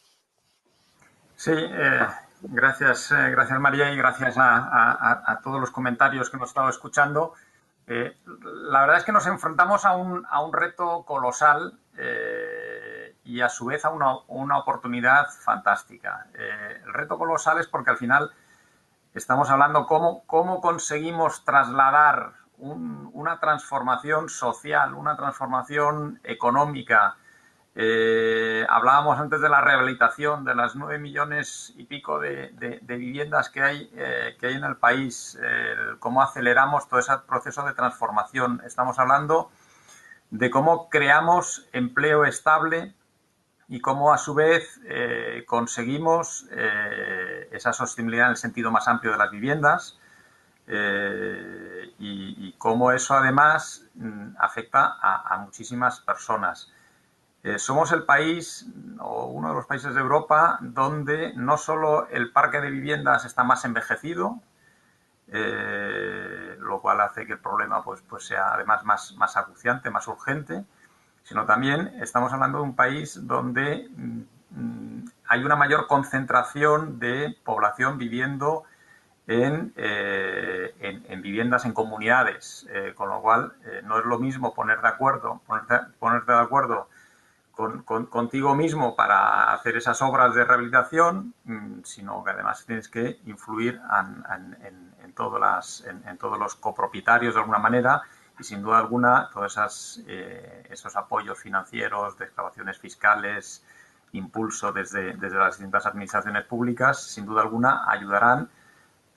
Sí, 1.35 1.51
eh, 1.51 2.07
Gracias, 2.43 3.11
eh, 3.11 3.29
gracias 3.29 3.59
María 3.59 3.91
y 3.91 3.97
gracias 3.97 4.35
a, 4.37 5.39
todos 5.43 5.59
los 5.59 5.69
comentarios 5.69 6.29
que 6.29 6.37
hemos 6.37 6.49
estado 6.49 6.69
escuchando. 6.69 7.33
Eh, 7.85 8.17
la 8.25 8.81
verdad 8.81 8.97
es 8.97 9.03
que 9.03 9.11
nos 9.11 9.27
enfrentamos 9.27 9.85
a 9.85 9.95
un, 9.95 10.25
reto 10.51 11.03
colosal 11.05 11.79
eh, 11.97 13.15
y 13.23 13.41
a 13.41 13.49
su 13.49 13.65
vez 13.65 13.85
a 13.85 13.89
una, 13.89 14.57
oportunidad 14.57 15.27
fantástica. 15.29 16.27
el 16.33 16.93
reto 16.93 17.19
colosal 17.19 17.59
es 17.59 17.67
porque 17.67 17.91
al 17.91 17.97
final 17.97 18.31
estamos 19.13 19.51
hablando 19.51 19.85
cómo, 19.85 20.23
cómo 20.25 20.61
conseguimos 20.61 21.45
trasladar 21.45 22.33
una 22.57 23.39
transformación 23.39 24.29
social, 24.29 24.95
una 24.95 25.15
transformación 25.15 26.19
económica, 26.23 27.17
eh, 27.73 28.65
hablábamos 28.67 29.17
antes 29.17 29.39
de 29.39 29.47
la 29.47 29.61
rehabilitación 29.61 30.43
de 30.43 30.55
las 30.55 30.75
nueve 30.75 30.99
millones 30.99 31.73
y 31.77 31.85
pico 31.85 32.19
de, 32.19 32.81
viviendas 32.83 33.49
que 33.49 33.61
hay, 33.61 33.89
eh, 33.95 34.35
que 34.39 34.47
hay 34.47 34.55
en 34.55 34.65
el 34.65 34.75
país, 34.75 35.39
cómo 35.99 36.21
aceleramos 36.21 36.89
todo 36.89 36.99
ese 36.99 37.13
proceso 37.27 37.65
de 37.65 37.73
transformación. 37.73 38.61
Estamos 38.65 38.99
hablando 38.99 39.51
de 40.31 40.49
cómo 40.49 40.89
creamos 40.89 41.67
empleo 41.71 42.25
estable 42.25 42.93
y 43.69 43.79
cómo 43.79 44.13
a 44.13 44.17
su 44.17 44.33
vez 44.33 44.81
eh, 44.85 45.45
conseguimos 45.47 46.47
esa 47.51 47.71
sostenibilidad 47.71 48.27
en 48.27 48.31
el 48.31 48.37
sentido 48.37 48.69
más 48.71 48.87
amplio 48.89 49.13
de 49.13 49.17
las 49.17 49.31
viviendas 49.31 49.97
y, 51.97 52.53
cómo 52.57 52.91
eso 52.91 53.15
además 53.15 53.85
mm, 53.95 54.35
afecta 54.39 54.97
a 55.01 55.37
muchísimas 55.39 55.99
personas. 56.01 56.71
Eh, 57.43 57.57
somos 57.57 57.91
el 57.91 58.03
país 58.03 58.67
o 58.99 59.25
uno 59.25 59.49
de 59.49 59.55
los 59.55 59.65
países 59.65 59.95
de 59.95 60.01
Europa 60.01 60.59
donde 60.61 61.33
no 61.35 61.57
solo 61.57 62.07
el 62.09 62.31
parque 62.31 62.61
de 62.61 62.69
viviendas 62.69 63.25
está 63.25 63.43
más 63.43 63.65
envejecido, 63.65 64.39
eh, 65.27 66.55
lo 66.59 66.81
cual 66.81 67.01
hace 67.01 67.25
que 67.25 67.33
el 67.33 67.39
problema 67.39 67.83
pues, 67.83 68.01
pues 68.07 68.25
sea 68.25 68.53
además 68.53 68.83
más, 68.83 69.15
más 69.15 69.37
acuciante, 69.37 69.89
más 69.89 70.07
urgente, 70.07 70.65
sino 71.23 71.45
también 71.45 71.95
estamos 71.99 72.31
hablando 72.31 72.59
de 72.59 72.63
un 72.63 72.75
país 72.75 73.19
donde 73.25 73.89
mm, 73.89 75.05
hay 75.27 75.43
una 75.43 75.55
mayor 75.55 75.87
concentración 75.87 76.99
de 76.99 77.35
población 77.43 77.97
viviendo 77.97 78.65
en, 79.25 79.73
eh, 79.77 80.75
en, 80.79 81.21
viviendas 81.21 81.65
en 81.65 81.73
comunidades, 81.73 82.67
con 82.95 83.09
lo 83.09 83.21
cual 83.21 83.53
no 83.85 83.99
es 83.99 84.05
lo 84.05 84.19
mismo 84.19 84.53
poner 84.53 84.81
de 84.81 84.89
acuerdo, 84.89 85.41
ponerte 85.99 86.31
de 86.33 86.39
acuerdo 86.39 86.89
contigo 87.85 88.55
mismo 88.55 88.95
para 88.95 89.53
hacer 89.53 89.77
esas 89.77 90.01
obras 90.01 90.33
de 90.35 90.43
rehabilitación, 90.43 91.33
mm, 91.45 91.83
sino 91.83 92.23
que 92.23 92.31
además 92.31 92.65
tienes 92.65 92.87
que 92.87 93.19
influir 93.25 93.79
en, 95.03 95.13
todos 96.17 96.39
los 96.39 96.55
copropietarios 96.55 97.33
de 97.33 97.39
alguna 97.39 97.59
manera 97.59 98.01
y 98.39 98.43
sin 98.43 98.61
duda 98.61 98.79
alguna 98.79 99.29
todos 99.31 100.03
eh, 100.07 100.63
esos 100.69 100.95
apoyos 100.95 101.37
financieros, 101.37 102.17
de 102.17 102.25
excavaciones 102.25 102.79
fiscales, 102.79 103.63
impulso 104.13 104.71
desde 104.71 105.13
las 105.15 105.57
distintas 105.57 105.85
administraciones 105.85 106.45
públicas, 106.45 107.03
sin 107.03 107.25
duda 107.25 107.41
alguna 107.41 107.83
ayudarán 107.87 108.49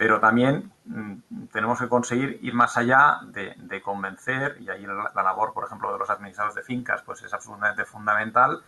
pero 0.04 0.20
también 0.20 0.70
mm, 0.84 1.46
tenemos 1.50 1.80
que 1.80 1.88
conseguir 1.88 2.38
ir 2.42 2.52
más 2.52 2.76
allá 2.76 3.20
de, 3.28 3.80
convencer, 3.80 4.58
y 4.60 4.68
ahí 4.68 4.84
la, 4.84 5.22
labor, 5.22 5.54
por 5.54 5.64
ejemplo, 5.64 5.90
de 5.90 5.98
los 5.98 6.10
administradores 6.10 6.54
de 6.54 6.62
fincas, 6.62 7.00
pues 7.00 7.22
es 7.22 7.32
absolutamente 7.32 7.86
fundamental 7.86 8.62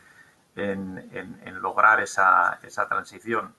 en, 0.54 1.60
lograr 1.60 2.00
esa, 2.00 2.58
transición. 2.88 3.54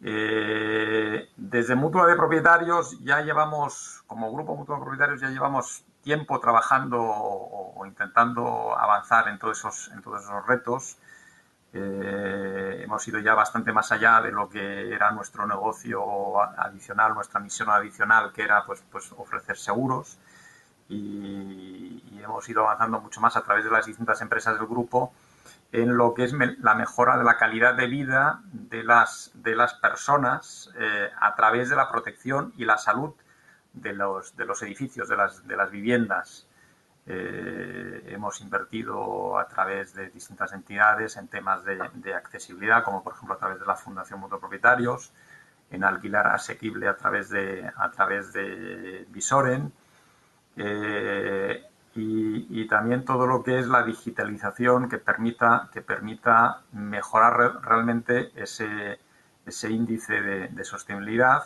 Eh, 0.00 1.28
desde 1.36 1.74
Mutua 1.74 2.06
de 2.06 2.16
Propietarios 2.16 2.98
ya 3.04 3.20
llevamos, 3.20 4.02
como 4.06 4.32
grupo 4.32 4.56
Mutua 4.56 4.76
de 4.76 4.82
Propietarios, 4.82 5.20
ya 5.20 5.28
llevamos 5.28 5.84
tiempo 6.00 6.40
trabajando 6.40 6.98
o, 6.98 7.84
intentando 7.84 8.74
avanzar 8.74 9.28
en 9.28 9.38
todos 9.38 9.58
esos, 9.58 9.90
en 9.92 10.00
todos 10.00 10.22
esos 10.22 10.46
retos. 10.46 10.96
Hemos 11.76 13.06
ido 13.08 13.18
ya 13.20 13.34
bastante 13.34 13.72
más 13.72 13.92
allá 13.92 14.20
de 14.20 14.32
lo 14.32 14.48
que 14.48 14.92
era 14.92 15.10
nuestro 15.10 15.46
negocio 15.46 16.40
adicional, 16.40 17.14
nuestra 17.14 17.40
misión 17.40 17.70
adicional, 17.70 18.32
que 18.32 18.42
era 18.42 18.64
pues, 18.64 18.82
pues 18.90 19.12
ofrecer 19.16 19.56
seguros. 19.56 20.18
Y, 20.88 22.02
y, 22.12 22.20
hemos 22.22 22.48
ido 22.48 22.62
avanzando 22.62 23.00
mucho 23.00 23.20
más 23.20 23.36
a 23.36 23.42
través 23.42 23.64
de 23.64 23.70
las 23.70 23.86
distintas 23.86 24.20
empresas 24.20 24.56
del 24.56 24.68
grupo 24.68 25.12
en 25.72 25.96
lo 25.96 26.14
que 26.14 26.24
es 26.24 26.32
la 26.32 26.74
mejora 26.74 27.18
de 27.18 27.24
la 27.24 27.36
calidad 27.36 27.74
de 27.74 27.86
vida 27.86 28.40
de 28.52 28.82
las, 28.82 29.30
de 29.34 29.56
las 29.56 29.74
personas 29.74 30.70
eh, 30.78 31.10
a 31.20 31.34
través 31.34 31.68
de 31.68 31.76
la 31.76 31.90
protección 31.90 32.52
y 32.56 32.64
la 32.64 32.78
salud 32.78 33.14
de 33.72 33.92
los, 33.92 34.36
de 34.36 34.44
los 34.46 34.62
edificios, 34.62 35.08
de 35.08 35.16
las, 35.16 35.46
de 35.46 35.56
las 35.56 35.70
viviendas. 35.70 36.46
Eh, 37.06 37.95
hemos 38.08 38.40
invertido 38.40 39.38
a 39.38 39.48
través 39.48 39.94
de 39.94 40.10
distintas 40.10 40.52
entidades 40.52 41.16
en 41.16 41.28
temas 41.28 41.64
de, 41.64 42.14
accesibilidad, 42.14 42.84
como 42.84 43.02
por 43.02 43.14
ejemplo 43.14 43.34
a 43.34 43.38
través 43.38 43.60
de 43.60 43.66
la 43.66 43.76
Fundación 43.76 44.20
Mutuo 44.20 44.38
Propietarios, 44.40 45.12
en 45.70 45.84
alquilar 45.84 46.28
asequible 46.28 46.88
a 46.88 46.96
través 46.96 47.28
de, 47.30 47.70
a 47.76 47.90
través 47.90 48.32
de 48.32 49.06
Visoren. 49.10 49.72
Eh, 50.56 51.64
y, 51.94 52.66
también 52.68 53.04
todo 53.04 53.26
lo 53.26 53.42
que 53.42 53.58
es 53.58 53.68
la 53.68 53.82
digitalización 53.82 54.88
que 54.88 54.98
permita, 54.98 55.70
que 55.72 55.80
permita 55.80 56.62
mejorar 56.72 57.62
realmente 57.62 58.32
ese, 58.34 59.00
ese 59.46 59.70
índice 59.70 60.20
de, 60.20 60.64
sostenibilidad. 60.64 61.44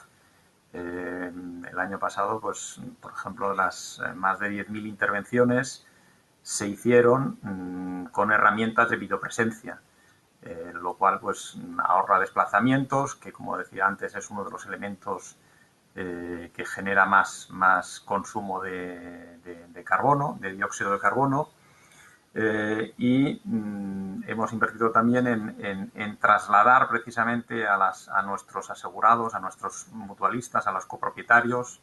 Eh, 0.72 1.32
el 1.70 1.78
año 1.78 1.98
pasado, 1.98 2.40
pues, 2.40 2.80
por 3.00 3.12
ejemplo, 3.12 3.54
las 3.54 4.00
eh, 4.04 4.12
más 4.14 4.40
de 4.40 4.50
10.000 4.50 4.86
intervenciones 4.86 5.86
se 6.42 6.68
hicieron 6.68 7.38
mm, 7.42 8.06
con 8.06 8.32
herramientas 8.32 8.90
de 8.90 8.96
videopresencia, 8.96 9.80
eh, 10.42 10.72
lo 10.74 10.94
cual 10.94 11.20
pues 11.20 11.58
ahorra 11.84 12.18
desplazamientos, 12.18 13.14
que 13.14 13.32
como 13.32 13.56
decía 13.58 13.86
antes 13.86 14.14
es 14.14 14.30
uno 14.30 14.44
de 14.44 14.50
los 14.50 14.66
elementos 14.66 15.36
eh, 15.96 16.52
que 16.54 16.64
genera 16.64 17.04
más, 17.04 17.48
más 17.50 18.00
consumo 18.00 18.60
de, 18.62 19.82
carbono, 19.84 20.38
de 20.40 20.52
dióxido 20.52 20.92
de 20.92 20.98
carbono. 21.00 21.48
Eh, 22.32 22.94
y 22.96 23.40
mm, 23.44 24.22
hemos 24.28 24.52
invertido 24.52 24.92
también 24.92 25.26
en, 25.26 26.16
trasladar 26.18 26.88
precisamente 26.88 27.66
a, 27.66 28.22
nuestros 28.24 28.70
asegurados, 28.70 29.34
a 29.34 29.40
nuestros 29.40 29.88
mutualistas, 29.88 30.66
a 30.68 30.72
los 30.72 30.86
copropietarios 30.86 31.80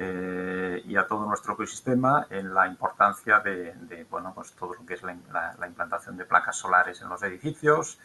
eh, 0.00 0.80
y 0.86 0.96
a 0.96 1.08
todo 1.08 1.26
nuestro 1.26 1.54
ecosistema 1.54 2.28
en 2.30 2.54
la 2.54 2.68
importancia 2.68 3.40
de, 3.40 4.06
bueno, 4.08 4.32
pues 4.32 4.52
todo 4.52 4.74
lo 4.74 4.86
que 4.86 4.94
es 4.94 5.02
la, 5.02 5.16
la, 5.32 5.56
la, 5.58 5.66
implantación 5.66 6.16
de 6.16 6.24
placas 6.24 6.56
solares 6.56 7.02
en 7.02 7.08
los 7.08 7.20
edificios, 7.24 7.98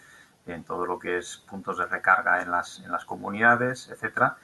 en 0.47 0.63
todo 0.63 0.87
lo 0.87 0.97
que 0.97 1.19
es 1.19 1.37
puntos 1.47 1.77
de 1.77 1.85
recarga 1.85 2.41
en 2.41 2.49
las, 2.49 2.79
en 2.79 2.91
las 2.91 3.05
comunidades, 3.05 3.89
etcétera. 3.89 4.37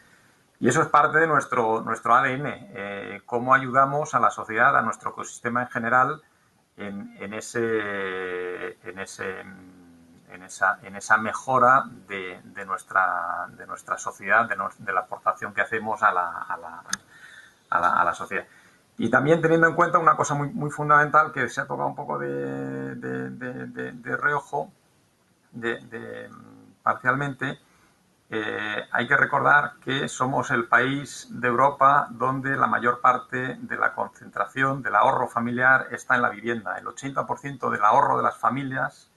Y 0.60 0.68
eso 0.68 0.82
es 0.84 0.90
parte 0.90 1.18
de 1.18 1.26
nuestro, 1.26 1.82
nuestro 1.82 2.14
ADN, 2.14 2.46
eh, 2.46 3.22
cómo 3.26 3.56
ayudamos 3.56 4.14
a 4.14 4.20
la 4.20 4.30
sociedad, 4.30 4.78
a 4.78 4.84
nuestro 4.84 5.10
ecosistema 5.10 5.64
en 5.64 5.70
general, 5.70 6.22
en, 6.78 7.16
en 7.20 7.34
ese, 7.34 8.78
en, 8.88 9.00
ese, 9.00 9.40
en, 9.40 10.44
esa, 10.44 10.80
en 10.84 10.96
esa 10.96 11.18
mejora 11.18 11.86
de, 12.08 12.42
de, 12.44 12.66
nuestra, 12.66 13.48
de 13.58 13.66
nuestra 13.66 13.98
sociedad, 13.98 14.48
de, 14.48 14.56
de, 14.78 14.94
la 14.94 15.00
aportación 15.00 15.54
que 15.54 15.62
hacemos 15.62 16.04
a 16.04 16.12
la, 16.12 16.30
a 16.44 16.58
la, 16.58 16.84
a 17.70 17.80
la, 17.80 17.90
a 17.90 18.04
la 18.04 18.14
sociedad. 18.14 18.46
Y 18.98 19.10
también 19.10 19.42
teniendo 19.42 19.68
en 19.68 19.76
cuenta 19.76 19.98
una 19.98 20.16
cosa 20.16 20.36
muy, 20.36 20.50
muy 20.50 20.70
fundamental 20.72 21.32
que 21.32 21.48
se 21.48 21.62
ha 21.62 21.66
tocado 21.66 21.88
un 21.88 21.96
poco 21.96 22.20
de, 22.20 22.96
de, 22.96 23.30
de, 23.30 23.92
de 23.94 24.18
reojo, 24.18 24.72
parcialmente, 26.84 27.60
eh, 28.32 28.88
hay 28.92 29.08
que 29.08 29.18
recordar 29.18 29.74
que 29.84 30.08
somos 30.08 30.52
el 30.52 30.68
país 30.68 31.28
de 31.32 31.48
Europa 31.48 32.08
donde 32.12 32.56
la 32.56 32.68
mayor 32.68 33.02
parte 33.02 33.58
de 33.60 33.78
la 33.78 33.94
concentración 33.94 34.84
del 34.84 34.96
ahorro 34.96 35.28
familiar 35.28 35.88
está 35.92 36.16
en 36.16 36.22
la 36.22 36.30
vivienda. 36.30 36.78
El 36.78 36.86
80% 36.86 37.72
del 37.72 37.84
ahorro 37.84 38.18
de 38.18 38.24
las 38.24 38.38
familias 38.38 39.10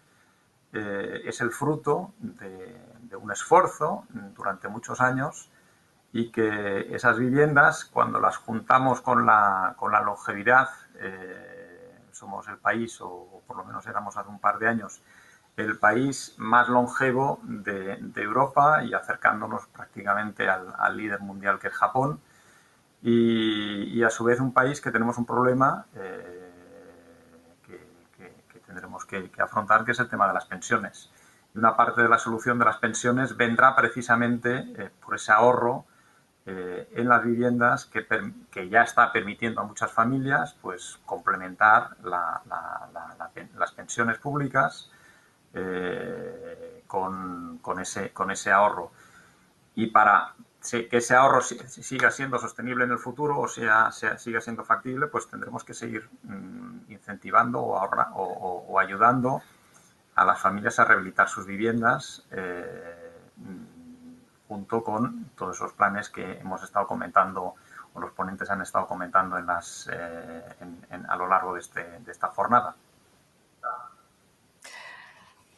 eh, 0.73 1.23
es 1.27 1.43
el 1.43 1.51
fruto 1.51 2.15
de, 2.19 2.91
un 3.21 3.31
esfuerzo 3.31 4.07
durante 4.35 4.69
muchos 4.69 5.03
años 5.03 5.51
y 6.13 6.31
que 6.31 6.95
esas 6.95 7.19
viviendas, 7.19 7.87
cuando 7.87 8.21
las 8.21 8.37
juntamos 8.37 9.01
con 9.01 9.25
la, 9.25 9.75
con 9.79 9.93
la 9.93 10.03
longevidad, 10.03 10.69
eh, 10.97 12.03
somos 12.13 12.47
el 12.49 12.59
país, 12.59 13.01
o, 13.01 13.43
por 13.47 13.57
lo 13.57 13.65
menos 13.65 13.87
éramos 13.87 14.17
hace 14.17 14.29
un 14.29 14.39
par 14.39 14.59
de 14.59 14.69
años, 14.69 15.01
el 15.57 15.79
país 15.79 16.35
más 16.39 16.69
longevo 16.69 17.41
de, 17.43 17.97
de 18.01 18.23
Europa 18.23 18.83
y 18.85 18.93
acercándonos 18.95 19.67
prácticamente 19.69 20.49
al, 20.49 20.75
al, 20.79 20.97
líder 20.97 21.21
mundial 21.21 21.59
que 21.59 21.69
es 21.69 21.75
Japón. 21.75 22.21
Y, 23.03 23.99
y, 23.99 24.05
a 24.05 24.11
su 24.11 24.23
vez 24.25 24.39
un 24.39 24.53
país 24.53 24.81
que 24.81 24.93
tenemos 24.93 25.19
un 25.19 25.27
problema 25.27 25.87
eh, 25.97 26.53
que, 27.67 27.87
que, 28.17 28.45
que, 28.49 28.61
tendremos 28.61 29.05
que, 29.05 29.31
afrontar, 29.39 29.85
que 29.85 29.91
es 29.91 29.99
el 29.99 30.09
tema 30.09 30.29
de 30.29 30.35
las 30.35 30.45
pensiones. 30.45 31.11
Y 31.55 31.59
una 31.59 31.77
parte 31.77 32.01
de 32.03 32.09
la 32.09 32.19
solución 32.19 32.59
de 32.59 32.65
las 32.67 32.77
pensiones 32.77 33.37
vendrá 33.37 33.75
precisamente 33.75 34.73
eh, 34.77 34.91
por 35.05 35.17
ese 35.17 35.33
ahorro 35.33 35.87
eh, 36.45 36.89
en 36.95 37.09
las 37.09 37.25
viviendas 37.25 37.87
que, 37.87 38.05
que, 38.51 38.69
ya 38.69 38.83
está 38.83 39.13
permitiendo 39.13 39.61
a 39.61 39.65
muchas 39.65 39.93
familias 39.93 40.57
pues 40.61 40.99
complementar 41.07 41.97
la, 42.03 42.43
la, 42.49 42.89
la, 42.93 43.31
las 43.57 43.73
pensiones 43.73 44.19
públicas 44.19 44.91
eh, 45.55 46.83
con, 46.89 47.59
con, 47.59 47.79
ese, 47.79 48.11
con 48.13 48.31
ese 48.31 48.51
ahorro. 48.51 48.91
Y 49.77 49.87
para 49.89 50.35
que 50.69 50.89
ese 50.91 51.15
ahorro 51.15 51.43
siga 51.43 52.11
siendo 52.11 52.39
sostenible 52.39 52.85
en 52.85 52.93
el 52.93 52.99
futuro 52.99 53.39
o 53.41 53.49
sea, 53.49 53.91
sea 53.91 54.19
siga 54.19 54.41
siendo 54.41 54.65
factible, 54.65 55.07
pues 55.07 55.29
tendremos 55.29 55.65
que 55.65 55.75
seguir 55.75 56.09
mmm, 56.23 56.91
incentivando 56.91 57.61
o, 57.61 57.79
ahorra, 57.79 58.11
o, 58.15 58.23
o, 58.23 58.67
o, 58.69 58.79
ayudando 58.81 59.43
a 60.15 60.25
las 60.25 60.41
familias 60.41 60.79
a 60.79 60.85
rehabilitar 60.85 61.29
sus 61.29 61.47
viviendas 61.47 62.25
eh, 62.31 63.13
junto 64.49 64.83
con 64.83 65.31
todos 65.37 65.57
esos 65.57 65.73
planes 65.73 66.09
que 66.11 66.41
hemos 66.41 66.63
estado 66.63 66.87
comentando 66.87 67.55
o 67.95 68.01
los 68.01 68.13
ponentes 68.13 68.51
han 68.51 68.63
estado 68.63 68.87
comentando 68.87 69.37
en 69.39 69.47
las, 69.47 69.89
eh, 69.93 70.43
en, 70.91 71.07
a 71.09 71.17
lo 71.17 71.27
largo 71.27 71.55
de, 71.55 71.61
este, 71.61 71.83
de 72.01 72.13
esta 72.13 72.29
jornada. 72.29 72.75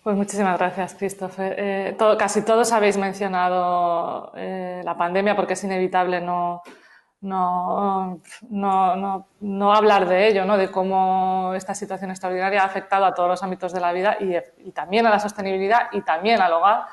Pues 0.02 0.16
muchísimas 0.16 0.58
gracias, 0.58 0.94
Christopher. 0.94 1.54
Eh, 1.56 1.96
casi 2.18 2.44
todos 2.44 2.72
habéis 2.72 2.98
mencionado 2.98 4.32
eh, 4.36 4.82
la 4.84 4.98
pandemia 4.98 5.34
porque 5.34 5.54
es 5.54 5.64
inevitable 5.64 6.20
no, 6.20 6.62
no, 7.22 8.20
no, 8.50 8.96
no, 8.96 9.28
no 9.40 9.74
hablar 9.74 10.06
de 10.06 10.28
ello, 10.28 10.44
¿no? 10.44 10.58
de 10.58 10.70
cómo 10.70 11.54
esta 11.54 11.74
situación 11.74 12.10
extraordinaria 12.10 12.62
ha 12.62 12.66
afectado 12.66 13.06
a 13.06 13.14
todos 13.14 13.30
los 13.30 13.42
ámbitos 13.42 13.72
de 13.72 13.80
la 13.80 13.92
vida 13.92 14.18
y 14.20 14.72
también 14.72 15.06
a 15.06 15.10
la 15.10 15.18
sostenibilidad 15.18 15.88
y 15.92 16.02
también 16.02 16.42
al 16.42 16.52
hogar, 16.52 16.84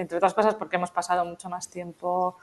entre 0.00 0.18
otras 0.18 0.34
cosas 0.34 0.54
porque 0.54 0.76
hemos 0.76 0.90
pasado 0.90 1.24
mucho 1.24 1.48
más 1.48 1.68
tiempo 1.68 2.36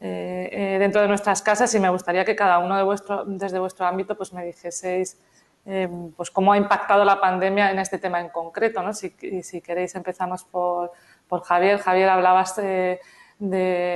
eh, 0.00 0.48
eh 0.50 0.78
dentro 0.78 1.00
de 1.00 1.08
nuestras 1.08 1.42
casas 1.42 1.74
y 1.74 1.80
me 1.80 1.88
gustaría 1.88 2.24
que 2.24 2.34
cada 2.34 2.58
uno 2.58 2.76
de 2.76 2.82
vuestro, 2.82 3.24
desde 3.24 3.58
vuestro 3.58 3.86
ámbito 3.86 4.16
pues 4.16 4.32
me 4.32 4.44
dijeseis 4.44 5.20
eh, 5.66 5.88
pues 6.16 6.30
cómo 6.30 6.52
ha 6.52 6.58
impactado 6.58 7.04
la 7.04 7.20
pandemia 7.20 7.70
en 7.70 7.78
este 7.78 7.98
tema 7.98 8.20
en 8.20 8.28
concreto. 8.28 8.82
¿no? 8.82 8.92
Si, 8.92 9.14
si 9.42 9.60
queréis 9.60 9.94
empezamos 9.94 10.44
por, 10.44 10.92
por, 11.28 11.42
Javier. 11.42 11.78
Javier, 11.78 12.08
hablabas 12.10 12.56
de, 12.56 13.00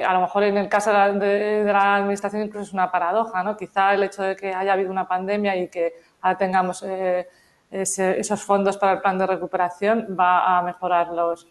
a 0.06 0.12
lo 0.14 0.20
mejor 0.20 0.44
en 0.44 0.56
el 0.56 0.68
caso 0.68 0.90
de 0.90 1.64
la, 1.64 1.96
administración 1.96 2.42
incluso 2.42 2.68
es 2.68 2.72
una 2.72 2.90
paradoja, 2.90 3.42
¿no? 3.42 3.56
Quizá 3.56 3.94
el 3.94 4.02
hecho 4.02 4.22
de 4.22 4.34
que 4.34 4.54
haya 4.54 4.72
habido 4.72 4.90
una 4.90 5.06
pandemia 5.06 5.56
y 5.56 5.68
que 5.68 5.94
ahora 6.22 6.38
tengamos 6.38 6.84
esos 7.70 8.42
fondos 8.42 8.78
para 8.78 8.92
el 8.92 9.00
plan 9.00 9.18
de 9.18 9.26
recuperación 9.26 10.16
va 10.18 10.58
a 10.58 10.62
mejorar 10.62 11.08
los, 11.08 11.46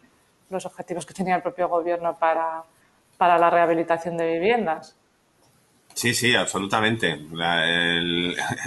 los 0.49 0.65
objetivos 0.65 1.05
que 1.05 1.13
tenía 1.13 1.35
el 1.35 1.41
propio 1.41 1.67
gobierno 1.67 2.17
para, 2.17 2.63
para 3.17 3.37
la 3.37 3.49
rehabilitación 3.49 4.17
de 4.17 4.33
viviendas. 4.33 4.95
Sí, 5.93 6.13
sí, 6.13 6.35
absolutamente. 6.35 7.19
La, 7.31 7.65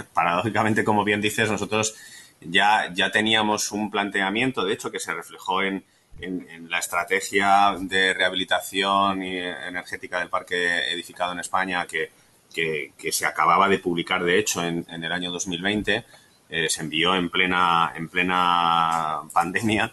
paradójicamente, 0.15 0.85
como 0.85 1.05
bien 1.05 1.21
dices, 1.21 1.51
nosotros 1.51 1.97
ya, 2.41 2.93
ya 2.93 3.11
teníamos 3.11 3.71
un 3.73 3.91
planteamiento, 3.91 4.65
de 4.65 4.73
hecho, 4.73 4.91
que 4.91 4.99
se 4.99 5.15
reflejó 5.15 5.63
en, 5.63 5.85
en, 6.21 6.69
la 6.69 6.79
estrategia 6.79 7.77
de 7.79 8.15
rehabilitación 8.15 9.23
energética 9.23 10.19
del 10.19 10.29
parque 10.29 10.93
edificado 10.93 11.33
en 11.33 11.41
España, 11.41 11.87
que, 11.87 12.11
que, 12.53 12.93
que 12.99 13.13
se 13.13 13.27
acababa 13.27 13.69
de 13.69 13.79
publicar, 13.79 14.23
de 14.25 14.39
hecho, 14.39 14.65
en, 14.65 14.85
en 14.89 15.05
el 15.05 15.13
año 15.13 15.31
2020. 15.31 16.05
Eh, 16.53 16.69
se 16.69 16.81
envió 16.83 17.15
en 17.15 17.31
plena, 17.31 17.93
en 17.95 18.09
plena 18.09 19.21
pandemia 19.33 19.93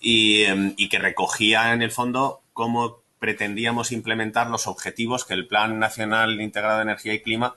y, 0.00 0.44
y 0.76 0.88
que 0.88 0.98
recogía, 0.98 1.72
en 1.72 1.82
el 1.82 1.90
fondo, 1.90 2.42
cómo 2.52 3.02
pretendíamos 3.18 3.92
implementar 3.92 4.48
los 4.48 4.66
objetivos 4.66 5.24
que 5.24 5.34
el 5.34 5.46
Plan 5.46 5.78
Nacional 5.78 6.40
Integrado 6.40 6.76
de 6.76 6.82
Energía 6.82 7.14
y 7.14 7.22
Clima 7.22 7.56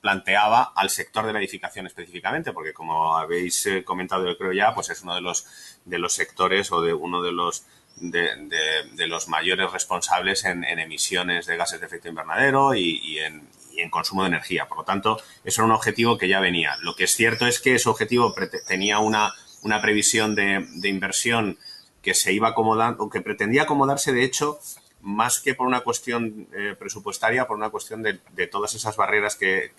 planteaba 0.00 0.72
al 0.74 0.88
sector 0.88 1.26
de 1.26 1.32
la 1.32 1.40
edificación 1.40 1.86
específicamente, 1.86 2.52
porque 2.52 2.72
como 2.72 3.16
habéis 3.16 3.66
eh, 3.66 3.84
comentado, 3.84 4.26
yo 4.26 4.38
creo 4.38 4.52
ya, 4.52 4.74
pues 4.74 4.88
es 4.90 5.02
uno 5.02 5.14
de 5.14 5.20
los, 5.20 5.46
de 5.84 5.98
los 5.98 6.14
sectores 6.14 6.72
o 6.72 6.80
de 6.80 6.94
uno 6.94 7.22
de 7.22 7.32
los 7.32 7.66
de, 8.00 9.06
los 9.08 9.28
mayores 9.28 9.70
responsables 9.72 10.44
en, 10.44 10.64
emisiones 10.64 11.46
de 11.46 11.56
gases 11.56 11.80
de 11.80 11.86
efecto 11.86 12.08
invernadero 12.08 12.74
y, 12.74 13.18
en, 13.18 13.48
consumo 13.90 14.22
de 14.22 14.28
energía. 14.28 14.68
Por 14.68 14.78
lo 14.78 14.84
tanto, 14.84 15.18
eso 15.42 15.62
era 15.62 15.66
un 15.66 15.72
objetivo 15.72 16.18
que 16.18 16.28
ya 16.28 16.38
venía. 16.38 16.76
Lo 16.82 16.94
que 16.94 17.04
es 17.04 17.14
cierto 17.14 17.46
es 17.46 17.60
que 17.60 17.76
ese 17.76 17.88
objetivo 17.88 18.34
tenía 18.66 18.98
una, 18.98 19.32
una 19.62 19.80
previsión 19.80 20.34
de, 20.34 20.66
inversión 20.84 21.58
que 22.02 22.14
se 22.14 22.32
iba 22.32 22.48
acomodando, 22.48 23.04
o 23.04 23.10
que 23.10 23.20
pretendía 23.20 23.62
acomodarse, 23.62 24.12
de 24.12 24.24
hecho, 24.24 24.58
más 25.02 25.40
que 25.40 25.54
por 25.54 25.66
una 25.66 25.80
cuestión 25.80 26.48
eh, 26.52 26.74
presupuestaria, 26.78 27.46
por 27.46 27.56
una 27.56 27.70
cuestión 27.70 28.02
de, 28.02 28.46
todas 28.48 28.74
esas 28.74 28.96
barreras 28.96 29.36
que, 29.36 29.72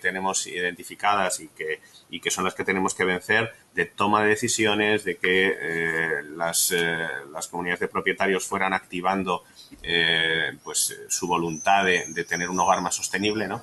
tenemos 0.00 0.46
identificadas 0.46 1.40
y 1.40 1.48
que, 1.48 1.80
y 2.10 2.20
que 2.20 2.30
son 2.30 2.44
las 2.44 2.54
que 2.54 2.64
tenemos 2.64 2.94
que 2.94 3.04
vencer, 3.04 3.52
de 3.74 3.86
toma 3.86 4.22
de 4.22 4.30
decisiones, 4.30 5.04
de 5.04 5.16
que 5.16 5.56
eh, 5.60 6.22
las, 6.24 6.72
eh, 6.72 7.06
las, 7.32 7.48
comunidades 7.48 7.80
de 7.80 7.88
propietarios 7.88 8.44
fueran 8.44 8.72
activando 8.72 9.44
pues, 10.62 10.96
su 11.08 11.26
voluntad 11.26 11.84
de, 11.84 12.24
tener 12.24 12.48
un 12.48 12.58
hogar 12.58 12.80
más 12.80 12.96
sostenible. 12.96 13.46
¿no? 13.46 13.62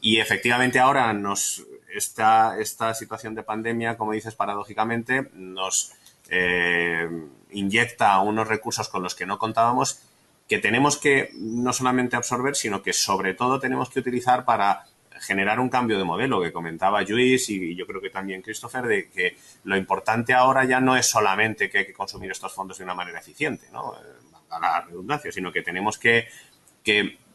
Y 0.00 0.18
efectivamente 0.18 0.78
ahora 0.78 1.12
nos, 1.12 1.64
esta, 1.94 2.58
esta 2.58 2.94
situación 2.94 3.34
de 3.34 3.42
pandemia, 3.42 3.96
como 3.96 4.12
dices, 4.12 4.34
paradójicamente, 4.34 5.28
nos 5.34 5.92
inyecta 7.52 8.18
unos 8.20 8.48
recursos 8.48 8.88
con 8.88 9.02
los 9.02 9.14
que 9.14 9.26
no 9.26 9.38
contábamos 9.38 10.02
que 10.48 10.58
tenemos 10.58 10.96
que 10.96 11.30
no 11.34 11.72
solamente 11.72 12.16
absorber, 12.16 12.56
sino 12.56 12.82
que 12.82 12.94
sobre 12.94 13.34
todo 13.34 13.60
tenemos 13.60 13.90
que 13.90 14.00
utilizar 14.00 14.46
para 14.46 14.86
generar 15.20 15.60
un 15.60 15.68
cambio 15.68 15.98
de 15.98 16.04
modelo 16.04 16.40
que 16.40 16.52
comentaba 16.52 17.02
Luis 17.02 17.50
y 17.50 17.74
yo 17.74 17.86
creo 17.86 18.00
que 18.00 18.08
también 18.08 18.40
Christopher, 18.40 18.86
de 18.86 19.10
que 19.10 19.36
lo 19.64 19.76
importante 19.76 20.32
ahora 20.32 20.64
ya 20.64 20.80
no 20.80 20.96
es 20.96 21.06
solamente 21.06 21.68
que 21.68 21.78
hay 21.78 21.86
que 21.86 21.92
consumir 21.92 22.30
estos 22.30 22.54
fondos 22.54 22.78
de 22.78 22.84
una 22.84 22.94
manera 22.94 23.18
eficiente, 23.18 23.66
¿no? 23.72 23.94
la 24.50 24.80
redundancia, 24.80 25.30
sino 25.30 25.52
que 25.52 25.62
tenemos 25.62 25.98
que, 25.98 26.28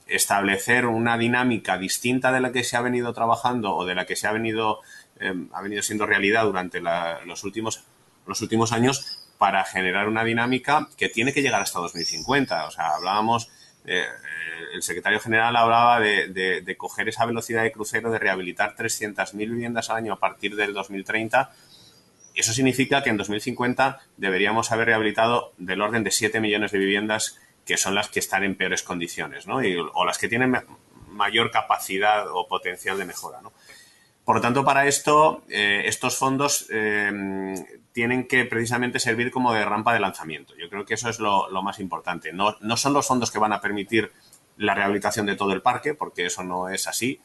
establecer 0.07 0.87
una 0.87 1.17
dinámica 1.17 1.77
distinta 1.77 2.31
de 2.31 2.41
la 2.41 2.51
que 2.51 2.63
se 2.63 2.75
ha 2.75 2.81
venido 2.81 3.13
trabajando 3.13 3.75
o 3.75 3.85
de 3.85 3.93
la 3.93 4.05
que 4.05 4.15
se 4.15 4.27
ha 4.27 4.31
venido, 4.31 4.79
eh, 5.19 5.33
ha 5.53 5.61
venido 5.61 5.81
siendo 5.83 6.07
realidad 6.07 6.43
durante 6.43 6.81
los, 6.81 7.43
últimos, 7.43 7.85
los 8.25 8.41
últimos 8.41 8.73
años 8.73 9.22
para 9.43 9.65
generar 9.65 10.07
una 10.07 10.23
dinámica 10.23 10.87
que 10.95 11.09
tiene 11.09 11.33
que 11.33 11.41
llegar 11.41 11.61
hasta 11.61 11.77
2050. 11.77 12.65
O 12.65 12.71
sea, 12.71 12.91
hablábamos, 12.95 13.49
eh, 13.83 14.05
el 14.73 14.81
secretario 14.81 15.19
general 15.19 15.53
hablaba 15.57 15.99
de, 15.99 16.75
coger 16.77 17.09
esa 17.09 17.25
velocidad 17.25 17.63
de 17.63 17.73
crucero, 17.73 18.09
de 18.09 18.19
rehabilitar 18.19 18.73
300.000 18.77 19.35
viviendas 19.35 19.89
al 19.89 19.97
año 19.97 20.13
a 20.13 20.19
partir 20.19 20.55
del 20.55 20.73
2030. 20.73 21.51
Eso 22.33 22.53
significa 22.53 23.03
que 23.03 23.09
en 23.09 23.17
2050 23.17 23.99
deberíamos 24.15 24.71
haber 24.71 24.87
rehabilitado 24.87 25.51
del 25.57 25.81
orden 25.81 26.05
de 26.05 26.11
7 26.11 26.39
millones 26.39 26.71
de 26.71 26.77
viviendas 26.77 27.37
que 27.65 27.75
son 27.75 27.95
las 27.95 28.07
que 28.07 28.19
están 28.19 28.45
en 28.45 28.55
peores 28.55 28.81
condiciones, 28.81 29.45
¿no? 29.45 29.57
o 29.93 30.05
las 30.05 30.19
que 30.19 30.29
tienen 30.29 30.55
mayor 31.09 31.51
capacidad 31.51 32.27
o 32.31 32.47
potencial 32.47 32.97
de 32.97 33.03
mejora, 33.03 33.41
¿no? 33.41 33.51
Por 34.25 34.37
lo 34.37 34.41
tanto, 34.41 34.63
para 34.63 34.87
esto, 34.87 35.43
eh, 35.49 35.83
estos 35.85 36.17
fondos 36.17 36.67
eh, 36.69 37.11
tienen 37.91 38.25
que 38.27 38.45
precisamente 38.45 38.99
servir 38.99 39.31
como 39.31 39.53
de 39.53 39.65
rampa 39.65 39.93
de 39.93 39.99
lanzamiento. 39.99 40.55
Yo 40.55 40.69
creo 40.69 40.85
que 40.85 40.93
eso 40.93 41.09
es 41.09 41.19
lo, 41.19 41.49
más 41.61 41.79
importante. 41.79 42.31
No, 42.31 42.55
son 42.77 42.93
los 42.93 43.05
fondos 43.05 43.31
que 43.31 43.39
van 43.39 43.51
a 43.51 43.59
permitir 43.59 44.11
la 44.57 44.75
rehabilitación 44.75 45.25
de 45.25 45.35
todo 45.35 45.51
el 45.51 45.61
parque, 45.61 45.93
porque 45.93 46.25
eso 46.25 46.43
no 46.43 46.69
es 46.69 46.87
así, 46.87 47.19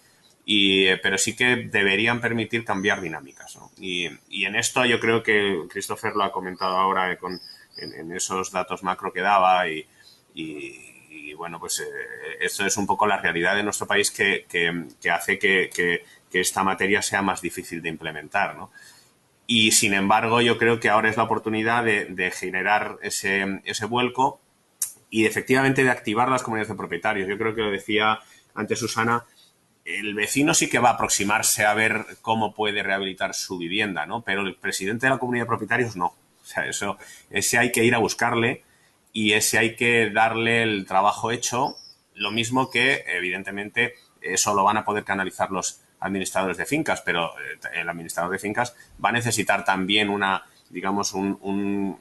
eh, 0.44 0.98
pero 1.00 1.18
sí 1.18 1.36
que 1.36 1.68
deberían 1.70 2.20
permitir 2.20 2.64
cambiar 2.64 3.00
dinámicas. 3.00 3.56
Y, 3.78 4.06
en 4.06 4.56
esto 4.56 4.84
yo 4.84 4.98
creo 4.98 5.22
que 5.22 5.66
Christopher 5.70 6.16
lo 6.16 6.24
ha 6.24 6.32
comentado 6.32 6.76
ahora 6.76 7.16
con, 7.16 7.40
en, 7.76 8.10
esos 8.10 8.50
datos 8.50 8.82
macro 8.82 9.12
que 9.12 9.20
daba 9.20 9.68
y, 9.68 9.86
bueno, 11.36 11.60
pues 11.60 11.80
esto 12.40 12.66
es 12.66 12.76
un 12.76 12.86
poco 12.86 13.06
la 13.06 13.18
realidad 13.18 13.54
de 13.54 13.62
nuestro 13.62 13.86
país 13.86 14.10
que, 14.10 14.46
hace 15.08 15.38
que 15.38 15.70
esta 16.32 16.62
materia 16.62 17.02
sea 17.02 17.22
más 17.22 17.40
difícil 17.40 17.82
de 17.82 17.88
implementar, 17.88 18.56
¿no? 18.56 18.70
Y 19.46 19.72
sin 19.72 19.94
embargo, 19.94 20.42
yo 20.42 20.58
creo 20.58 20.78
que 20.78 20.90
ahora 20.90 21.08
es 21.08 21.16
la 21.16 21.22
oportunidad 21.22 21.82
de, 21.82 22.30
generar 22.36 22.98
ese, 23.02 23.60
ese, 23.64 23.86
vuelco 23.86 24.40
y 25.08 25.24
efectivamente 25.24 25.84
de 25.84 25.90
activar 25.90 26.28
las 26.28 26.42
comunidades 26.42 26.68
de 26.68 26.74
propietarios. 26.74 27.28
Yo 27.28 27.38
creo 27.38 27.54
que 27.54 27.62
lo 27.62 27.70
decía 27.70 28.18
antes 28.54 28.78
Susana, 28.78 29.24
el 29.88 30.14
vecino 30.14 30.52
sí 30.52 30.68
que 30.68 30.78
va 30.78 30.90
a 30.90 30.92
aproximarse 30.94 31.64
a 31.64 31.72
ver 31.72 32.04
cómo 32.20 32.54
puede 32.54 32.82
rehabilitar 32.82 33.34
su 33.34 33.56
vivienda, 33.56 34.04
¿no? 34.04 34.20
Pero 34.20 34.42
el 34.42 34.54
presidente 34.54 35.06
de 35.06 35.10
la 35.10 35.18
comunidad 35.18 35.44
de 35.44 35.48
propietarios 35.48 35.96
no. 35.96 36.06
O 36.06 36.44
sea, 36.44 36.66
eso, 36.66 36.98
ese 37.30 37.56
hay 37.56 37.72
que 37.72 37.84
ir 37.84 37.94
a 37.94 37.98
buscarle 37.98 38.62
y 39.14 39.32
ese 39.32 39.58
hay 39.58 39.76
que 39.76 40.10
darle 40.10 40.62
el 40.62 40.84
trabajo 40.86 41.30
hecho, 41.30 41.76
lo 42.14 42.30
mismo 42.30 42.70
que, 42.70 43.04
evidentemente, 43.06 43.94
eso 44.20 44.54
lo 44.54 44.64
van 44.64 44.76
a 44.76 44.84
poder 44.84 45.04
canalizar 45.04 45.50
los, 45.50 45.80
administradores 46.00 46.56
de 46.56 46.66
fincas, 46.66 47.02
pero 47.02 47.32
eh, 47.38 47.58
el 47.74 47.88
administrador 47.88 48.32
de 48.32 48.38
fincas 48.38 48.74
va 49.02 49.10
a 49.10 49.12
necesitar 49.12 49.64
también 49.64 50.08
una, 50.08 50.44
digamos, 50.70 51.12
un, 51.14 51.98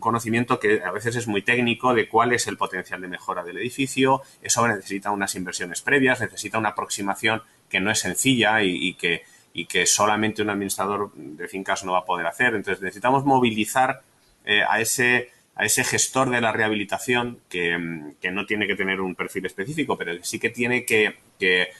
conocimiento 0.00 0.60
que 0.60 0.82
a 0.82 0.90
veces 0.90 1.16
es 1.16 1.26
muy 1.26 1.40
técnico 1.40 1.94
de 1.94 2.08
cuál 2.08 2.34
es 2.34 2.46
el 2.46 2.58
potencial 2.58 3.00
de 3.00 3.08
mejora 3.08 3.42
del 3.42 3.56
edificio. 3.56 4.20
Eso 4.42 4.68
necesita 4.68 5.10
unas 5.10 5.34
inversiones 5.34 5.80
previas, 5.80 6.20
necesita 6.20 6.58
una 6.58 6.70
aproximación 6.70 7.42
que 7.70 7.80
no 7.80 7.90
es 7.90 8.00
sencilla 8.00 8.62
y, 8.62 8.94
que, 8.94 9.22
y 9.54 9.64
que 9.64 9.86
solamente 9.86 10.42
un 10.42 10.50
administrador 10.50 11.10
de 11.14 11.48
fincas 11.48 11.84
no 11.84 11.92
va 11.92 12.00
a 12.00 12.04
poder 12.04 12.26
hacer. 12.26 12.54
Entonces 12.54 12.82
necesitamos 12.82 13.24
movilizar 13.24 14.02
eh, 14.44 14.62
a 14.68 14.78
ese 14.78 15.30
a 15.58 15.64
ese 15.64 15.82
gestor 15.82 16.30
de 16.30 16.40
la 16.40 16.52
rehabilitación 16.52 17.40
que, 17.48 17.76
no 18.30 18.46
tiene 18.46 18.68
que 18.68 18.76
tener 18.76 19.00
un 19.00 19.16
perfil 19.16 19.44
específico, 19.44 19.98
pero 19.98 20.12
sí 20.22 20.38
que 20.38 20.50
tiene 20.50 20.84
que, 20.84 21.16
que 21.36 21.70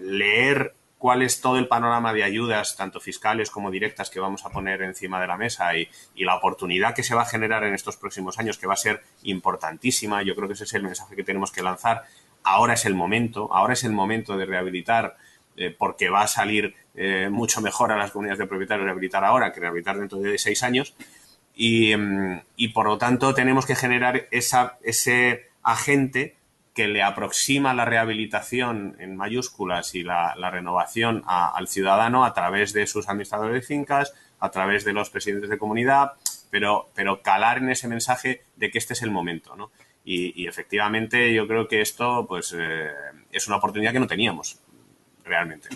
leer 0.00 0.72
cuál 0.98 1.22
es 1.22 1.40
todo 1.40 1.58
el 1.58 1.68
panorama 1.68 2.12
de 2.12 2.24
ayudas, 2.24 2.76
tanto 2.76 3.00
fiscales 3.00 3.50
como 3.50 3.70
directas, 3.70 4.10
que 4.10 4.20
vamos 4.20 4.44
a 4.44 4.50
poner 4.50 4.82
encima 4.82 5.20
de 5.20 5.28
la 5.28 5.36
mesa 5.36 5.74
y, 5.76 5.88
la 6.16 6.36
oportunidad 6.36 6.94
que 6.94 7.04
se 7.04 7.14
va 7.14 7.22
a 7.22 7.26
generar 7.26 7.64
en 7.64 7.74
estos 7.74 7.96
próximos 7.96 8.38
años, 8.38 8.58
que 8.58 8.66
va 8.66 8.74
a 8.74 8.76
ser 8.76 9.02
importantísima. 9.22 10.22
Yo 10.22 10.34
creo 10.34 10.48
que 10.48 10.54
ese 10.54 10.64
es 10.64 10.74
el 10.74 10.82
mensaje 10.82 11.16
que 11.16 11.24
tenemos 11.24 11.52
que 11.52 11.62
lanzar. 11.62 12.04
Ahora 12.42 12.74
es 12.74 12.84
el 12.84 12.94
momento, 12.94 13.48
ahora 13.52 13.72
es 13.72 13.84
el 13.84 13.92
momento 13.92 14.36
de 14.36 14.44
rehabilitar, 14.44 15.16
eh, 15.56 15.74
porque 15.76 16.10
va 16.10 16.22
a 16.22 16.26
salir 16.26 16.74
eh, 16.94 17.28
mucho 17.30 17.60
mejor 17.60 17.92
a 17.92 17.96
las 17.96 18.10
comunidades 18.10 18.40
de 18.40 18.46
propietarios 18.46 18.84
rehabilitar 18.84 19.24
ahora 19.24 19.52
que 19.52 19.60
rehabilitar 19.60 19.98
dentro 19.98 20.18
de 20.18 20.36
seis 20.38 20.62
años. 20.62 20.94
Y, 21.54 21.96
mm, 21.96 22.42
por 22.74 22.86
lo 22.86 22.98
tanto 22.98 23.34
tenemos 23.34 23.66
que 23.66 23.74
generar 23.74 24.28
ese 24.30 25.48
agente 25.62 26.37
que 26.78 26.86
le 26.86 27.02
aproxima 27.02 27.74
la 27.74 27.84
rehabilitación 27.84 28.94
en 29.00 29.16
mayúsculas 29.16 29.96
y 29.96 30.04
la, 30.04 30.32
renovación 30.48 31.24
al 31.26 31.66
ciudadano 31.66 32.24
a 32.24 32.32
través 32.34 32.72
de 32.72 32.86
sus 32.86 33.08
administradores 33.08 33.52
de 33.52 33.62
fincas, 33.62 34.14
a 34.38 34.52
través 34.52 34.84
de 34.84 34.92
los 34.92 35.10
presidentes 35.10 35.50
de 35.50 35.58
comunidad, 35.58 36.12
pero, 36.50 36.88
pero 36.94 37.20
calar 37.20 37.58
en 37.58 37.70
ese 37.70 37.88
mensaje 37.88 38.44
de 38.54 38.70
que 38.70 38.78
este 38.78 38.92
es 38.92 39.02
el 39.02 39.10
momento, 39.10 39.56
¿no? 39.56 39.72
Y, 40.04 40.46
efectivamente 40.46 41.34
yo 41.34 41.48
creo 41.48 41.66
que 41.66 41.80
esto 41.80 42.24
pues 42.28 42.54
eh, 42.56 42.92
es 43.32 43.48
una 43.48 43.56
oportunidad 43.56 43.92
que 43.92 43.98
no 43.98 44.06
teníamos 44.06 44.60
realmente, 45.24 45.70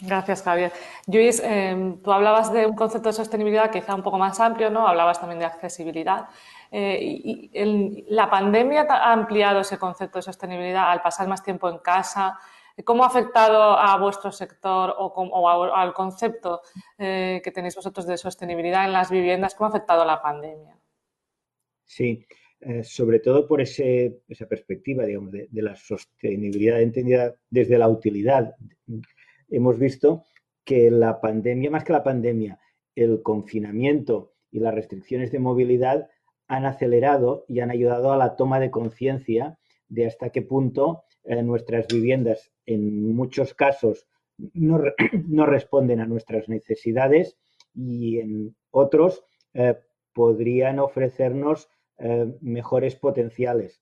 Gracias, 0.00 0.42
Javier. 0.42 0.72
Luis, 1.06 1.40
eh, 1.42 1.94
tú 2.02 2.12
hablabas 2.12 2.52
de 2.52 2.66
un 2.66 2.74
concepto 2.74 3.08
de 3.08 3.12
sostenibilidad 3.12 3.70
quizá 3.70 3.94
un 3.94 4.02
poco 4.02 4.18
más 4.18 4.40
amplio, 4.40 4.70
¿no? 4.70 4.86
Hablabas 4.88 5.20
también 5.20 5.38
de 5.38 5.46
accesibilidad. 5.46 6.26
Eh, 6.74 6.98
y 7.02 8.04
la 8.08 8.30
pandemia 8.30 8.86
ha 8.88 9.12
ampliado 9.12 9.60
ese 9.60 9.78
concepto 9.78 10.18
de 10.18 10.22
sostenibilidad 10.22 10.90
al 10.90 11.02
pasar 11.02 11.28
más 11.28 11.42
tiempo 11.42 11.68
en 11.68 11.78
casa. 11.78 12.38
¿Cómo 12.82 13.04
ha 13.04 13.08
afectado 13.08 13.78
a 13.78 13.98
vuestro 13.98 14.32
sector 14.32 14.94
o, 14.96 15.74
al 15.74 15.92
concepto 15.92 16.62
eh, 16.96 17.42
que 17.44 17.50
tenéis 17.50 17.76
vosotros 17.76 18.06
de 18.06 18.16
sostenibilidad 18.16 18.86
en 18.86 18.92
las 18.92 19.10
viviendas? 19.10 19.54
¿Cómo 19.54 19.66
ha 19.66 19.68
afectado 19.68 20.06
la 20.06 20.22
pandemia? 20.22 20.74
Sí, 21.84 22.26
eh, 22.60 22.82
sobre 22.82 23.18
todo 23.18 23.46
por 23.46 23.60
ese, 23.60 24.22
esa 24.26 24.46
perspectiva, 24.46 25.04
digamos, 25.04 25.30
de, 25.30 25.48
la 25.52 25.76
sostenibilidad 25.76 26.80
entendida 26.80 27.34
desde 27.50 27.76
la 27.76 27.88
utilidad. 27.88 28.54
Hemos 29.50 29.78
visto 29.78 30.24
que 30.64 30.90
la 30.90 31.20
pandemia, 31.20 31.70
más 31.70 31.84
que 31.84 31.92
la 31.92 32.02
pandemia, 32.02 32.58
el 32.94 33.20
confinamiento 33.22 34.32
y 34.50 34.60
las 34.60 34.74
restricciones 34.74 35.30
de 35.30 35.38
movilidad 35.38 36.08
han 36.48 36.66
acelerado 36.66 37.44
y 37.48 37.60
han 37.60 37.70
ayudado 37.70 38.12
a 38.12 38.16
la 38.16 38.36
toma 38.36 38.60
de 38.60 38.70
conciencia 38.70 39.58
de 39.88 40.06
hasta 40.06 40.30
qué 40.30 40.42
punto 40.42 41.04
eh, 41.24 41.42
nuestras 41.42 41.86
viviendas 41.86 42.50
en 42.66 43.14
muchos 43.14 43.54
casos 43.54 44.08
no, 44.54 44.80
responden 45.46 46.00
a 46.00 46.06
nuestras 46.06 46.48
necesidades 46.48 47.36
y 47.74 48.18
en 48.18 48.56
otros 48.70 49.24
eh, 49.54 49.76
podrían 50.12 50.78
ofrecernos 50.78 51.68
eh, 51.98 52.26
mejores 52.40 52.96
potenciales. 52.96 53.80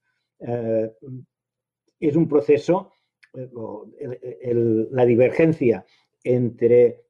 es 2.01 2.17
un 2.17 2.29
proceso 2.29 2.93
la 3.33 5.05
divergencia 5.05 5.85
entre 6.25 7.05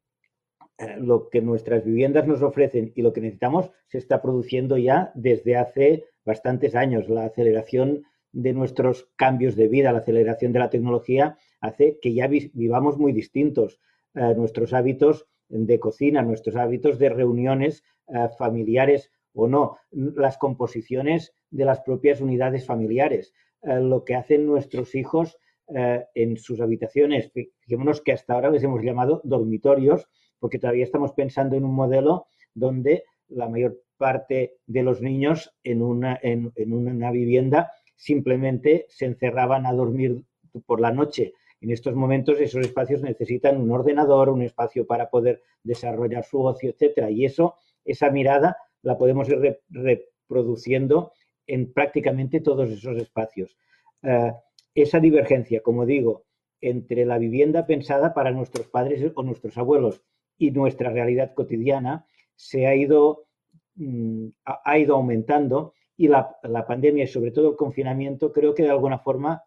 lo 0.98 1.28
que 1.28 1.42
nuestras 1.42 1.84
viviendas 1.84 2.26
nos 2.26 2.42
ofrecen 2.42 2.92
y 2.94 3.02
lo 3.02 3.12
que 3.12 3.20
necesitamos 3.20 3.70
se 3.88 3.98
está 3.98 4.22
produciendo 4.22 4.76
ya 4.76 5.12
desde 5.14 5.56
hace 5.56 6.04
bastantes 6.24 6.74
años. 6.74 7.08
La 7.08 7.24
aceleración 7.24 8.04
de 8.32 8.52
nuestros 8.52 9.10
cambios 9.16 9.56
de 9.56 9.68
vida, 9.68 9.92
la 9.92 9.98
aceleración 9.98 10.52
de 10.52 10.58
la 10.60 10.70
tecnología 10.70 11.36
hace 11.60 11.98
que 12.00 12.14
ya 12.14 12.28
vivamos 12.28 12.98
muy 12.98 13.12
distintos. 13.12 13.80
Eh, 14.14 14.34
nuestros 14.36 14.72
hábitos 14.72 15.26
de 15.48 15.78
cocina, 15.78 16.22
nuestros 16.22 16.56
hábitos 16.56 16.98
de 16.98 17.10
reuniones 17.10 17.84
eh, 18.08 18.28
familiares 18.38 19.10
o 19.32 19.46
no, 19.46 19.76
las 19.90 20.38
composiciones 20.38 21.32
de 21.50 21.64
las 21.64 21.80
propias 21.80 22.20
unidades 22.20 22.66
familiares, 22.66 23.32
lo 23.62 24.04
que 24.04 24.16
hacen 24.16 24.44
nuestros 24.44 24.96
hijos 24.96 25.38
en 25.68 26.36
sus 26.36 26.60
habitaciones, 26.60 27.30
fijémonos 27.60 28.00
que 28.00 28.10
hasta 28.10 28.34
ahora 28.34 28.50
les 28.50 28.64
hemos 28.64 28.82
llamado 28.82 29.20
dormitorios, 29.22 30.08
porque 30.41 30.59
todavía 30.59 30.84
estamos 30.84 31.12
pensando 31.12 31.57
en 31.57 31.64
un 31.64 31.74
modelo 31.74 32.26
donde 32.55 33.05
la 33.28 33.49
mayor 33.49 33.80
parte 33.97 34.57
de 34.66 34.82
los 34.82 35.03
niños 35.03 35.55
en 35.62 35.82
una, 35.82 36.18
en, 36.22 36.53
una 36.72 37.11
vivienda 37.11 37.70
simplemente 37.95 38.86
se 38.88 39.05
encerraban 39.05 39.66
a 39.66 39.72
dormir 39.72 40.24
por 40.66 40.80
la 40.80 40.91
noche. 40.91 41.34
En 41.61 41.70
estos 41.70 41.95
momentos 41.95 42.41
esos 42.41 42.62
espacios 42.62 43.03
necesitan 43.03 43.61
un 43.61 43.70
ordenador, 43.70 44.30
un 44.30 44.43
espacio 44.43 44.86
para 44.86 45.11
poder 45.11 45.43
desarrollar 45.62 46.24
su 46.24 46.41
ocio, 46.41 46.70
etcétera. 46.70 47.11
Y 47.11 47.26
eso, 47.26 47.55
esa 47.84 48.11
mirada, 48.11 48.57
la 48.82 48.97
podemos 48.97 49.28
ir 49.28 49.61
reproduciendo 49.68 51.12
en 51.47 51.70
prácticamente 51.72 52.41
todos 52.41 52.70
esos 52.70 52.97
espacios. 52.97 53.59
Eh, 54.03 54.32
esa 54.74 54.99
divergencia, 54.99 55.61
como 55.61 55.84
digo, 55.84 56.24
entre 56.62 57.05
la 57.05 57.18
vivienda 57.18 57.66
pensada 57.66 58.14
para 58.14 58.30
nuestros 58.30 58.66
padres 58.68 59.12
o 59.14 59.22
nuestros 59.22 59.59
abuelos 59.59 60.03
y 60.41 60.51
nuestra 60.53 60.91
realidad 60.91 61.34
cotidiana 61.34 62.07
se 62.34 62.66
ha 62.66 62.74
ido, 62.74 63.26
mm, 63.74 64.28
ha 64.45 64.78
ido 64.78 64.97
aumentando 64.97 65.74
y 65.99 66.09
la, 66.09 66.34
pandemia 66.66 67.05
y 67.05 67.07
sobre 67.07 67.30
todo 67.30 67.51
el 67.51 67.57
confinamiento 67.57 68.32
creo 68.32 68.55
que 68.55 68.62
de 68.62 68.70
alguna 68.70 68.99
forma 68.99 69.45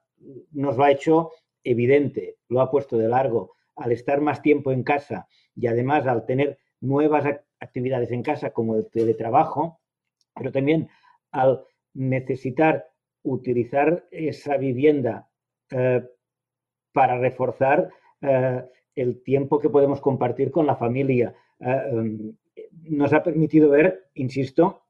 nos 0.51 0.77
lo 0.77 0.83
ha 0.83 0.91
hecho 0.91 1.31
evidente, 1.63 2.37
lo 2.47 2.61
ha 2.61 2.69
puesto 2.69 2.95
de 2.95 3.07
largo. 3.07 3.55
Al 3.75 3.91
estar 3.91 4.21
más 4.21 4.43
tiempo 4.43 4.71
en 4.71 4.83
casa 4.83 5.27
y 5.55 5.65
además 5.65 6.05
al 6.05 6.27
tener 6.27 6.59
nuevas 6.79 7.25
actividades 7.59 8.11
en 8.11 8.21
casa 8.21 8.51
como 8.51 8.75
el 8.75 8.87
teletrabajo, 8.91 9.79
pero 10.35 10.51
también 10.51 10.89
al 11.31 11.63
necesitar 11.95 12.87
utilizar 13.23 14.05
esa 14.11 14.57
vivienda 14.57 15.27
eh, 15.71 16.03
para 16.91 17.17
reforzar 17.17 17.89
eh, 18.21 18.63
el 18.95 19.23
tiempo 19.23 19.59
que 19.59 19.69
podemos 19.69 20.01
compartir 20.01 20.51
con 20.51 20.65
la 20.65 20.75
familia. 20.75 21.33
Eh, 21.59 21.81
em, 21.91 22.35
nos 22.83 23.13
ha 23.13 23.23
permitido 23.23 23.69
ver, 23.69 24.09
insisto, 24.13 24.83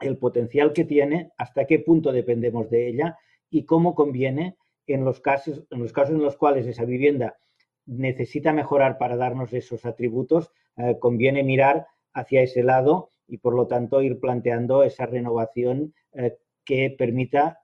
el 0.00 0.16
potencial 0.18 0.72
que 0.72 0.84
tiene, 0.84 1.32
hasta 1.36 1.66
qué 1.66 1.78
punto 1.78 2.12
dependemos 2.12 2.70
de 2.70 2.88
ella 2.88 3.18
y 3.50 3.64
cómo 3.64 3.94
conviene 3.94 4.56
en 4.86 5.04
los 5.04 5.20
casos 5.20 5.64
en 5.70 5.80
los, 5.80 5.92
casos 5.92 6.14
en 6.14 6.22
los 6.22 6.36
cuales 6.36 6.66
esa 6.66 6.84
vivienda 6.84 7.38
necesita 7.86 8.52
mejorar 8.52 8.98
para 8.98 9.16
darnos 9.16 9.52
esos 9.52 9.84
atributos, 9.84 10.52
eh, 10.76 10.96
conviene 10.98 11.42
mirar 11.42 11.86
hacia 12.12 12.42
ese 12.42 12.62
lado 12.62 13.10
y 13.26 13.38
por 13.38 13.54
lo 13.54 13.66
tanto 13.66 14.02
ir 14.02 14.20
planteando 14.20 14.82
esa 14.82 15.06
renovación 15.06 15.94
eh, 16.12 16.38
que 16.64 16.94
permita 16.96 17.60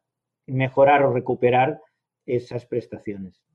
mejorar 0.46 1.02
o 1.02 1.12
recuperar 1.12 1.80
esas 2.24 2.66
prestaciones. 2.66 3.45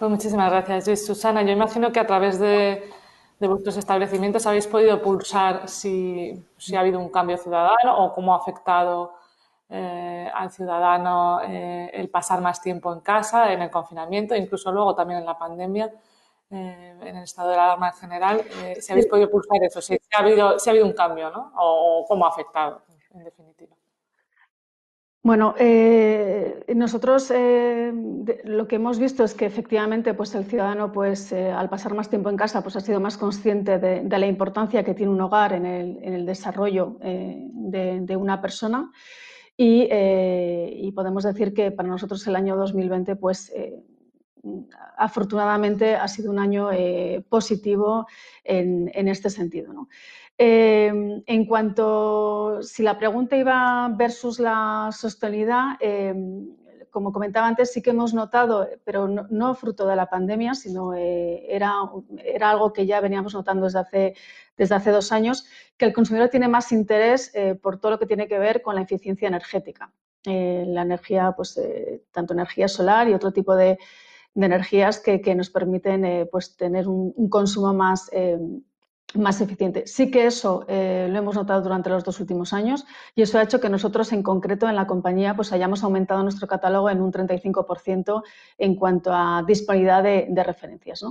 Pues 0.00 0.10
muchísimas 0.10 0.50
gracias, 0.50 1.04
Susana. 1.04 1.42
Yo 1.42 1.50
imagino 1.50 1.92
que 1.92 2.00
a 2.00 2.06
través 2.06 2.38
de, 2.38 2.90
vuestros 3.38 3.76
establecimientos 3.76 4.46
habéis 4.46 4.66
podido 4.66 5.02
pulsar 5.02 5.68
si, 5.68 6.42
ha 6.74 6.80
habido 6.80 6.98
un 6.98 7.10
cambio 7.10 7.36
ciudadano 7.36 8.02
o 8.02 8.14
cómo 8.14 8.32
ha 8.32 8.38
afectado 8.38 9.12
eh, 9.68 10.26
al 10.32 10.50
ciudadano 10.50 11.42
eh, 11.42 11.90
el 11.92 12.08
pasar 12.08 12.40
más 12.40 12.62
tiempo 12.62 12.90
en 12.94 13.00
casa, 13.00 13.52
en 13.52 13.60
el 13.60 13.70
confinamiento, 13.70 14.34
incluso 14.34 14.72
luego 14.72 14.94
también 14.94 15.20
en 15.20 15.26
la 15.26 15.38
pandemia, 15.38 15.92
eh, 16.50 16.98
en 17.02 17.16
el 17.16 17.24
estado 17.24 17.50
de 17.50 17.56
alarma 17.56 17.88
en 17.88 17.94
general. 17.96 18.42
si 18.80 18.92
habéis 18.92 19.06
podido 19.06 19.28
pulsar 19.30 19.62
eso, 19.62 19.82
si, 19.82 20.00
ha, 20.14 20.20
habido, 20.20 20.58
si 20.58 20.70
ha 20.70 20.72
habido 20.72 20.86
un 20.86 20.94
cambio, 20.94 21.28
¿no? 21.30 21.52
O, 21.58 22.00
o 22.00 22.06
cómo 22.06 22.24
ha 22.24 22.30
afectado, 22.30 22.80
en 23.12 23.22
definitiva. 23.22 23.76
Bueno, 25.22 25.54
eh, 25.58 26.64
nosotros 26.74 27.30
eh, 27.30 27.92
lo 28.44 28.66
que 28.66 28.76
hemos 28.76 28.98
visto 28.98 29.22
es 29.22 29.34
que 29.34 29.44
efectivamente 29.44 30.14
pues 30.14 30.34
el 30.34 30.46
ciudadano 30.46 30.92
pues 30.92 31.30
eh, 31.32 31.50
al 31.50 31.68
pasar 31.68 31.92
más 31.92 32.08
tiempo 32.08 32.30
en 32.30 32.38
casa 32.38 32.62
pues 32.62 32.76
ha 32.76 32.80
sido 32.80 33.00
más 33.00 33.18
consciente 33.18 33.78
de, 33.78 34.18
la 34.18 34.26
importancia 34.26 34.82
que 34.82 34.94
tiene 34.94 35.12
un 35.12 35.20
hogar 35.20 35.52
en 35.52 35.66
el, 35.66 36.24
desarrollo 36.24 36.96
de, 37.00 38.16
una 38.16 38.40
persona 38.40 38.90
y, 39.58 40.90
podemos 40.92 41.24
decir 41.24 41.52
que 41.52 41.70
para 41.70 41.90
nosotros 41.90 42.26
el 42.26 42.34
año 42.34 42.56
2020 42.56 43.16
pues 43.16 43.52
afortunadamente 44.96 45.96
ha 45.96 46.08
sido 46.08 46.30
un 46.30 46.38
año 46.38 46.70
positivo 47.28 48.06
en, 48.42 48.90
en 48.94 49.08
este 49.08 49.28
sentido. 49.28 49.74
¿no? 49.74 49.88
Em, 50.42 51.22
en 51.26 51.44
cuanto, 51.44 52.62
si 52.62 52.82
la 52.82 52.96
pregunta 52.96 53.36
iba 53.36 53.90
versus 53.94 54.40
la 54.40 54.88
sostenibilidad, 54.90 55.76
em, 55.80 56.56
como 56.90 57.12
comentaba 57.12 57.46
antes, 57.46 57.70
sí 57.74 57.82
que 57.82 57.90
hemos 57.90 58.14
notado, 58.14 58.66
pero 58.82 59.06
no, 59.06 59.54
fruto 59.54 59.86
de 59.86 59.96
la 59.96 60.08
pandemia, 60.08 60.54
sino 60.54 60.94
eh, 60.94 61.44
era, 61.46 61.74
era, 62.24 62.50
algo 62.52 62.72
que 62.72 62.86
ya 62.86 63.02
veníamos 63.02 63.34
notando 63.34 63.66
desde 63.66 63.80
hace, 63.80 64.14
desde 64.56 64.74
hace 64.76 64.90
dos 64.92 65.12
años, 65.12 65.44
que 65.76 65.84
el 65.84 65.92
consumidor 65.92 66.30
tiene 66.30 66.48
más 66.48 66.72
interés 66.72 67.30
eh, 67.34 67.54
por 67.54 67.78
todo 67.78 67.92
lo 67.92 67.98
que 67.98 68.06
tiene 68.06 68.26
que 68.26 68.38
ver 68.38 68.62
con 68.62 68.74
la 68.76 68.80
eficiencia 68.80 69.28
energética. 69.28 69.92
Eh, 70.24 70.64
la 70.66 70.82
energía, 70.82 71.34
pues, 71.36 71.60
tanto 72.12 72.32
energía 72.32 72.66
solar 72.66 73.08
y 73.08 73.12
otro 73.12 73.30
tipo 73.30 73.54
de, 73.54 73.78
energías 74.34 75.00
que, 75.00 75.34
nos 75.34 75.50
permiten 75.50 76.28
pues, 76.32 76.56
tener 76.56 76.88
un, 76.88 77.28
consumo 77.28 77.74
más 77.74 78.08
em, 78.12 78.62
más 79.14 79.40
eficiente. 79.40 79.86
Sí 79.86 80.10
que 80.10 80.26
eso 80.26 80.64
eh, 80.68 81.08
lo 81.10 81.18
hemos 81.18 81.34
notado 81.34 81.62
durante 81.62 81.90
los 81.90 82.04
dos 82.04 82.20
últimos 82.20 82.52
años 82.52 82.86
y 83.14 83.22
eso 83.22 83.38
ha 83.38 83.42
hecho 83.42 83.60
que 83.60 83.68
nosotros 83.68 84.12
en 84.12 84.22
concreto 84.22 84.68
en 84.68 84.76
la 84.76 84.86
compañía 84.86 85.34
pues 85.34 85.52
hayamos 85.52 85.82
aumentado 85.82 86.22
nuestro 86.22 86.46
catálogo 86.46 86.90
en 86.90 87.00
un 87.00 87.12
35% 87.12 88.22
en 88.58 88.74
cuanto 88.76 89.12
a 89.12 89.42
disponibilidad 89.46 90.02
de, 90.02 90.44
referencias. 90.44 91.04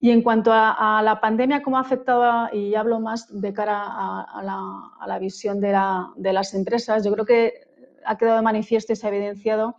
Y 0.00 0.10
en 0.10 0.22
cuanto 0.22 0.52
a, 0.52 1.00
la 1.02 1.20
pandemia, 1.20 1.62
cómo 1.62 1.78
ha 1.78 1.80
afectado, 1.80 2.48
y 2.52 2.74
hablo 2.76 3.00
más 3.00 3.26
de 3.40 3.52
cara 3.52 3.82
a, 3.84 4.42
la, 5.06 5.18
visión 5.18 5.60
de, 5.60 5.72
las 6.32 6.54
empresas, 6.54 7.04
yo 7.04 7.12
creo 7.12 7.24
que 7.24 7.52
ha 8.04 8.16
quedado 8.16 8.42
manifiesto 8.42 8.92
y 8.92 8.96
se 8.96 9.06
ha 9.06 9.10
evidenciado 9.10 9.76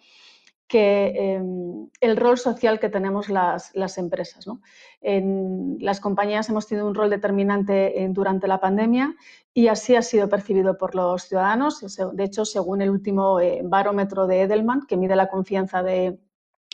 que 0.69 1.33
em, 1.33 1.89
el 1.99 2.15
rol 2.15 2.37
social 2.37 2.79
que 2.79 2.89
tenemos 2.89 3.27
las, 3.27 3.97
empresas. 3.97 4.45
En 5.01 5.77
las 5.81 5.99
compañías 5.99 6.47
hemos 6.47 6.67
tenido 6.67 6.87
un 6.87 6.93
rol 6.95 7.09
determinante 7.09 8.07
durante 8.11 8.47
la 8.47 8.61
pandemia 8.61 9.15
y 9.53 9.67
así 9.67 9.95
ha 9.95 10.01
sido 10.03 10.29
percibido 10.29 10.77
por 10.77 10.93
los 10.93 11.23
ciudadanos. 11.23 11.81
De 12.13 12.23
hecho, 12.23 12.45
según 12.45 12.81
el 12.81 12.91
último 12.91 13.39
eh, 13.39 13.61
barómetro 13.63 14.27
de 14.27 14.41
Edelman, 14.43 14.85
que 14.87 14.95
mide 14.95 15.15
la 15.15 15.27
confianza 15.27 15.81
de, 15.81 16.19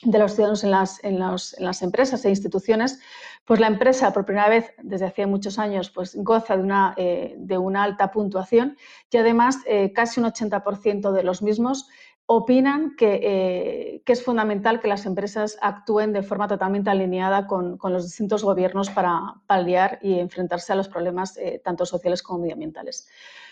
los 0.03 0.33
ciudadanos 0.33 0.63
en 1.03 1.19
las, 1.19 1.81
empresas 1.81 2.25
e 2.25 2.29
instituciones, 2.29 2.99
pues 3.45 3.61
la 3.61 3.67
empresa 3.67 4.11
por 4.11 4.25
primera 4.25 4.49
vez 4.49 4.73
desde 4.83 5.05
hace 5.05 5.25
muchos 5.25 5.57
años 5.57 5.89
pues 5.89 6.15
goza 6.15 6.57
de 6.57 6.63
una, 6.63 6.93
eh, 6.97 7.35
de 7.37 7.57
una 7.57 7.83
alta 7.83 8.11
puntuación 8.11 8.75
y 9.09 9.17
además 9.17 9.59
eh, 9.65 9.93
casi 9.93 10.19
un 10.19 10.25
80% 10.25 11.11
de 11.11 11.23
los 11.23 11.41
mismos 11.41 11.87
opinan 12.27 12.95
eh, 12.99 14.01
que, 14.03 14.13
es 14.13 14.23
fundamental 14.23 14.79
que 14.79 14.87
las 14.87 15.05
empresas 15.05 15.57
actúen 15.61 16.11
de 16.11 16.23
forma 16.23 16.47
totalmente 16.47 16.89
alineada 16.89 17.45
con, 17.45 17.77
los 17.83 18.03
distintos 18.03 18.43
gobiernos 18.43 18.89
para 18.89 19.35
paliar 19.45 19.99
y 20.01 20.19
enfrentarse 20.19 20.73
a 20.73 20.75
los 20.75 20.89
problemas 20.89 21.37
eh, 21.37 21.61
tanto 21.63 21.85
sociales 21.85 22.23
como 22.23 22.39
medioambientales. 22.39 23.07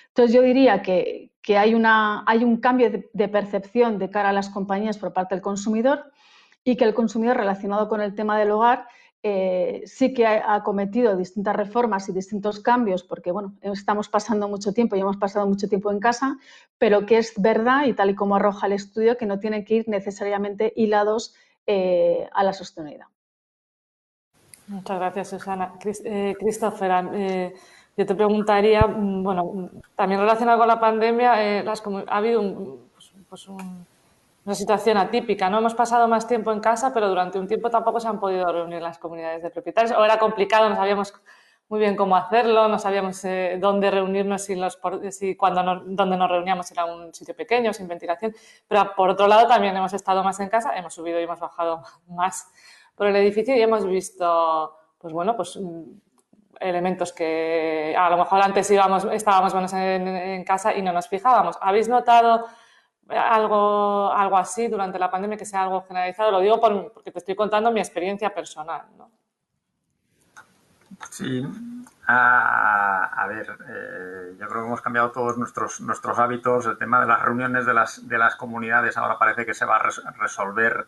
Entonces, 0.08 0.36
yo 0.36 0.42
diría 0.42 0.82
que, 0.82 1.32
hay, 1.58 1.74
una, 1.74 2.24
hay, 2.28 2.44
un 2.44 2.58
cambio 2.58 2.92
de, 2.92 3.28
percepción 3.28 3.98
de 3.98 4.10
cara 4.10 4.30
a 4.30 4.34
las 4.34 4.50
compañías 4.50 4.98
por 4.98 5.14
parte 5.14 5.36
del 5.36 5.42
consumidor 5.42 6.12
y 6.64 6.76
que 6.76 6.86
el 6.86 6.94
consumidor 6.94 7.38
relacionado 7.38 7.90
con 7.90 8.02
el 8.02 8.16
tema 8.16 8.38
del 8.38 8.52
hogar 8.52 8.88
eh, 9.26 9.84
sí 9.86 10.14
que 10.14 10.28
ha, 10.28 10.62
cometido 10.64 11.16
distintas 11.16 11.56
reformas 11.56 12.10
y 12.10 12.12
distintos 12.12 12.60
cambios, 12.60 13.04
porque 13.04 13.32
bueno, 13.32 13.54
estamos 13.62 14.10
pasando 14.10 14.50
mucho 14.50 14.74
tiempo 14.74 14.98
y 14.98 15.00
hemos 15.00 15.16
pasado 15.16 15.48
mucho 15.48 15.70
tiempo 15.70 15.90
en 15.92 16.02
casa, 16.02 16.38
pero 16.78 17.06
que 17.06 17.18
es 17.20 17.34
verdad, 17.38 17.86
y 17.86 17.94
tal 17.94 18.10
y 18.10 18.16
como 18.16 18.36
arroja 18.36 18.68
el 18.68 18.74
estudio, 18.74 19.16
que 19.16 19.26
no 19.26 19.40
tienen 19.40 19.64
que 19.64 19.76
ir 19.76 19.88
necesariamente 19.88 20.74
hilados 20.76 21.36
eh, 21.66 22.28
a 22.34 22.44
la 22.44 22.52
sostenibilidad. 22.52 23.08
Muchas 24.68 25.00
gracias, 25.00 25.30
Susana. 25.30 25.74
Eh, 25.86 26.36
Christopher, 26.38 27.54
yo 27.96 28.06
te 28.06 28.16
preguntaría, 28.16 28.86
mm, 28.86 29.24
bueno, 29.24 29.70
también 29.96 30.20
relacionado 30.20 30.60
con 30.60 30.68
la 30.68 30.82
pandemia, 30.82 31.64
ha 31.64 32.18
habido 32.18 32.42
un, 32.42 32.90
pues, 32.94 33.14
pues 33.30 33.48
una 34.46 34.56
situación 34.56 34.98
atípica. 34.98 35.50
No 35.50 35.60
hemos 35.60 35.74
pasado 35.74 36.08
más 36.08 36.28
tiempo 36.28 36.52
en 36.52 36.60
casa, 36.60 36.94
pero 36.94 37.08
durante 37.08 37.40
un 37.40 37.48
tiempo 37.48 37.70
tampoco 37.70 38.00
se 38.00 38.08
han 38.08 38.20
podido 38.20 38.52
reunir 38.52 38.82
las 38.82 38.98
comunidades 38.98 39.42
de 39.44 39.50
propietarios. 39.50 39.96
O 39.98 40.04
era 40.04 40.20
complicado, 40.20 40.70
no 40.70 40.76
sabíamos 40.76 41.14
muy 41.70 41.80
bien 41.80 41.96
cómo 41.96 42.16
hacerlo, 42.16 42.68
no 42.68 42.78
sabíamos 42.78 43.24
eh, 43.26 43.58
dónde 43.60 43.90
reunirnos, 43.90 44.44
si, 44.44 44.56
los, 44.56 44.80
si 45.12 45.36
cuando 45.36 45.64
nos, 45.64 45.86
nos 45.86 46.30
reuníamos 46.30 46.70
era 46.72 46.86
un 46.86 47.14
sitio 47.14 47.36
pequeño, 47.36 47.74
sin 47.74 47.88
ventilación. 47.88 48.36
Pero 48.68 48.94
por 48.96 49.10
otro 49.10 49.28
lado 49.28 49.48
también 49.48 49.76
hemos 49.78 49.94
estado 49.94 50.24
más 50.24 50.40
en 50.42 50.50
casa, 50.50 50.76
hemos 50.76 50.94
subido 50.94 51.20
y 51.20 51.24
hemos 51.24 51.40
bajado 51.40 51.82
más 52.08 52.52
por 52.96 53.08
el 53.08 53.16
edificio 53.16 53.56
y 53.56 53.62
hemos 53.62 53.88
visto, 53.88 54.78
pues 55.00 55.14
bueno, 55.14 55.36
pues 55.38 55.58
mm, 55.58 55.84
elementos 56.60 57.14
que 57.14 57.96
a 57.98 58.10
lo 58.10 58.18
mejor 58.18 58.42
antes 58.42 58.70
íbamos, 58.70 59.06
estábamos 59.06 59.54
buenos 59.54 59.74
en, 59.74 60.08
en 60.08 60.44
casa 60.44 60.76
y 60.76 60.82
no 60.82 60.92
nos 60.92 61.08
fijábamos. 61.08 61.58
¿Habéis 61.62 61.88
notado 61.88 62.46
algo, 63.10 64.12
algo 64.12 64.38
así 64.38 64.68
durante 64.68 64.98
la 65.00 65.12
pandemia 65.12 65.38
que 65.38 65.46
sea 65.46 65.64
algo 65.64 65.82
generalizado. 65.84 66.32
Lo 66.32 66.40
digo 66.40 66.60
porque 66.60 67.12
te 67.12 67.20
estoy 67.20 67.36
contando 67.36 67.72
mi 67.72 67.80
experiencia 67.80 68.34
personal. 68.34 68.84
¿no? 68.98 69.12
Sí, 71.10 71.46
a, 72.08 73.26
ver, 73.28 73.58
eh, 73.68 74.36
yo 74.40 74.48
creo 74.48 74.62
que 74.62 74.68
hemos 74.68 74.82
cambiado 74.82 75.12
todos 75.12 75.38
nuestros, 75.38 75.82
nuestros 75.82 76.18
hábitos. 76.20 76.66
El 76.66 76.78
tema 76.78 77.02
de 77.02 77.08
las 77.08 77.22
reuniones 77.22 77.66
de 77.66 77.74
las, 77.74 78.08
de 78.08 78.18
las 78.18 78.36
comunidades 78.36 78.98
ahora 78.98 79.18
parece 79.18 79.46
que 79.46 79.54
se 79.54 79.66
va 79.66 79.78
a 79.78 79.90
resolver 80.18 80.88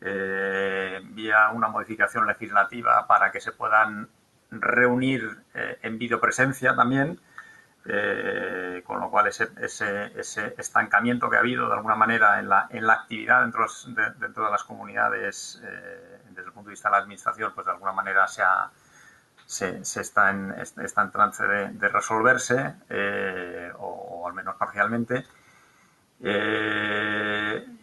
eh, 0.00 1.00
vía 1.04 1.50
una 1.50 1.68
modificación 1.68 2.26
legislativa 2.26 3.06
para 3.06 3.30
que 3.30 3.40
se 3.40 3.52
puedan 3.52 4.08
reunir 4.50 5.42
eh, 5.54 5.78
en 5.82 5.98
videopresencia 5.98 6.74
también. 6.74 7.20
Eh, 7.84 8.80
con 8.86 9.00
lo 9.00 9.10
cual 9.10 9.26
ese, 9.26 9.50
ese, 9.60 10.54
estancamiento 10.56 11.28
que 11.28 11.34
ha 11.34 11.40
habido 11.40 11.66
de 11.66 11.74
alguna 11.74 11.96
manera 11.96 12.38
en 12.38 12.48
la, 12.48 12.68
en 12.70 12.86
la 12.86 12.92
actividad 12.92 13.40
dentro 13.40 13.66
de, 13.86 14.10
dentro 14.20 14.44
de 14.44 14.52
las 14.52 14.62
comunidades, 14.62 15.60
eh, 15.64 16.20
desde 16.28 16.46
el 16.46 16.52
punto 16.52 16.68
de 16.68 16.74
vista 16.74 16.88
de 16.88 16.92
la 16.92 16.98
administración, 16.98 17.52
pues 17.54 17.66
de 17.66 17.72
alguna 17.72 17.90
manera 17.90 18.28
se, 18.28 18.42
ha, 18.42 18.70
se, 19.46 19.80
está, 19.80 20.30
en, 20.30 20.52
está 20.52 21.02
en 21.02 21.10
trance 21.10 21.44
de, 21.44 21.70
de 21.70 21.88
resolverse, 21.88 22.76
eh, 22.88 23.72
o, 23.76 24.28
al 24.28 24.34
menos 24.34 24.54
parcialmente. 24.54 25.24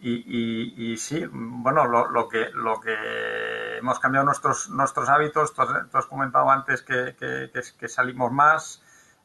Y, 0.00 0.96
sí, 0.96 1.26
bueno, 1.30 1.84
lo, 1.84 2.10
lo, 2.10 2.26
que, 2.26 2.48
lo 2.54 2.80
que 2.80 3.76
hemos 3.76 4.00
cambiado 4.00 4.24
nuestros, 4.24 4.70
nuestros 4.70 5.10
hábitos, 5.10 5.52
tú 5.52 5.60
has, 5.92 6.06
comentado 6.06 6.50
antes 6.50 6.80
que, 6.80 7.14
que 7.18 7.88
salimos 7.88 8.32
más, 8.32 8.82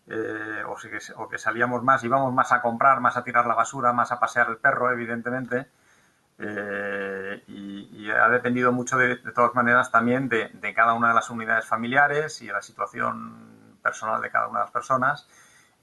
eh, 0.08 0.64
o, 0.68 1.28
que, 1.28 1.38
salíamos 1.38 1.84
más, 1.84 2.04
íbamos 2.04 2.34
más 2.34 2.52
a 2.52 2.62
comprar, 2.62 3.00
más 3.00 3.18
a 3.18 3.24
tirar 3.24 3.48
la 3.48 3.56
basura, 3.56 3.92
más 3.94 4.12
a 4.12 4.20
pasear 4.20 4.50
el 4.50 4.58
perro, 4.58 4.92
evidentemente. 4.92 5.68
Eh, 6.38 7.44
y, 7.48 8.10
ha 8.12 8.30
dependido 8.30 8.72
mucho, 8.72 8.98
de, 8.98 9.16
todas 9.34 9.56
maneras, 9.56 9.92
también 9.92 10.30
de, 10.30 10.74
cada 10.76 10.94
una 10.94 11.10
de 11.10 11.16
las 11.16 11.30
unidades 11.30 11.66
familiares 11.66 12.42
y 12.42 12.48
de 12.48 12.54
la 12.54 12.62
situación 12.62 13.78
personal 13.82 14.22
de 14.22 14.30
cada 14.30 14.48
una 14.48 14.60
de 14.60 14.66
las 14.66 14.72
personas. 14.72 15.28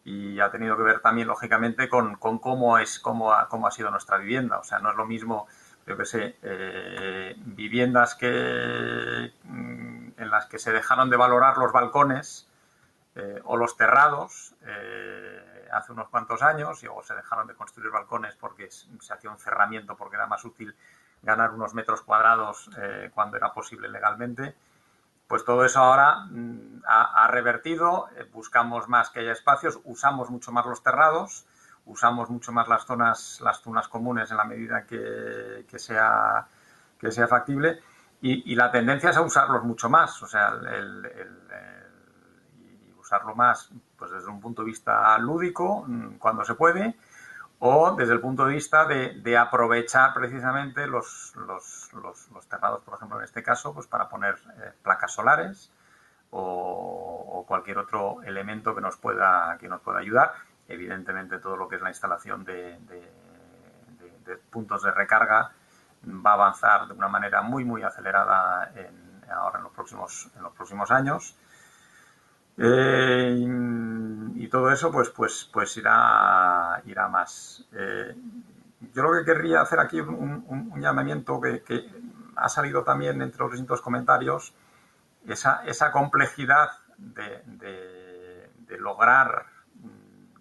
Y 0.05 0.41
ha 0.41 0.51
tenido 0.51 0.77
que 0.77 0.83
ver 0.83 1.01
también, 1.01 1.29
lógicamente, 1.29 1.89
con, 1.89 2.17
cómo, 2.17 2.79
es, 2.79 2.99
cómo, 3.01 3.33
ha, 3.33 3.49
cómo 3.49 3.67
ha 3.67 3.71
sido 3.73 3.91
nuestra 3.91 4.19
vivienda. 4.19 4.59
O 4.59 4.65
sea, 4.65 4.79
no 4.79 4.91
es 4.91 4.97
lo 4.97 5.07
mismo, 5.07 5.49
yo 5.87 5.97
que 5.97 6.05
sé, 6.05 6.37
eh, 6.43 7.35
viviendas 7.39 8.15
que, 8.15 9.33
mm, 9.45 10.11
en 10.17 10.31
las 10.31 10.47
que 10.47 10.59
se 10.59 10.73
dejaron 10.73 11.11
de 11.11 11.17
valorar 11.17 11.59
los 11.59 11.73
balcones 11.73 12.49
eh, 13.15 13.41
o 13.45 13.57
los 13.57 13.77
terrados 13.77 14.55
eh, 14.63 15.69
hace 15.71 15.93
unos 15.93 16.09
cuantos 16.09 16.43
años 16.43 16.83
y 16.83 16.87
luego 16.87 17.03
se 17.03 17.15
dejaron 17.15 17.47
de 17.47 17.55
construir 17.55 17.91
balcones 17.91 18.37
porque 18.37 18.71
se 18.71 19.13
hacía 19.13 19.31
un 19.31 19.39
cerramiento 19.39 19.97
porque 19.97 20.17
era 20.17 20.27
más 20.27 20.45
útil 20.45 20.75
ganar 21.23 21.51
unos 21.51 21.75
metros 21.75 22.03
cuadrados 22.03 22.71
eh, 22.79 23.11
cuando 23.15 23.37
era 23.37 23.53
posible 23.53 23.89
legalmente. 23.89 24.55
Pues 25.29 25.45
todo 25.45 25.65
eso 25.65 25.81
ahora 25.81 26.27
mm, 26.31 26.83
ha, 26.87 27.29
revertido, 27.29 28.09
buscamos 28.33 28.89
más 28.89 29.11
que 29.11 29.21
haya 29.21 29.33
espacios, 29.33 29.79
usamos 29.85 30.31
mucho 30.31 30.53
más 30.53 30.65
los 30.67 30.83
terrados, 30.83 31.47
usamos 31.85 32.31
mucho 32.31 32.53
más 32.53 32.69
las 32.69 32.87
zonas, 32.87 33.41
las 33.43 33.61
zonas 33.61 33.89
comunes 33.89 34.31
en 34.31 34.37
la 34.39 34.45
medida 34.45 34.87
que, 34.87 35.67
que, 35.69 35.79
sea, 35.79 36.47
que 36.99 37.11
sea 37.11 37.29
factible 37.29 37.81
y, 38.25 38.55
la 38.55 38.71
tendencia 38.71 39.11
es 39.11 39.17
a 39.17 39.23
usarlos 39.23 39.65
mucho 39.65 39.91
más. 39.91 40.23
O 40.23 40.29
sea, 40.29 40.53
usarlo 43.13 43.35
más 43.35 43.71
pues 43.99 44.11
desde 44.11 44.29
un 44.29 44.41
punto 44.41 44.63
de 44.63 44.67
vista 44.67 45.17
lúdico, 45.19 45.85
mm, 45.87 46.17
cuando 46.19 46.45
se 46.45 46.55
puede, 46.55 46.97
o 47.59 47.95
desde 47.95 48.15
el 48.15 48.21
punto 48.21 48.47
de 48.47 48.55
vista 48.55 48.87
de, 48.87 49.39
aprovechar 49.39 50.15
precisamente 50.15 50.87
los, 50.87 51.35
los, 51.37 52.49
terrados, 52.49 52.83
por 52.83 52.95
ejemplo, 52.95 53.19
en 53.19 53.25
este 53.25 53.43
caso, 53.43 53.73
pues 53.73 53.87
para 53.87 54.09
poner 54.09 54.35
eh, 54.35 54.73
placas 54.83 55.13
solares 55.13 55.71
o, 56.31 57.45
cualquier 57.47 57.79
otro 57.79 58.23
elemento 58.23 58.75
que 58.75 58.81
nos 58.81 58.97
pueda, 58.97 59.59
que 59.61 59.69
nos 59.69 59.81
pueda 59.83 59.99
ayudar. 59.99 60.33
Evidentemente, 60.67 61.39
todo 61.39 61.57
lo 61.57 61.69
que 61.69 61.77
es 61.77 61.83
la 61.83 61.91
instalación 61.91 62.45
de, 62.45 62.79
puntos 64.51 64.83
de 64.83 64.91
recarga 64.91 65.53
va 66.05 66.31
a 66.31 66.35
avanzar 66.35 66.89
de 66.89 66.95
una 66.95 67.09
manera 67.09 67.43
muy, 67.43 67.65
muy 67.65 67.83
acelerada 67.83 68.73
ahora 69.31 69.59
en 69.59 69.65
los 69.65 69.73
próximos, 69.73 70.31
en 70.35 70.43
los 70.43 70.53
próximos 70.55 70.91
años. 70.91 71.37
Eh, 72.59 73.47
y, 74.37 74.49
todo 74.49 74.71
eso 74.71 74.93
pues, 74.93 75.09
pues, 75.11 75.49
pues 75.53 75.77
irá, 75.79 76.83
irá 76.85 77.09
más. 77.09 77.65
Eh, 77.73 78.15
yo 78.93 79.03
lo 79.03 79.13
que 79.13 79.25
querría 79.25 79.63
hacer 79.63 79.81
aquí 79.81 80.01
un, 80.01 80.73
llamamiento 80.81 81.41
que, 81.41 81.63
ha 82.37 82.49
salido 82.49 82.83
también 82.83 83.23
entre 83.23 83.41
los 83.41 83.53
distintos 83.53 83.81
comentarios, 83.81 84.55
esa, 85.27 85.65
esa 85.65 85.93
complejidad 85.93 86.71
de, 86.97 87.43
de, 87.47 88.79
lograr 88.79 89.47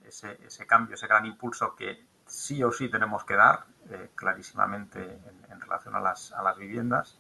ese, 0.05 0.39
ese, 0.45 0.66
cambio, 0.66 0.95
ese 0.95 1.05
gran 1.05 1.26
impulso 1.26 1.76
que 1.76 2.05
sí 2.26 2.64
o 2.64 2.72
sí 2.72 2.89
tenemos 2.89 3.24
que 3.26 3.36
dar, 3.36 3.66
eh, 3.89 4.09
clarísimamente 4.16 4.99
en, 4.99 5.51
en, 5.51 5.62
relación 5.62 5.95
a 5.95 5.99
las, 5.99 6.32
a 6.32 6.41
las 6.41 6.57
viviendas, 6.57 7.20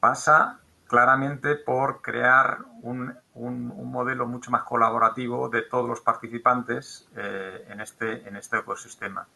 pasa 0.00 0.58
claramente 0.90 1.54
por 1.54 2.02
crear 2.02 2.58
un, 2.82 3.16
un, 3.40 3.90
modelo 3.90 4.26
mucho 4.26 4.50
más 4.50 4.62
colaborativo 4.64 5.48
de 5.48 5.62
todos 5.62 5.88
los 5.88 6.00
participantes 6.00 7.08
eh, 7.16 7.66
en, 7.68 7.80
este, 7.80 8.28
en 8.28 8.36
este 8.36 8.58
ecosistema. 8.58 9.26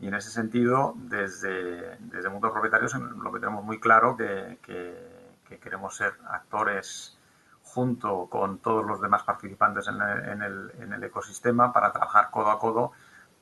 Y 0.00 0.08
en 0.08 0.14
ese 0.14 0.30
sentido, 0.30 0.94
desde, 0.96 1.96
desde 1.98 2.28
Mutuos 2.28 2.52
Propietarios 2.52 2.94
lo 2.94 3.32
que 3.32 3.40
tenemos 3.40 3.64
muy 3.64 3.80
claro 3.80 4.16
que, 4.16 4.58
que, 4.62 5.58
queremos 5.58 5.96
ser 5.96 6.12
actores 6.28 7.18
junto 7.62 8.26
con 8.26 8.58
todos 8.58 8.84
los 8.84 9.00
demás 9.00 9.22
participantes 9.22 9.88
en 9.88 10.00
el, 10.00 10.28
en, 10.28 10.42
el, 10.42 10.72
en 10.78 10.92
el, 10.92 11.04
ecosistema 11.04 11.72
para 11.72 11.90
trabajar 11.90 12.30
codo 12.30 12.50
a 12.50 12.58
codo 12.58 12.92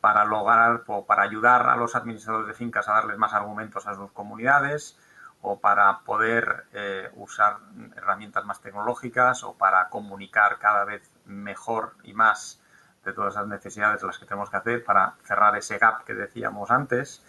para 0.00 0.24
lograr 0.24 0.84
o 0.86 1.04
para 1.04 1.22
ayudar 1.22 1.68
a 1.68 1.76
los 1.76 1.96
administradores 1.96 2.46
de 2.46 2.54
fincas 2.54 2.88
a 2.88 2.92
darles 2.92 3.18
más 3.18 3.34
argumentos 3.34 3.86
a 3.86 3.94
sus 3.94 4.12
comunidades, 4.12 4.96
o 5.42 5.60
para 5.60 6.00
poder 6.00 6.64
eh, 6.72 7.10
usar 7.14 7.58
herramientas 7.96 8.44
más 8.44 8.60
tecnológicas 8.60 9.44
o 9.44 9.54
para 9.54 9.88
comunicar 9.88 10.58
cada 10.58 10.84
vez 10.84 11.10
mejor 11.24 11.94
y 12.02 12.14
más 12.14 12.60
de 13.04 13.12
todas 13.12 13.34
esas 13.34 13.46
necesidades 13.46 14.02
las 14.02 14.18
que 14.18 14.26
tenemos 14.26 14.50
que 14.50 14.56
hacer 14.56 14.84
para 14.84 15.14
cerrar 15.24 15.56
ese 15.56 15.78
gap 15.78 16.04
que 16.04 16.14
decíamos 16.14 16.70
antes. 16.70 17.22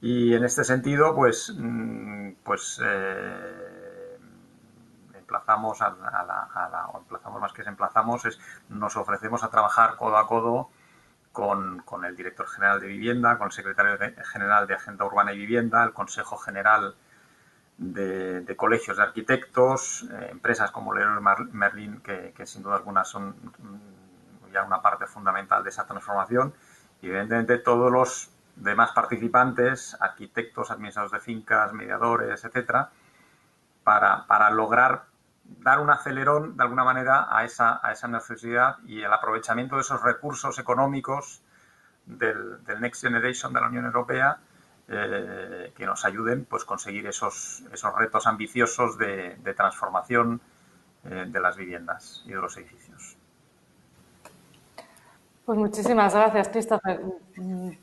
Y 0.00 0.34
en 0.34 0.44
este 0.44 0.62
sentido, 0.62 1.14
pues, 1.14 1.52
mm, 1.56 2.34
pues 2.44 2.80
eh, 2.84 4.18
emplazamos 5.14 5.80
o 5.82 6.98
emplazamos 6.98 7.40
más 7.40 7.52
que 7.52 7.62
emplazamos, 7.62 8.24
es 8.24 8.38
nos 8.68 8.96
ofrecemos 8.96 9.42
a 9.42 9.50
trabajar 9.50 9.96
codo 9.96 10.16
a 10.16 10.26
codo 10.28 10.70
con, 11.32 11.80
con 11.82 12.04
el 12.04 12.16
director 12.16 12.46
general 12.48 12.80
de 12.80 12.86
vivienda, 12.86 13.36
con 13.38 13.46
el 13.48 13.52
secretario 13.52 13.98
general 14.32 14.66
de 14.66 14.74
Agenda 14.74 15.04
Urbana 15.04 15.32
y 15.32 15.38
Vivienda, 15.38 15.84
el 15.84 15.92
Consejo 15.92 16.36
General 16.38 16.94
de, 17.78 18.54
colegios 18.56 18.96
de 18.96 19.02
arquitectos, 19.04 20.06
eh, 20.10 20.28
empresas 20.30 20.70
como 20.70 20.92
Leroy 20.92 21.22
Merlin, 21.52 22.00
que, 22.00 22.32
que, 22.36 22.44
sin 22.44 22.62
duda 22.62 22.76
alguna 22.76 23.04
son 23.04 23.30
mm, 23.30 24.52
ya 24.52 24.64
una 24.64 24.82
parte 24.82 25.06
fundamental 25.06 25.62
de 25.62 25.70
esa 25.70 25.86
transformación, 25.86 26.52
y 27.00 27.06
evidentemente 27.06 27.58
todos 27.58 27.90
los 27.90 28.30
demás 28.56 28.90
participantes, 28.92 29.96
arquitectos, 30.00 30.70
administradores 30.72 31.12
de 31.12 31.20
fincas, 31.20 31.72
mediadores, 31.72 32.44
etcétera, 32.44 32.90
para, 33.84 34.26
para 34.26 34.50
lograr 34.50 35.04
dar 35.44 35.80
un 35.80 35.88
acelerón 35.88 36.56
de 36.56 36.62
alguna 36.62 36.84
manera 36.84 37.28
a 37.30 37.44
esa, 37.44 37.80
a 37.82 37.92
esa 37.92 38.08
necesidad 38.08 38.78
y 38.84 39.02
el 39.02 39.12
aprovechamiento 39.12 39.76
de 39.76 39.82
esos 39.82 40.02
recursos 40.02 40.58
económicos 40.58 41.42
del, 42.04 42.62
del 42.64 42.80
Next 42.80 43.02
Generation 43.02 43.52
de 43.52 43.60
la 43.60 43.68
Unión 43.68 43.86
Europea 43.86 44.40
eh, 44.88 45.72
que 45.76 45.86
nos 45.86 46.04
ayuden 46.04 46.46
pues 46.46 46.64
conseguir 46.64 47.06
esos, 47.06 47.62
esos 47.72 47.94
retos 47.94 48.26
ambiciosos 48.26 48.96
de, 48.96 49.36
de 49.36 49.54
transformación 49.54 50.40
eh, 51.04 51.26
de 51.28 51.40
las 51.40 51.56
viviendas 51.56 52.22
y 52.26 52.30
de 52.30 52.36
los 52.36 52.56
edificios. 52.56 53.16
Pues 55.48 55.58
muchísimas 55.58 56.14
gracias, 56.14 56.48
Christopher. 56.50 57.00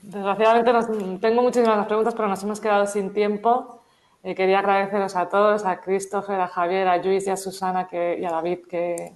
Desgraciadamente 0.03 1.19
tengo 1.19 1.41
muchísimas 1.41 1.85
preguntas, 1.87 2.13
pero 2.13 2.27
nos 2.27 2.43
hemos 2.43 2.59
quedado 2.59 2.85
sin 2.85 3.11
tiempo. 3.11 3.81
Eh, 4.21 4.35
quería 4.35 4.59
agradeceros 4.59 5.15
a 5.15 5.29
todos, 5.29 5.65
a 5.65 5.81
Christopher, 5.81 6.39
a 6.41 6.47
Javier, 6.47 6.87
a 6.87 6.97
Luis 6.97 7.25
y 7.25 7.31
a 7.31 7.37
Susana 7.37 7.87
que, 7.87 8.19
y 8.19 8.25
a 8.25 8.29
David 8.29 8.67
que, 8.69 9.13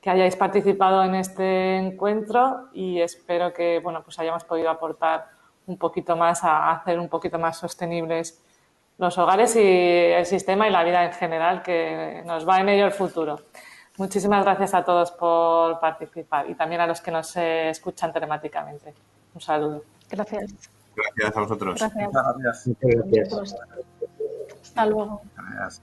que, 0.00 0.10
hayáis 0.10 0.36
participado 0.36 1.02
en 1.02 1.16
este 1.16 1.78
encuentro 1.78 2.68
y 2.72 3.00
espero 3.00 3.52
que 3.52 3.80
bueno, 3.80 4.02
pues 4.04 4.18
hayamos 4.18 4.44
podido 4.44 4.70
aportar 4.70 5.39
un 5.70 5.78
poquito 5.78 6.16
más 6.16 6.42
a 6.44 6.72
hacer 6.72 6.98
un 6.98 7.08
poquito 7.08 7.38
más 7.38 7.56
sostenibles 7.56 8.42
los 8.98 9.16
hogares 9.16 9.56
y 9.56 9.60
el 9.60 10.26
sistema 10.26 10.68
y 10.68 10.70
la 10.70 10.84
vida 10.84 11.04
en 11.06 11.12
general, 11.12 11.62
que 11.62 12.22
nos 12.26 12.46
va 12.46 12.60
en 12.60 12.68
ello 12.68 12.84
el 12.84 12.92
futuro. 12.92 13.40
Muchísimas 13.96 14.44
gracias 14.44 14.74
a 14.74 14.84
todos 14.84 15.10
por 15.12 15.80
participar 15.80 16.50
y 16.50 16.54
también 16.54 16.82
a 16.82 16.86
los 16.86 17.00
que 17.00 17.10
nos 17.10 17.34
escuchan 17.36 18.12
telemáticamente. 18.12 18.92
Un 19.34 19.40
saludo. 19.40 19.82
Gracias. 20.10 20.70
Gracias 20.94 21.36
a 21.36 21.40
vosotros. 21.40 21.80
Gracias. 21.80 22.10
Gracias. 22.80 23.56
Hasta 24.62 24.86
luego. 24.86 25.22
Gracias. 25.34 25.82